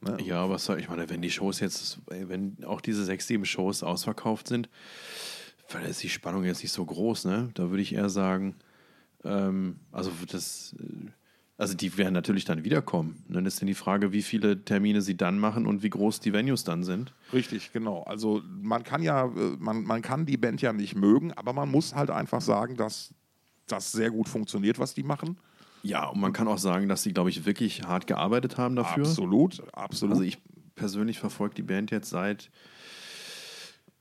Ne? 0.00 0.16
Ja, 0.22 0.48
was 0.48 0.64
soll 0.64 0.78
ich 0.78 0.88
meine, 0.88 1.08
wenn 1.08 1.22
die 1.22 1.30
Shows 1.30 1.60
jetzt, 1.60 2.00
wenn 2.06 2.64
auch 2.64 2.80
diese 2.80 3.04
sechs, 3.04 3.26
sieben 3.26 3.44
Shows 3.44 3.82
ausverkauft 3.82 4.48
sind, 4.48 4.68
dann 5.70 5.82
ist 5.84 6.02
die 6.02 6.08
Spannung 6.08 6.44
jetzt 6.44 6.62
nicht 6.62 6.72
so 6.72 6.84
groß, 6.84 7.24
ne? 7.24 7.50
Da 7.54 7.70
würde 7.70 7.82
ich 7.82 7.94
eher 7.94 8.08
sagen, 8.08 8.54
ähm, 9.24 9.80
also 9.90 10.12
das, 10.30 10.74
äh, 10.78 11.10
also 11.58 11.74
die 11.74 11.96
werden 11.96 12.12
natürlich 12.12 12.44
dann 12.44 12.64
wiederkommen. 12.64 13.24
Und 13.26 13.34
dann 13.34 13.46
ist 13.46 13.60
dann 13.60 13.66
die 13.66 13.74
Frage, 13.74 14.12
wie 14.12 14.22
viele 14.22 14.64
Termine 14.64 15.02
sie 15.02 15.16
dann 15.16 15.38
machen 15.38 15.66
und 15.66 15.82
wie 15.82 15.90
groß 15.90 16.20
die 16.20 16.32
Venues 16.32 16.64
dann 16.64 16.84
sind. 16.84 17.14
Richtig, 17.32 17.72
genau. 17.72 18.02
Also 18.02 18.42
man 18.62 18.84
kann 18.84 19.02
ja, 19.02 19.24
äh, 19.26 19.56
man, 19.58 19.82
man 19.82 20.02
kann 20.02 20.26
die 20.26 20.36
Band 20.36 20.62
ja 20.62 20.72
nicht 20.72 20.94
mögen, 20.94 21.32
aber 21.32 21.52
man 21.52 21.70
muss 21.70 21.94
halt 21.94 22.10
einfach 22.10 22.42
sagen, 22.42 22.76
dass 22.76 23.14
das 23.66 23.92
sehr 23.92 24.10
gut 24.10 24.28
funktioniert, 24.28 24.78
was 24.78 24.94
die 24.94 25.02
machen. 25.02 25.38
Ja, 25.82 26.06
und 26.08 26.20
man 26.20 26.32
kann 26.32 26.48
auch 26.48 26.58
sagen, 26.58 26.88
dass 26.88 27.02
sie, 27.02 27.12
glaube 27.12 27.30
ich, 27.30 27.46
wirklich 27.46 27.84
hart 27.84 28.06
gearbeitet 28.06 28.58
haben 28.58 28.74
dafür. 28.74 29.04
Absolut, 29.04 29.62
absolut. 29.72 30.14
Also 30.14 30.24
ich 30.24 30.38
persönlich 30.74 31.18
verfolge 31.18 31.54
die 31.54 31.62
Band 31.62 31.90
jetzt 31.90 32.10
seit 32.10 32.50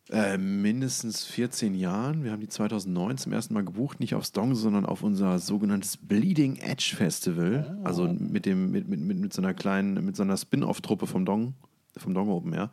äh, 0.09 0.37
mindestens 0.37 1.25
14 1.25 1.73
Jahren. 1.73 2.23
Wir 2.23 2.31
haben 2.31 2.41
die 2.41 2.47
2009 2.47 3.17
zum 3.17 3.33
ersten 3.33 3.53
Mal 3.53 3.65
gebucht, 3.65 3.99
nicht 3.99 4.15
aufs 4.15 4.31
Dong, 4.31 4.53
sondern 4.55 4.85
auf 4.85 5.03
unser 5.03 5.39
sogenanntes 5.39 5.97
Bleeding 5.97 6.57
Edge 6.57 6.93
Festival. 6.95 7.79
Also 7.83 8.07
mit 8.07 8.45
dem 8.45 8.71
mit, 8.71 8.87
mit, 8.87 8.99
mit, 8.99 9.17
mit 9.17 9.33
so 9.33 9.41
einer 9.41 9.53
kleinen, 9.53 10.05
mit 10.05 10.15
so 10.15 10.23
einer 10.23 10.37
Spin-off-Truppe 10.37 11.07
vom 11.07 11.25
Dong, 11.25 11.55
vom 11.97 12.13
Dong 12.13 12.29
Open 12.29 12.53
Air, 12.53 12.71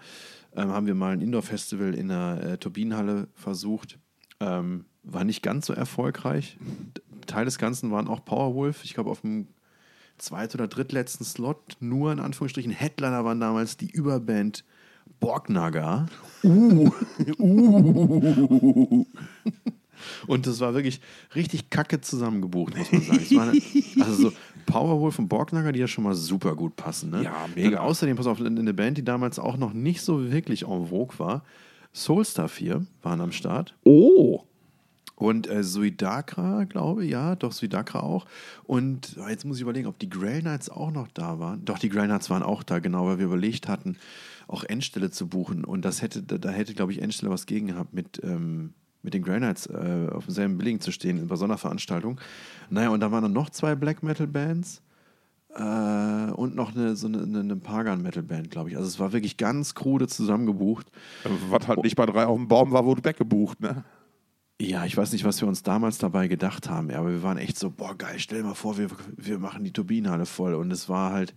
ähm, 0.55 0.71
haben 0.71 0.87
wir 0.87 0.95
mal 0.95 1.13
ein 1.13 1.21
Indoor-Festival 1.23 1.95
in 1.95 2.09
der 2.09 2.43
äh, 2.43 2.59
Turbinenhalle 2.59 3.29
versucht. 3.35 3.99
Ähm, 4.41 4.85
war 5.03 5.25
nicht 5.25 5.43
ganz 5.43 5.67
so 5.67 5.73
erfolgreich. 5.73 6.57
Teil 7.27 7.45
des 7.45 7.59
Ganzen 7.59 7.91
waren 7.91 8.09
auch 8.09 8.25
Powerwolf. 8.25 8.85
Ich 8.85 8.95
glaube, 8.95 9.11
auf 9.11 9.21
dem 9.23 9.49
zweit- 10.19 10.55
oder 10.55 10.69
drittletzten 10.69 11.25
Slot, 11.27 11.77
nur 11.81 12.13
in 12.13 12.21
Anführungsstrichen 12.21 12.73
Headliner 12.73 13.25
waren 13.25 13.41
damals 13.41 13.77
die 13.77 13.91
Überband 13.91 14.65
Borgnaga. 15.21 16.07
Uh. 16.45 16.91
Und 20.27 20.47
das 20.47 20.61
war 20.61 20.75
wirklich 20.75 21.01
richtig 21.35 21.71
kacke 21.71 22.01
zusammengebucht, 22.01 22.77
muss 22.77 22.91
man 22.91 23.03
sagen. 23.03 23.39
Eine, 23.39 23.53
also 24.05 24.31
so 24.31 24.33
Powerwolf 24.67 25.19
und 25.19 25.29
Borgnaga, 25.29 25.71
die 25.73 25.79
ja 25.81 25.87
schon 25.87 26.05
mal 26.05 26.15
super 26.15 26.57
gut 26.57 26.75
passen. 26.77 27.11
Ne? 27.11 27.23
Ja, 27.23 27.47
mega. 27.55 27.77
Dann 27.77 27.79
außerdem, 27.79 28.17
pass 28.17 28.27
auf, 28.27 28.41
eine 28.41 28.75
Band, 28.75 28.99
die 28.99 29.05
damals 29.05 29.39
auch 29.39 29.57
noch 29.57 29.73
nicht 29.73 30.03
so 30.03 30.33
wirklich 30.33 30.67
en 30.67 30.87
vogue 30.89 31.19
war. 31.19 31.45
Soulstar 31.93 32.49
4 32.49 32.85
waren 33.03 33.21
am 33.21 33.33
Start. 33.33 33.77
oh, 33.85 34.45
Und 35.23 35.49
äh, 35.49 35.63
Suidakra, 35.63 36.65
glaube 36.65 37.05
ich, 37.05 37.13
ja, 37.13 37.37
doch 37.37 37.53
Suidakra 37.53 38.01
auch. 38.01 38.27
Und 38.65 39.17
ah, 39.21 39.31
jetzt 39.31 39.45
muss 39.45 39.59
ich 39.59 39.63
überlegen, 39.63 39.87
ob 39.87 39.97
die 40.01 40.11
Grey 40.11 40.41
Knights 40.41 40.69
auch 40.69 40.91
noch 40.91 41.07
da 41.15 41.39
waren. 41.39 41.65
Doch, 41.65 41.79
die 41.79 41.91
Grey 41.91 42.07
Knights 42.07 42.29
waren 42.29 42.43
auch 42.43 42.65
da, 42.65 42.81
genau, 42.81 43.07
weil 43.07 43.19
wir 43.19 43.27
überlegt 43.27 43.69
hatten, 43.69 43.99
auch 44.49 44.65
Endstelle 44.65 45.13
zu 45.13 45.29
buchen. 45.29 45.65
Und 45.65 45.85
das 45.85 46.03
hätte, 46.03 46.25
da, 46.25 46.51
hätte, 46.51 46.75
glaube 46.75 46.91
ich, 46.91 47.01
Endstelle 47.01 47.31
was 47.31 47.47
gegen 47.47 47.69
gehabt, 47.69 47.95
mit, 47.95 48.21
ähm, 48.25 48.75
mit 49.05 49.15
den 49.15 49.23
Grey 49.23 49.39
Knights 49.39 49.67
äh, 49.67 50.09
auf 50.11 50.25
demselben 50.25 50.59
Billing 50.59 50.81
zu 50.81 50.91
stehen 50.91 51.25
bei 51.29 51.37
so 51.37 51.45
einer 51.45 51.57
Veranstaltung. 51.57 52.21
Naja, 52.69 52.89
und 52.89 52.99
da 52.99 53.13
waren 53.13 53.23
dann 53.23 53.33
noch 53.33 53.51
zwei 53.51 53.77
Black 53.77 54.03
Metal 54.03 54.27
Bands. 54.27 54.83
Äh, 55.55 56.33
und 56.33 56.57
noch 56.57 56.75
eine, 56.75 56.97
so 56.97 57.07
eine, 57.07 57.23
eine 57.23 57.55
Pagan-Metal-Band, 57.55 58.51
glaube 58.51 58.71
ich. 58.71 58.77
Also 58.77 58.89
es 58.89 58.99
war 58.99 59.13
wirklich 59.13 59.37
ganz 59.37 59.77
krude 59.77 60.09
zusammengebucht. 60.09 60.91
was 61.49 61.69
halt 61.69 61.85
nicht 61.85 61.95
bei 61.95 62.07
drei 62.07 62.27
auf 62.27 62.39
dem 62.39 62.49
Baum 62.49 62.73
war, 62.73 62.85
wurde 62.85 63.05
weggebucht, 63.05 63.61
ne? 63.61 63.85
Ja, 64.69 64.85
ich 64.85 64.97
weiß 64.97 65.13
nicht, 65.13 65.25
was 65.25 65.41
wir 65.41 65.49
uns 65.49 65.63
damals 65.65 65.99
dabei 65.99 66.29
gedacht 66.29 66.71
haben, 66.71 66.91
aber 66.93 67.11
wir 67.11 67.23
waren 67.23 67.37
echt 67.39 67.59
so, 67.59 67.71
boah, 67.71 67.97
geil, 67.97 68.19
stell 68.19 68.39
dir 68.43 68.45
mal 68.49 68.55
vor, 68.55 68.79
wir, 68.79 68.89
wir 69.17 69.39
machen 69.39 69.65
die 69.65 69.73
Turbinenhalle 69.73 70.25
voll. 70.25 70.55
Und 70.55 70.71
es 70.71 70.89
war 70.89 71.13
halt, 71.13 71.35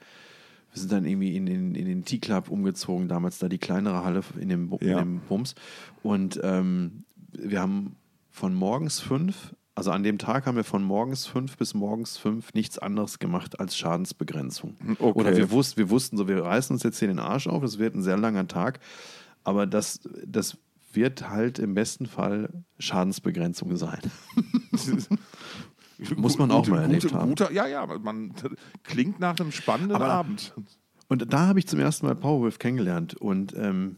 wir 0.71 0.79
sind 0.79 0.91
dann 0.91 1.05
irgendwie 1.05 1.35
in 1.35 1.45
den, 1.47 1.73
in 1.73 1.85
den 1.85 2.05
T-Club 2.05 2.49
umgezogen, 2.49 3.07
damals 3.07 3.39
da 3.39 3.49
die 3.49 3.57
kleinere 3.57 4.03
Halle 4.03 4.21
in 4.39 4.49
dem, 4.49 4.71
Ja. 4.81 4.99
in 4.99 5.17
dem 5.17 5.19
Bums. 5.21 5.55
Und 6.03 6.39
ähm, 6.43 7.03
wir 7.31 7.61
haben 7.61 7.95
von 8.29 8.53
morgens 8.53 8.99
fünf, 8.99 9.55
also 9.73 9.89
an 9.91 10.03
dem 10.03 10.19
Tag 10.19 10.45
haben 10.45 10.55
wir 10.55 10.63
von 10.63 10.83
morgens 10.83 11.25
fünf 11.25 11.57
bis 11.57 11.73
morgens 11.73 12.17
fünf 12.17 12.53
nichts 12.53 12.77
anderes 12.77 13.17
gemacht 13.17 13.59
als 13.59 13.75
Schadensbegrenzung. 13.75 14.75
Okay. 14.99 15.19
Oder 15.19 15.35
wir, 15.35 15.49
wussten, 15.49 15.77
wir 15.77 15.89
wussten 15.89 16.15
so, 16.15 16.27
wir 16.27 16.43
reißen 16.43 16.73
uns 16.75 16.83
jetzt 16.83 16.99
hier 16.99 17.07
den 17.07 17.19
Arsch 17.19 17.47
auf, 17.47 17.63
es 17.63 17.79
wird 17.79 17.95
ein 17.95 18.03
sehr 18.03 18.17
langer 18.17 18.47
Tag, 18.47 18.79
aber 19.43 19.65
das, 19.65 20.01
das 20.25 20.57
wird 20.95 21.29
halt 21.29 21.59
im 21.59 21.73
besten 21.73 22.05
Fall 22.05 22.63
Schadensbegrenzung 22.79 23.75
sein. 23.77 23.99
Muss 26.17 26.37
man 26.37 26.51
auch 26.51 26.67
mal 26.67 26.81
erlebt 26.81 27.13
haben. 27.13 27.29
Guter, 27.29 27.51
ja, 27.51 27.67
ja, 27.67 27.85
man 27.85 28.33
klingt 28.83 29.19
nach 29.19 29.39
einem 29.39 29.51
spannenden 29.51 29.95
Aber- 29.95 30.07
Abend. 30.07 30.53
Und 31.07 31.31
da 31.31 31.45
habe 31.47 31.59
ich 31.59 31.67
zum 31.67 31.79
ersten 31.79 32.07
Mal 32.07 32.15
Powerwolf 32.15 32.57
kennengelernt. 32.57 33.13
Und 33.13 33.53
ähm, 33.55 33.97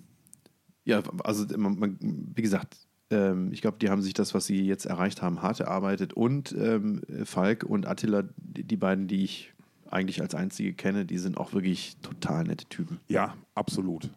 ja, 0.84 1.02
also 1.24 1.46
man, 1.58 1.80
man, 1.80 1.98
wie 2.36 2.42
gesagt, 2.42 2.76
ähm, 3.10 3.52
ich 3.54 3.62
glaube, 3.62 3.78
die 3.80 3.90
haben 3.90 4.02
sich 4.02 4.14
das, 4.14 4.34
was 4.34 4.46
sie 4.46 4.66
jetzt 4.66 4.86
erreicht 4.86 5.22
haben, 5.22 5.42
hart 5.42 5.62
erarbeitet. 5.62 6.14
Und 6.14 6.52
ähm, 6.52 7.02
Falk 7.24 7.64
und 7.64 7.88
Attila, 7.88 8.24
die, 8.36 8.66
die 8.66 8.76
beiden, 8.76 9.08
die 9.08 9.24
ich 9.24 9.54
eigentlich 9.90 10.22
als 10.22 10.36
einzige 10.36 10.74
kenne, 10.74 11.06
die 11.06 11.18
sind 11.18 11.38
auch 11.38 11.54
wirklich 11.54 11.96
total 12.02 12.44
nette 12.44 12.66
Typen. 12.66 13.00
Ja, 13.08 13.36
absolut. 13.56 14.10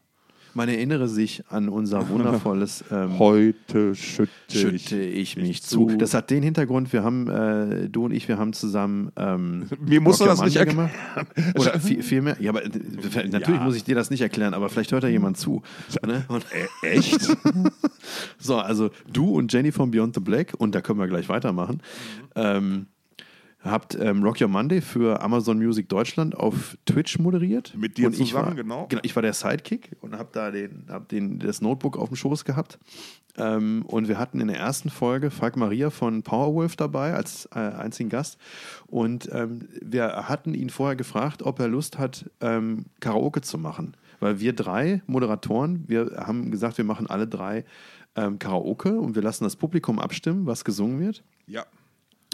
Man 0.54 0.68
erinnere 0.68 1.08
sich 1.08 1.44
an 1.48 1.68
unser 1.68 2.08
wundervolles 2.08 2.84
ähm, 2.90 3.18
Heute 3.18 3.94
schütte, 3.94 4.30
Schütte 4.50 5.00
ich 5.00 5.36
mich 5.36 5.62
zu. 5.62 5.86
Das 5.96 6.12
hat 6.14 6.30
den 6.30 6.42
Hintergrund, 6.42 6.92
wir 6.92 7.04
haben, 7.04 7.28
äh, 7.28 7.88
du 7.88 8.04
und 8.06 8.12
ich, 8.12 8.26
wir 8.28 8.36
haben 8.38 8.52
zusammen 8.52 9.12
ähm, 9.16 9.66
Mir 9.80 10.00
musst 10.00 10.20
du 10.20 10.24
das 10.24 10.42
nicht 10.42 10.56
erklären. 10.56 10.90
gemacht. 11.14 11.56
Oder 11.58 11.78
viel, 11.78 12.02
viel 12.02 12.22
mehr. 12.22 12.36
Ja, 12.40 12.50
aber 12.50 12.64
äh, 12.64 12.68
natürlich 13.28 13.60
Ja. 13.60 13.64
muss 13.64 13.76
ich 13.76 13.84
dir 13.84 13.94
das 13.94 14.10
nicht 14.10 14.20
erklären, 14.22 14.54
aber 14.54 14.68
vielleicht 14.68 14.92
hört 14.92 15.04
da 15.04 15.08
jemand 15.08 15.36
zu. 15.38 15.62
Ne? 16.04 16.24
Und, 16.28 16.44
Äh, 16.82 16.88
echt? 16.96 17.20
so, 18.38 18.56
also 18.56 18.90
du 19.12 19.30
und 19.30 19.52
Jenny 19.52 19.72
von 19.72 19.90
Beyond 19.90 20.14
the 20.14 20.20
Black, 20.20 20.54
und 20.58 20.74
da 20.74 20.80
können 20.80 20.98
wir 20.98 21.06
gleich 21.08 21.28
weitermachen, 21.28 21.80
ähm, 22.34 22.86
habt 23.62 23.94
ähm, 23.94 24.22
Rock 24.22 24.40
Your 24.40 24.48
Monday 24.48 24.80
für 24.80 25.20
Amazon 25.20 25.58
Music 25.58 25.88
Deutschland 25.88 26.34
auf 26.34 26.76
Twitch 26.86 27.18
moderiert. 27.18 27.74
Mit 27.76 27.98
dir 27.98 28.06
und 28.06 28.12
ich 28.18 28.28
zusammen, 28.28 28.48
war, 28.48 28.54
genau. 28.54 28.86
genau. 28.88 29.02
Ich 29.04 29.14
war 29.14 29.22
der 29.22 29.32
Sidekick 29.32 29.96
und 30.00 30.16
habe 30.16 30.30
da 30.32 30.50
den, 30.50 30.86
hab 30.88 31.08
den, 31.08 31.38
das 31.38 31.60
Notebook 31.60 31.98
auf 31.98 32.08
dem 32.08 32.16
Schoß 32.16 32.44
gehabt. 32.44 32.78
Ähm, 33.36 33.84
und 33.86 34.08
wir 34.08 34.18
hatten 34.18 34.40
in 34.40 34.48
der 34.48 34.58
ersten 34.58 34.90
Folge 34.90 35.30
Falk 35.30 35.56
Maria 35.56 35.90
von 35.90 36.22
Powerwolf 36.22 36.76
dabei 36.76 37.14
als 37.14 37.46
äh, 37.54 37.58
einzigen 37.58 38.08
Gast. 38.08 38.38
Und 38.86 39.28
ähm, 39.32 39.68
wir 39.80 40.28
hatten 40.28 40.54
ihn 40.54 40.70
vorher 40.70 40.96
gefragt, 40.96 41.42
ob 41.42 41.60
er 41.60 41.68
Lust 41.68 41.98
hat, 41.98 42.30
ähm, 42.40 42.86
Karaoke 43.00 43.42
zu 43.42 43.58
machen. 43.58 43.96
Weil 44.20 44.40
wir 44.40 44.52
drei 44.52 45.02
Moderatoren, 45.06 45.84
wir 45.86 46.12
haben 46.16 46.50
gesagt, 46.50 46.76
wir 46.76 46.84
machen 46.84 47.06
alle 47.06 47.26
drei 47.26 47.64
ähm, 48.16 48.38
Karaoke 48.38 48.98
und 48.98 49.14
wir 49.14 49.22
lassen 49.22 49.44
das 49.44 49.56
Publikum 49.56 49.98
abstimmen, 49.98 50.46
was 50.46 50.64
gesungen 50.64 51.00
wird. 51.00 51.22
ja. 51.46 51.64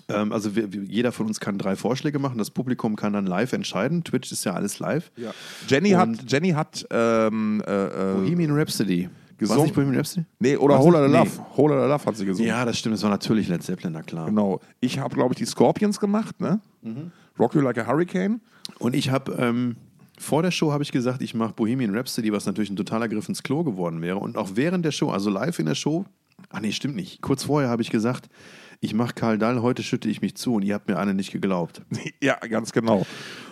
Ähm, 0.09 0.33
also 0.33 0.55
wir, 0.55 0.73
wir, 0.73 0.83
jeder 0.83 1.13
von 1.13 1.27
uns 1.27 1.41
kann 1.41 1.59
drei 1.59 1.77
Vorschläge 1.77 2.19
machen. 2.19 2.39
Das 2.39 2.51
Publikum 2.51 2.97
kann 2.97 3.13
dann 3.13 3.27
live 3.27 3.53
entscheiden. 3.53 4.05
Twitch 4.05 4.31
ist 4.33 4.45
ja 4.45 4.53
alles 4.55 4.79
live. 4.79 5.11
ja. 5.17 5.33
Jenny 5.69 5.91
hat, 5.91 6.09
Jenny 6.29 6.51
hat 6.51 6.87
ähm, 6.91 7.63
äh, 7.67 7.87
äh, 7.87 8.15
Bohemian 8.15 8.53
Rhapsody. 8.53 9.09
Gesungen. 9.39 9.59
War 9.59 9.65
nicht 9.67 9.75
Bohemian 9.75 9.97
Rhapsody? 9.97 10.25
nee, 10.39 10.57
oder 10.57 10.77
Was? 10.79 10.85
Whole 10.85 10.99
Lotta 10.99 11.09
Nee. 11.09 11.19
Love. 11.19 11.31
Whole 11.57 11.75
Lotta 11.75 11.87
Love 11.89 12.05
hat 12.07 12.17
sie 12.17 12.25
gesungen. 12.25 12.49
Ja, 12.49 12.65
das 12.65 12.79
stimmt. 12.79 12.95
Das 12.95 13.03
war 13.03 13.11
natürlich 13.11 13.49
Led 13.49 13.63
Zeppelin, 13.63 13.93
na 13.93 14.03
klar. 14.03 14.27
Genau. 14.27 14.61
Ich 14.81 14.99
habe, 14.99 15.15
glaube 15.15 15.35
ich, 15.35 15.39
die 15.39 15.45
Scorpions 15.45 16.01
gemacht, 16.01 16.41
ne? 16.41 16.61
Mhm. 16.83 17.11
Rock 17.39 17.55
You 17.55 17.61
Like 17.61 17.77
a 17.77 17.87
Hurricane. 17.87 18.41
Und 18.79 18.95
ich 18.95 19.11
habe 19.11 19.33
ähm, 19.39 19.77
vor 20.19 20.43
der 20.43 20.51
Show 20.51 20.73
habe 20.73 20.83
ich 20.83 20.91
gesagt, 20.93 21.21
ich 21.21 21.35
mache 21.35 21.53
Bohemian 21.53 21.95
Rhapsody, 21.95 22.33
was 22.33 22.47
natürlich 22.47 22.71
ein 22.71 22.77
totaler 22.77 23.09
Griff 23.09 23.29
ins 23.29 23.43
Klo 23.43 23.63
geworden 23.63 24.01
wäre. 24.01 24.17
Und 24.17 24.39
auch 24.39 24.51
während 24.55 24.87
der 24.87 24.93
Show, 24.93 25.11
also 25.11 25.29
live 25.29 25.59
in 25.59 25.67
der 25.67 25.75
Show, 25.75 26.07
ah 26.49 26.61
nee, 26.61 26.73
stimmt 26.73 26.97
nicht. 26.97 27.21
Kurz 27.21 27.45
vorher 27.45 27.69
habe 27.69 27.83
ich 27.83 27.91
gesagt, 27.91 28.31
ich 28.81 28.95
mache 28.95 29.15
Karl 29.15 29.39
Dahl, 29.39 29.63
heute 29.63 29.83
schütte 29.83 30.09
ich 30.09 30.23
mich 30.23 30.37
zu 30.37 30.55
und 30.55 30.63
ihr 30.63 30.75
habt 30.75 30.89
mir 30.89 30.99
alle 30.99 31.15
nicht 31.15 31.33
geglaubt. 31.33 31.83
ja, 32.23 32.37
ganz 32.37 32.73
genau. 32.73 33.07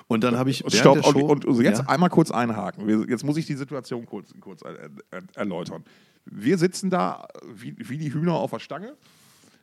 Und 0.06 0.22
dann 0.22 0.36
habe 0.36 0.50
ich 0.50 0.64
Stopp, 0.68 1.04
Show, 1.04 1.18
und, 1.26 1.44
und 1.44 1.62
jetzt 1.62 1.80
ja, 1.80 1.88
einmal 1.88 2.10
kurz 2.10 2.30
einhaken. 2.30 3.08
Jetzt 3.08 3.24
muss 3.24 3.36
ich 3.36 3.46
die 3.46 3.54
Situation 3.54 4.04
kurz, 4.06 4.34
kurz 4.40 4.62
er, 4.62 4.90
er, 5.10 5.22
erläutern. 5.34 5.84
Wir 6.26 6.58
sitzen 6.58 6.90
da 6.90 7.26
wie, 7.54 7.74
wie 7.78 7.98
die 7.98 8.12
Hühner 8.12 8.34
auf 8.34 8.50
der 8.50 8.58
Stange. 8.58 8.94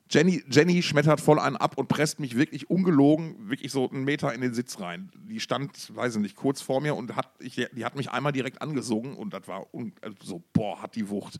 Jenny, 0.09 0.43
Jenny 0.49 0.81
schmettert 0.81 1.21
voll 1.21 1.39
einen 1.39 1.55
ab 1.55 1.77
und 1.77 1.87
presst 1.87 2.19
mich 2.19 2.35
wirklich 2.35 2.69
ungelogen, 2.69 3.49
wirklich 3.49 3.71
so 3.71 3.89
einen 3.89 4.03
Meter 4.03 4.33
in 4.33 4.41
den 4.41 4.53
Sitz 4.53 4.79
rein. 4.81 5.09
Die 5.15 5.39
stand, 5.39 5.95
weiß 5.95 6.15
ich 6.15 6.21
nicht, 6.21 6.35
kurz 6.35 6.61
vor 6.61 6.81
mir 6.81 6.95
und 6.95 7.15
hat, 7.15 7.29
ich, 7.39 7.55
die 7.55 7.85
hat 7.85 7.95
mich 7.95 8.11
einmal 8.11 8.33
direkt 8.33 8.61
angesungen 8.61 9.15
und 9.15 9.33
das 9.33 9.47
war 9.47 9.73
un, 9.73 9.93
also 10.01 10.17
so, 10.21 10.43
boah, 10.51 10.81
hat 10.81 10.95
die 10.95 11.07
Wucht. 11.07 11.39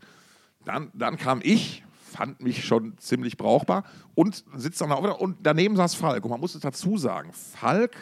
Dann, 0.64 0.90
dann 0.94 1.18
kam 1.18 1.40
ich, 1.42 1.84
fand 2.12 2.40
mich 2.40 2.64
schon 2.64 2.96
ziemlich 2.98 3.36
brauchbar 3.36 3.84
und 4.14 4.44
sitzt 4.54 4.80
dann 4.80 4.92
auch 4.92 5.02
wieder 5.02 5.20
und 5.20 5.38
daneben 5.42 5.76
saß 5.76 5.94
Falk. 5.94 6.24
Und 6.24 6.30
man 6.30 6.40
muss 6.40 6.54
es 6.54 6.60
dazu 6.60 6.96
sagen, 6.98 7.32
Falk 7.32 7.96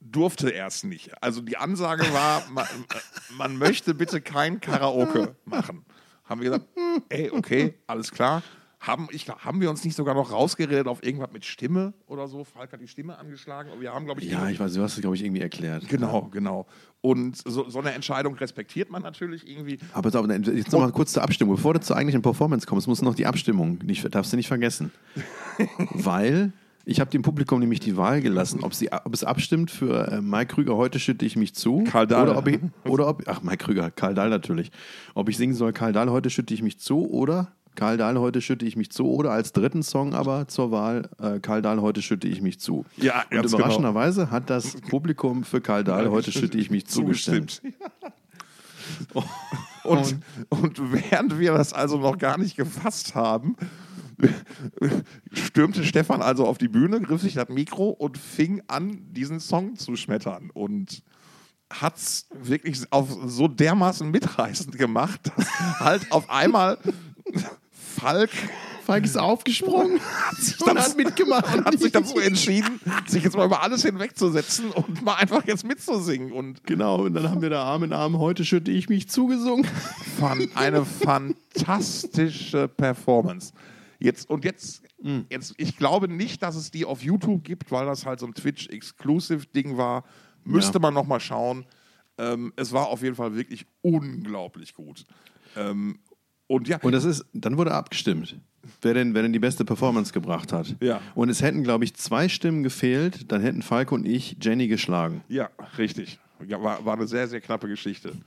durfte 0.00 0.50
erst 0.50 0.84
nicht. 0.84 1.22
Also 1.22 1.40
die 1.40 1.56
Ansage 1.56 2.04
war, 2.12 2.42
man, 2.50 2.66
man 3.36 3.56
möchte 3.56 3.94
bitte 3.94 4.20
kein 4.20 4.60
Karaoke 4.60 5.36
machen. 5.44 5.84
Haben 6.24 6.40
wir 6.40 6.50
gesagt, 6.50 6.68
ey, 7.08 7.30
okay, 7.30 7.74
alles 7.86 8.10
klar. 8.10 8.42
Haben, 8.78 9.08
ich, 9.10 9.26
haben 9.28 9.60
wir 9.60 9.70
uns 9.70 9.84
nicht 9.84 9.96
sogar 9.96 10.14
noch 10.14 10.30
rausgeredet 10.30 10.86
auf 10.86 11.02
irgendwas 11.02 11.32
mit 11.32 11.44
Stimme 11.44 11.94
oder 12.06 12.28
so? 12.28 12.44
Falk 12.44 12.72
hat 12.72 12.80
die 12.80 12.88
Stimme 12.88 13.18
angeschlagen. 13.18 13.70
Wir 13.80 13.92
haben, 13.92 14.04
glaube 14.04 14.20
ich, 14.20 14.30
ja, 14.30 14.48
ich 14.48 14.60
weiß, 14.60 14.74
du 14.74 14.82
hast 14.82 14.94
es, 14.94 15.00
glaube 15.00 15.16
ich, 15.16 15.24
irgendwie 15.24 15.40
erklärt. 15.40 15.88
Genau, 15.88 16.28
genau. 16.30 16.66
Und 17.00 17.36
so, 17.36 17.68
so 17.70 17.78
eine 17.78 17.92
Entscheidung 17.92 18.34
respektiert 18.34 18.90
man 18.90 19.02
natürlich 19.02 19.48
irgendwie. 19.48 19.78
Aber 19.92 20.10
jetzt 20.10 20.72
nochmal 20.72 20.92
kurz 20.92 21.12
zur 21.12 21.22
Abstimmung. 21.22 21.56
Bevor 21.56 21.74
du 21.74 21.80
zur 21.80 21.96
eigentlichen 21.96 22.22
Performance 22.22 22.66
kommst, 22.66 22.86
muss 22.86 23.00
noch 23.00 23.14
die 23.14 23.26
Abstimmung, 23.26 23.78
nicht, 23.82 24.14
darfst 24.14 24.32
du 24.32 24.36
nicht 24.36 24.48
vergessen. 24.48 24.92
Weil 25.78 26.52
ich 26.84 27.00
habe 27.00 27.10
dem 27.10 27.22
Publikum 27.22 27.58
nämlich 27.58 27.80
die 27.80 27.96
Wahl 27.96 28.20
gelassen, 28.20 28.60
ob, 28.62 28.72
sie, 28.72 28.92
ob 28.92 29.12
es 29.12 29.24
abstimmt 29.24 29.72
für 29.72 30.06
äh, 30.06 30.20
Mike 30.20 30.54
Krüger, 30.54 30.76
heute 30.76 31.00
schütte 31.00 31.26
ich 31.26 31.34
mich 31.34 31.54
zu. 31.54 31.82
Karl 31.82 32.06
Dahl. 32.06 32.28
Oder 32.28 32.38
ob, 32.38 32.46
ich, 32.46 32.60
oder 32.84 33.08
ob, 33.08 33.24
ach 33.26 33.42
Mike 33.42 33.64
Krüger, 33.64 33.90
Karl 33.90 34.14
Dahl 34.14 34.30
natürlich. 34.30 34.70
Ob 35.14 35.28
ich 35.28 35.36
singen 35.36 35.54
soll, 35.54 35.72
Karl 35.72 35.92
Dahl, 35.92 36.10
heute 36.10 36.30
schütte 36.30 36.54
ich 36.54 36.62
mich 36.62 36.78
zu 36.78 37.10
oder 37.10 37.52
Karl 37.76 37.96
Dahl, 37.96 38.18
heute 38.18 38.40
schütte 38.40 38.66
ich 38.66 38.76
mich 38.76 38.90
zu 38.90 39.06
oder 39.06 39.30
als 39.30 39.52
dritten 39.52 39.82
Song 39.82 40.14
aber 40.14 40.48
zur 40.48 40.70
Wahl, 40.72 41.08
äh, 41.20 41.38
Karl 41.38 41.62
Dahl, 41.62 41.80
heute 41.80 42.02
schütte 42.02 42.26
ich 42.26 42.42
mich 42.42 42.58
zu. 42.58 42.84
Ja, 42.96 43.22
Und 43.22 43.30
ganz 43.30 43.52
überraschenderweise 43.52 44.30
hat 44.30 44.50
das 44.50 44.76
Publikum 44.90 45.44
für 45.44 45.60
Karl 45.60 45.84
Dahl, 45.84 46.10
heute 46.10 46.32
schütte 46.32 46.58
ich 46.58 46.70
mich 46.70 46.86
zugestimmt. 46.86 47.62
Und, 49.82 50.16
und 50.48 50.92
während 50.92 51.38
wir 51.38 51.52
das 51.52 51.72
also 51.72 51.98
noch 51.98 52.18
gar 52.18 52.38
nicht 52.38 52.56
gefasst 52.56 53.14
haben, 53.14 53.56
stürmte 55.32 55.84
Stefan 55.84 56.22
also 56.22 56.46
auf 56.46 56.58
die 56.58 56.68
Bühne, 56.68 57.00
griff 57.00 57.22
sich 57.22 57.34
das 57.34 57.48
Mikro 57.48 57.90
und 57.90 58.18
fing 58.18 58.62
an, 58.68 59.12
diesen 59.12 59.40
Song 59.40 59.76
zu 59.76 59.96
schmettern. 59.96 60.50
Und 60.52 61.02
hat 61.70 61.96
es 61.96 62.28
wirklich 62.32 62.80
auf 62.90 63.08
so 63.26 63.48
dermaßen 63.48 64.10
mitreißend 64.10 64.78
gemacht, 64.78 65.32
dass 65.36 65.80
halt 65.80 66.12
auf 66.12 66.30
einmal 66.30 66.78
Falk 67.98 68.30
Falk 68.84 69.04
ist 69.04 69.18
aufgesprungen 69.18 69.98
und 70.64 70.78
hat 70.78 70.96
mitgemacht. 70.96 71.56
und 71.56 71.64
hat 71.64 71.76
sich 71.80 71.90
dazu 71.90 72.18
entschieden, 72.20 72.80
sich 73.08 73.24
jetzt 73.24 73.36
mal 73.36 73.46
über 73.46 73.60
alles 73.64 73.82
hinwegzusetzen 73.82 74.70
und 74.70 75.04
mal 75.04 75.14
einfach 75.14 75.44
jetzt 75.44 75.64
mitzusingen. 75.66 76.30
Und 76.30 76.62
Genau, 76.64 77.02
und 77.04 77.14
dann 77.14 77.28
haben 77.28 77.42
wir 77.42 77.50
da 77.50 77.64
Arm 77.64 77.82
in 77.82 77.92
Arm, 77.92 78.18
heute 78.18 78.44
schütte 78.44 78.70
ich 78.70 78.88
mich 78.88 79.08
zugesungen. 79.08 79.66
Fan- 80.20 80.48
eine 80.54 80.84
fantastische 80.84 82.68
Performance. 82.68 83.52
Jetzt, 83.98 84.28
und 84.30 84.44
jetzt, 84.44 84.82
jetzt, 85.30 85.54
ich 85.56 85.76
glaube 85.78 86.06
nicht, 86.06 86.42
dass 86.42 86.54
es 86.54 86.70
die 86.70 86.84
auf 86.84 87.02
YouTube 87.02 87.42
gibt, 87.44 87.72
weil 87.72 87.86
das 87.86 88.06
halt 88.06 88.20
so 88.20 88.26
ein 88.26 88.34
Twitch-Exclusive-Ding 88.34 89.76
war. 89.76 90.04
Müsste 90.44 90.74
Ja. 90.74 90.80
man 90.80 90.94
nochmal 90.94 91.18
schauen. 91.20 91.64
Ähm, 92.18 92.52
es 92.56 92.72
war 92.72 92.86
auf 92.86 93.02
jeden 93.02 93.16
Fall 93.16 93.34
wirklich 93.34 93.66
unglaublich 93.82 94.74
gut. 94.74 95.04
Ähm, 95.56 95.98
und 96.46 96.68
ja, 96.68 96.78
Und 96.82 96.92
das 96.92 97.04
ist, 97.04 97.24
dann 97.32 97.56
wurde 97.56 97.72
abgestimmt, 97.72 98.36
wer 98.82 98.94
denn, 98.94 99.14
wer 99.14 99.22
denn 99.22 99.32
die 99.32 99.38
beste 99.38 99.64
Performance 99.64 100.12
gebracht 100.12 100.52
hat. 100.52 100.76
Ja. 100.80 101.00
Und 101.14 101.28
es 101.28 101.42
hätten, 101.42 101.62
glaube 101.64 101.84
ich, 101.84 101.94
zwei 101.94 102.28
Stimmen 102.28 102.62
gefehlt, 102.62 103.30
dann 103.32 103.40
hätten 103.42 103.62
Falk 103.62 103.92
und 103.92 104.06
ich 104.06 104.36
Jenny 104.40 104.68
geschlagen. 104.68 105.22
Ja, 105.28 105.50
richtig. 105.78 106.18
Ja, 106.46 106.62
war, 106.62 106.84
war 106.84 106.94
eine 106.94 107.06
sehr, 107.06 107.26
sehr 107.28 107.40
knappe 107.40 107.66
Geschichte. 107.68 108.12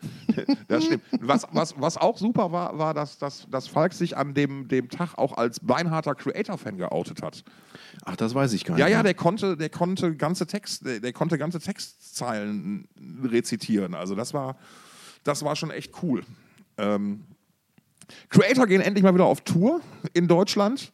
Das 0.68 0.86
stimmt. 0.86 1.04
Was, 1.20 1.46
was, 1.52 1.80
was 1.80 1.98
auch 1.98 2.18
super 2.18 2.52
war, 2.52 2.78
war, 2.78 2.94
dass, 2.94 3.18
dass, 3.18 3.48
dass 3.50 3.68
Falk 3.68 3.92
sich 3.94 4.16
an 4.16 4.34
dem, 4.34 4.68
dem 4.68 4.88
Tag 4.90 5.18
auch 5.18 5.34
als 5.38 5.60
beinharter 5.60 6.16
Creator-Fan 6.16 6.78
geoutet 6.78 7.22
hat. 7.22 7.44
Ach, 8.06 8.16
das 8.16 8.34
weiß 8.36 8.54
ich 8.54 8.64
gar 8.66 8.78
Ja, 8.78 8.86
nicht. 8.86 8.92
ja, 8.94 8.98
mehr. 9.00 9.04
der 9.04 9.14
konnte, 9.16 9.58
der 9.58 9.70
konnte 9.70 10.16
ganze 10.16 10.48
Text, 10.48 10.86
der, 10.86 11.00
der 11.02 11.12
konnte 11.12 11.38
ganze 11.38 11.60
Textzeilen 11.60 12.88
rezitieren. 13.24 13.94
Also 13.96 14.16
das 14.16 14.34
war, 14.34 14.58
das 15.24 15.44
war 15.44 15.56
schon 15.56 15.72
echt 15.72 16.02
cool. 16.04 16.24
Ähm, 16.78 17.24
Creator 18.30 18.68
gehen 18.68 18.82
endlich 18.82 19.04
mal 19.04 19.14
wieder 19.14 19.26
auf 19.26 19.42
Tour 19.42 19.82
in 20.14 20.28
Deutschland. 20.28 20.92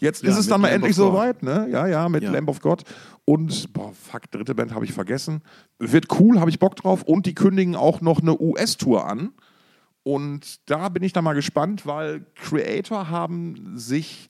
Jetzt 0.00 0.22
Ja, 0.22 0.30
ist 0.30 0.38
es 0.38 0.46
dann 0.46 0.60
mal 0.60 0.68
Lamb 0.68 0.76
endlich 0.76 0.96
soweit, 0.96 1.42
ne? 1.42 1.68
Ja, 1.70 1.86
ja, 1.86 2.08
mit 2.08 2.22
Ja. 2.22 2.30
Lamb 2.30 2.48
of 2.48 2.60
God. 2.60 2.82
Und, 3.24 3.72
boah, 3.72 3.92
fuck, 3.92 4.30
dritte 4.30 4.54
Band 4.54 4.74
habe 4.74 4.84
ich 4.84 4.92
vergessen. 4.92 5.42
Wird 5.78 6.06
cool, 6.20 6.38
habe 6.38 6.50
ich 6.50 6.58
Bock 6.58 6.76
drauf. 6.76 7.02
Und 7.02 7.26
die 7.26 7.34
kündigen 7.34 7.74
auch 7.76 8.00
noch 8.00 8.20
eine 8.20 8.38
US-Tour 8.38 9.06
an. 9.06 9.32
Und 10.02 10.70
da 10.70 10.88
bin 10.90 11.02
ich 11.02 11.12
dann 11.12 11.24
mal 11.24 11.32
gespannt, 11.32 11.86
weil 11.86 12.26
Creator 12.36 13.10
haben 13.10 13.72
sich 13.76 14.28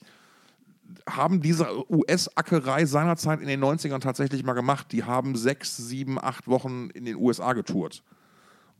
haben 1.09 1.41
diese 1.41 1.69
US-Ackerei 1.91 2.85
seinerzeit 2.85 3.41
in 3.41 3.49
den 3.49 3.63
90ern 3.63 4.01
tatsächlich 4.01 4.45
mal 4.45 4.55
gemacht. 4.55 4.93
Die 4.93 5.05
haben 5.05 5.37
sechs, 5.37 5.77
sieben, 5.77 6.19
acht 6.19 6.49
Wochen 6.49 6.91
in 6.95 7.05
den 7.05 7.17
USA 7.17 7.53
getourt. 7.53 8.03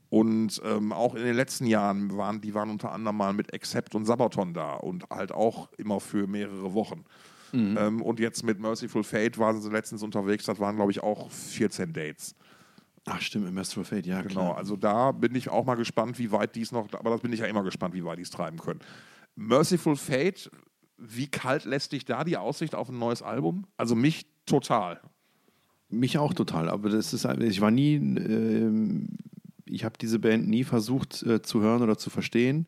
Und 0.09 0.61
ähm, 0.63 0.93
auch 0.93 1.15
in 1.15 1.23
den 1.23 1.35
letzten 1.35 1.65
Jahren 1.65 2.15
waren 2.17 2.39
die 2.39 2.53
waren 2.53 2.69
unter 2.69 2.91
anderem 2.91 3.17
mal 3.17 3.33
mit 3.33 3.53
Accept 3.53 3.93
und 3.93 4.05
Sabaton 4.05 4.53
da 4.53 4.75
und 4.75 5.09
halt 5.09 5.31
auch 5.31 5.69
immer 5.77 5.99
für 5.99 6.27
mehrere 6.27 6.73
Wochen. 6.73 7.03
Ähm, 7.53 8.01
und 8.01 8.19
jetzt 8.19 8.43
mit 8.43 8.59
Merciful 8.59 9.03
Fate 9.03 9.37
waren 9.37 9.61
sie 9.61 9.69
letztens 9.69 10.03
unterwegs, 10.03 10.45
das 10.45 10.59
waren 10.59 10.75
glaube 10.75 10.91
ich 10.91 11.01
auch 11.01 11.31
14 11.31 11.93
Dates. 11.93 12.35
Ach 13.05 13.21
stimmt, 13.21 13.57
of 13.57 13.87
Fate, 13.87 14.05
ja 14.05 14.21
Genau, 14.21 14.47
klar. 14.47 14.57
also 14.57 14.75
da 14.75 15.13
bin 15.13 15.33
ich 15.33 15.47
auch 15.47 15.65
mal 15.65 15.75
gespannt, 15.75 16.19
wie 16.19 16.31
weit 16.31 16.55
die 16.55 16.61
es 16.61 16.73
noch, 16.73 16.91
aber 16.91 17.09
das 17.11 17.21
bin 17.21 17.31
ich 17.31 17.39
ja 17.39 17.45
immer 17.45 17.63
gespannt, 17.63 17.93
wie 17.93 18.03
weit 18.03 18.17
die 18.17 18.23
es 18.23 18.29
treiben 18.29 18.57
können. 18.59 18.81
Merciful 19.35 19.95
Fate, 19.95 20.51
wie 20.97 21.27
kalt 21.27 21.63
lässt 21.63 21.93
dich 21.93 22.03
da 22.03 22.25
die 22.25 22.35
Aussicht 22.35 22.75
auf 22.75 22.89
ein 22.89 22.99
neues 22.99 23.21
Album? 23.21 23.65
Also 23.77 23.95
mich 23.95 24.25
total. 24.45 24.99
Mich 25.89 26.17
auch 26.17 26.33
total, 26.33 26.69
aber 26.69 26.89
das 26.89 27.13
ist, 27.13 27.23
ich 27.23 27.61
war 27.61 27.71
nie, 27.71 27.95
ähm, 27.95 29.07
ich 29.69 29.83
habe 29.85 29.97
diese 29.99 30.19
Band 30.19 30.47
nie 30.47 30.63
versucht 30.63 31.23
äh, 31.23 31.41
zu 31.41 31.61
hören 31.61 31.81
oder 31.81 31.97
zu 31.97 32.09
verstehen. 32.09 32.67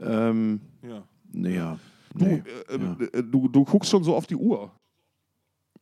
Ähm, 0.00 0.60
Ja. 0.82 1.02
naja. 1.32 1.78
Du, 2.14 2.24
nee, 2.26 2.42
äh, 2.68 2.78
ja. 2.78 2.96
äh, 3.12 3.22
du, 3.24 3.48
du 3.48 3.64
guckst 3.64 3.90
schon 3.90 4.04
so 4.04 4.14
auf 4.14 4.26
die 4.26 4.36
Uhr. 4.36 4.70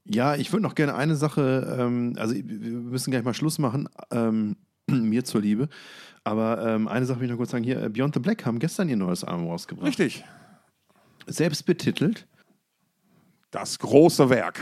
Ja, 0.05 0.35
ich 0.35 0.51
würde 0.53 0.63
noch 0.63 0.75
gerne 0.75 0.95
eine 0.95 1.15
Sache, 1.15 1.77
ähm, 1.79 2.15
also 2.17 2.35
wir 2.35 2.45
müssen 2.45 3.11
gleich 3.11 3.23
mal 3.23 3.35
Schluss 3.35 3.59
machen, 3.59 3.89
ähm, 4.11 4.57
mir 4.91 5.25
zur 5.25 5.41
Liebe. 5.43 5.69
Aber 6.25 6.65
ähm, 6.67 6.89
eine 6.89 7.05
Sache 7.07 7.21
will 7.21 7.27
ich 7.27 7.31
noch 7.31 7.37
kurz 7.37 7.51
sagen: 7.51 7.65
Hier, 7.65 7.83
äh, 7.83 7.89
Beyond 7.89 8.15
the 8.15 8.21
Black 8.21 8.45
haben 8.47 8.59
gestern 8.59 8.89
ihr 8.89 8.97
neues 8.97 9.25
Album 9.25 9.47
rausgebracht. 9.49 9.87
Richtig. 9.87 10.25
Selbst 11.27 11.65
betitelt. 11.67 12.27
Das 13.51 13.79
große 13.79 14.29
Werk. 14.31 14.61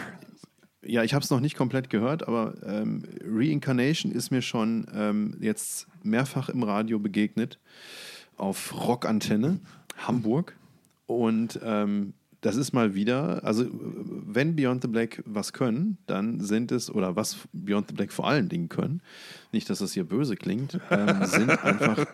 Ja, 0.83 1.05
ich 1.05 1.12
habe 1.12 1.22
es 1.22 1.31
noch 1.31 1.41
nicht 1.41 1.57
komplett 1.57 1.91
gehört, 1.91 2.26
aber 2.26 2.55
ähm, 2.64 3.03
Reincarnation 3.24 4.12
ist 4.12 4.31
mir 4.31 4.41
schon 4.43 4.87
ähm, 4.95 5.37
jetzt 5.41 5.87
mehrfach 6.03 6.49
im 6.49 6.62
Radio 6.62 6.99
begegnet 6.99 7.59
auf 8.37 8.74
Rockantenne 8.87 9.61
Hamburg. 9.99 10.57
Und 11.07 11.61
ähm, 11.62 12.14
das 12.41 12.57
ist 12.57 12.72
mal 12.72 12.95
wieder, 12.95 13.45
also 13.45 13.66
wenn 13.70 14.57
Beyond 14.57 14.81
the 14.81 14.89
Black 14.89 15.22
was 15.26 15.53
können, 15.53 15.99
dann 16.07 16.41
sind 16.41 16.72
es, 16.72 16.91
oder 16.91 17.14
was 17.14 17.37
Beyond 17.53 17.89
the 17.89 17.95
Black 17.95 18.11
vor 18.12 18.26
allen 18.26 18.49
Dingen 18.49 18.70
können, 18.70 19.03
nicht, 19.53 19.68
dass 19.68 19.81
das 19.81 19.93
hier 19.93 20.05
böse 20.05 20.37
klingt, 20.37 20.81
ähm, 20.91 21.26
sind 21.26 21.51
einfach 21.64 22.07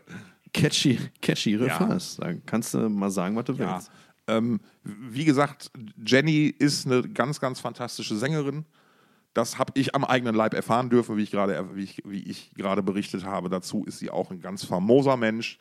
catchy, 0.52 0.98
catchy 1.22 1.54
Refrains. 1.54 2.16
Da 2.16 2.32
kannst 2.46 2.74
du 2.74 2.88
mal 2.88 3.10
sagen, 3.10 3.36
was 3.36 3.44
du 3.44 3.52
Ja. 3.52 3.74
willst. 3.74 3.90
Ähm, 4.28 4.60
wie 4.82 5.24
gesagt, 5.24 5.70
Jenny 6.04 6.46
ist 6.46 6.86
eine 6.86 7.02
ganz, 7.02 7.40
ganz 7.40 7.60
fantastische 7.60 8.16
Sängerin. 8.16 8.64
Das 9.34 9.58
habe 9.58 9.72
ich 9.74 9.94
am 9.94 10.04
eigenen 10.04 10.34
Leib 10.34 10.54
erfahren 10.54 10.88
dürfen, 10.88 11.16
wie 11.16 11.22
ich 11.22 11.30
gerade 11.30 11.74
wie 11.74 11.84
ich, 11.84 12.02
wie 12.06 12.22
ich 12.22 12.52
berichtet 12.54 13.24
habe. 13.24 13.50
Dazu 13.50 13.84
ist 13.84 13.98
sie 13.98 14.10
auch 14.10 14.30
ein 14.30 14.40
ganz 14.40 14.64
famoser 14.64 15.16
Mensch. 15.16 15.58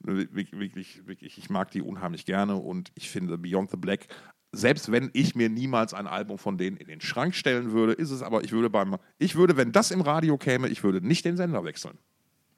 Wirklich, 0.00 0.52
wirklich, 0.52 1.06
wirklich, 1.06 1.38
ich 1.38 1.50
mag 1.50 1.70
die 1.72 1.82
unheimlich 1.82 2.24
gerne 2.24 2.56
und 2.56 2.90
ich 2.94 3.10
finde 3.10 3.36
Beyond 3.36 3.72
the 3.72 3.76
Black, 3.76 4.06
selbst 4.52 4.90
wenn 4.90 5.10
ich 5.12 5.34
mir 5.34 5.48
niemals 5.48 5.92
ein 5.92 6.06
Album 6.06 6.38
von 6.38 6.56
denen 6.56 6.76
in 6.76 6.86
den 6.86 7.00
Schrank 7.00 7.34
stellen 7.34 7.72
würde, 7.72 7.92
ist 7.92 8.10
es 8.10 8.22
aber, 8.22 8.44
ich 8.44 8.52
würde 8.52 8.70
beim, 8.70 8.96
ich 9.18 9.34
würde, 9.34 9.56
wenn 9.56 9.72
das 9.72 9.90
im 9.90 10.00
Radio 10.00 10.38
käme, 10.38 10.68
ich 10.68 10.82
würde 10.82 11.06
nicht 11.06 11.24
den 11.24 11.36
Sender 11.36 11.64
wechseln. 11.64 11.98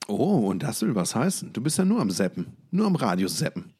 Oh, 0.06 0.48
und 0.48 0.62
das 0.62 0.82
will 0.82 0.94
was 0.94 1.14
heißen. 1.14 1.52
Du 1.52 1.60
bist 1.60 1.78
ja 1.78 1.84
nur 1.84 2.00
am 2.00 2.10
Seppen, 2.10 2.56
nur 2.70 2.86
am 2.86 2.96
Radio 2.96 3.28
Seppen. 3.28 3.74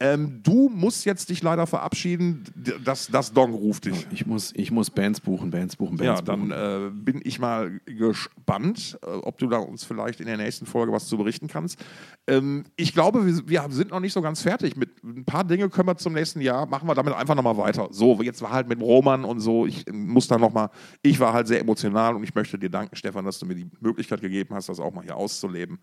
Ähm, 0.00 0.40
du 0.42 0.68
musst 0.68 1.04
jetzt 1.04 1.28
dich 1.28 1.42
leider 1.42 1.66
verabschieden. 1.66 2.44
Das, 2.84 3.08
das 3.08 3.32
Dong 3.32 3.52
ruft 3.52 3.84
dich. 3.84 4.06
Ich 4.10 4.26
muss, 4.26 4.52
ich 4.54 4.70
muss 4.70 4.90
Bands 4.90 5.20
buchen, 5.20 5.50
Bands 5.50 5.76
buchen, 5.76 5.96
Bands 5.96 6.20
Ja, 6.20 6.24
dann 6.24 6.48
buchen. 6.48 6.88
äh, 6.88 6.90
bin 6.92 7.20
ich 7.24 7.38
mal 7.38 7.80
gespannt, 7.84 8.98
äh, 9.02 9.06
ob 9.06 9.38
du 9.38 9.48
da 9.48 9.58
uns 9.58 9.84
vielleicht 9.84 10.20
in 10.20 10.26
der 10.26 10.36
nächsten 10.36 10.66
Folge 10.66 10.92
was 10.92 11.06
zu 11.06 11.16
berichten 11.18 11.48
kannst. 11.48 11.78
Ähm, 12.26 12.64
ich 12.76 12.92
glaube, 12.94 13.26
wir, 13.26 13.48
wir 13.48 13.66
sind 13.70 13.90
noch 13.90 14.00
nicht 14.00 14.12
so 14.12 14.22
ganz 14.22 14.40
fertig. 14.42 14.76
Mit 14.76 15.02
ein 15.04 15.24
paar 15.24 15.44
Dinge 15.44 15.68
können 15.68 15.88
wir 15.88 15.96
zum 15.96 16.12
nächsten 16.14 16.40
Jahr, 16.40 16.66
machen 16.66 16.88
wir 16.88 16.94
damit 16.94 17.14
einfach 17.14 17.34
nochmal 17.34 17.56
weiter. 17.56 17.88
So, 17.90 18.20
jetzt 18.22 18.40
war 18.40 18.52
halt 18.52 18.68
mit 18.68 18.80
Roman 18.80 19.24
und 19.24 19.40
so, 19.40 19.66
ich 19.66 19.86
äh, 19.86 19.92
muss 19.92 20.28
da 20.28 20.38
nochmal, 20.38 20.70
ich 21.02 21.18
war 21.20 21.32
halt 21.32 21.48
sehr 21.48 21.60
emotional 21.60 22.14
und 22.16 22.22
ich 22.24 22.34
möchte 22.34 22.58
dir 22.58 22.70
danken, 22.70 22.96
Stefan, 22.96 23.24
dass 23.24 23.38
du 23.38 23.46
mir 23.46 23.54
die 23.54 23.70
Möglichkeit 23.80 24.20
gegeben 24.20 24.54
hast, 24.54 24.68
das 24.68 24.80
auch 24.80 24.92
mal 24.92 25.04
hier 25.04 25.16
auszuleben. 25.16 25.78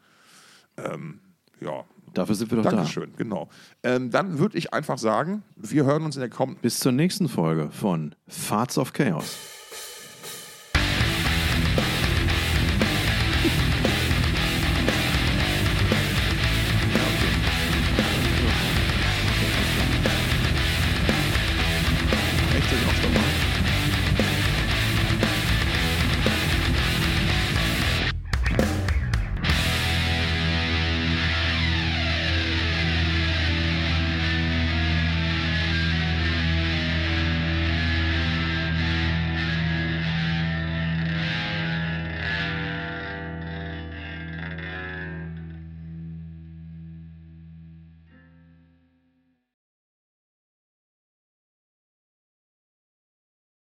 Ähm, 0.77 1.19
ja, 1.61 1.86
Dafür 2.16 2.36
sind 2.36 2.51
wir 2.51 2.61
doch 2.61 2.72
Dankeschön, 2.72 3.13
genau. 3.18 3.49
Ähm, 3.84 4.09
dann 4.09 4.39
würde 4.39 4.57
ich 4.57 4.74
einfach 4.74 4.97
sagen, 4.97 5.43
wir 5.55 5.86
hören 5.86 6.03
uns 6.03 6.16
in 6.16 6.22
der 6.22 6.30
kommenden 6.30 6.61
da. 6.61 6.61
Bis 6.61 6.80
zur 6.80 6.91
nächsten 6.91 7.30
Folge 7.30 7.70
von 7.72 8.16
Farts 8.28 8.78
of 8.78 8.93
Chaos. 8.93 9.38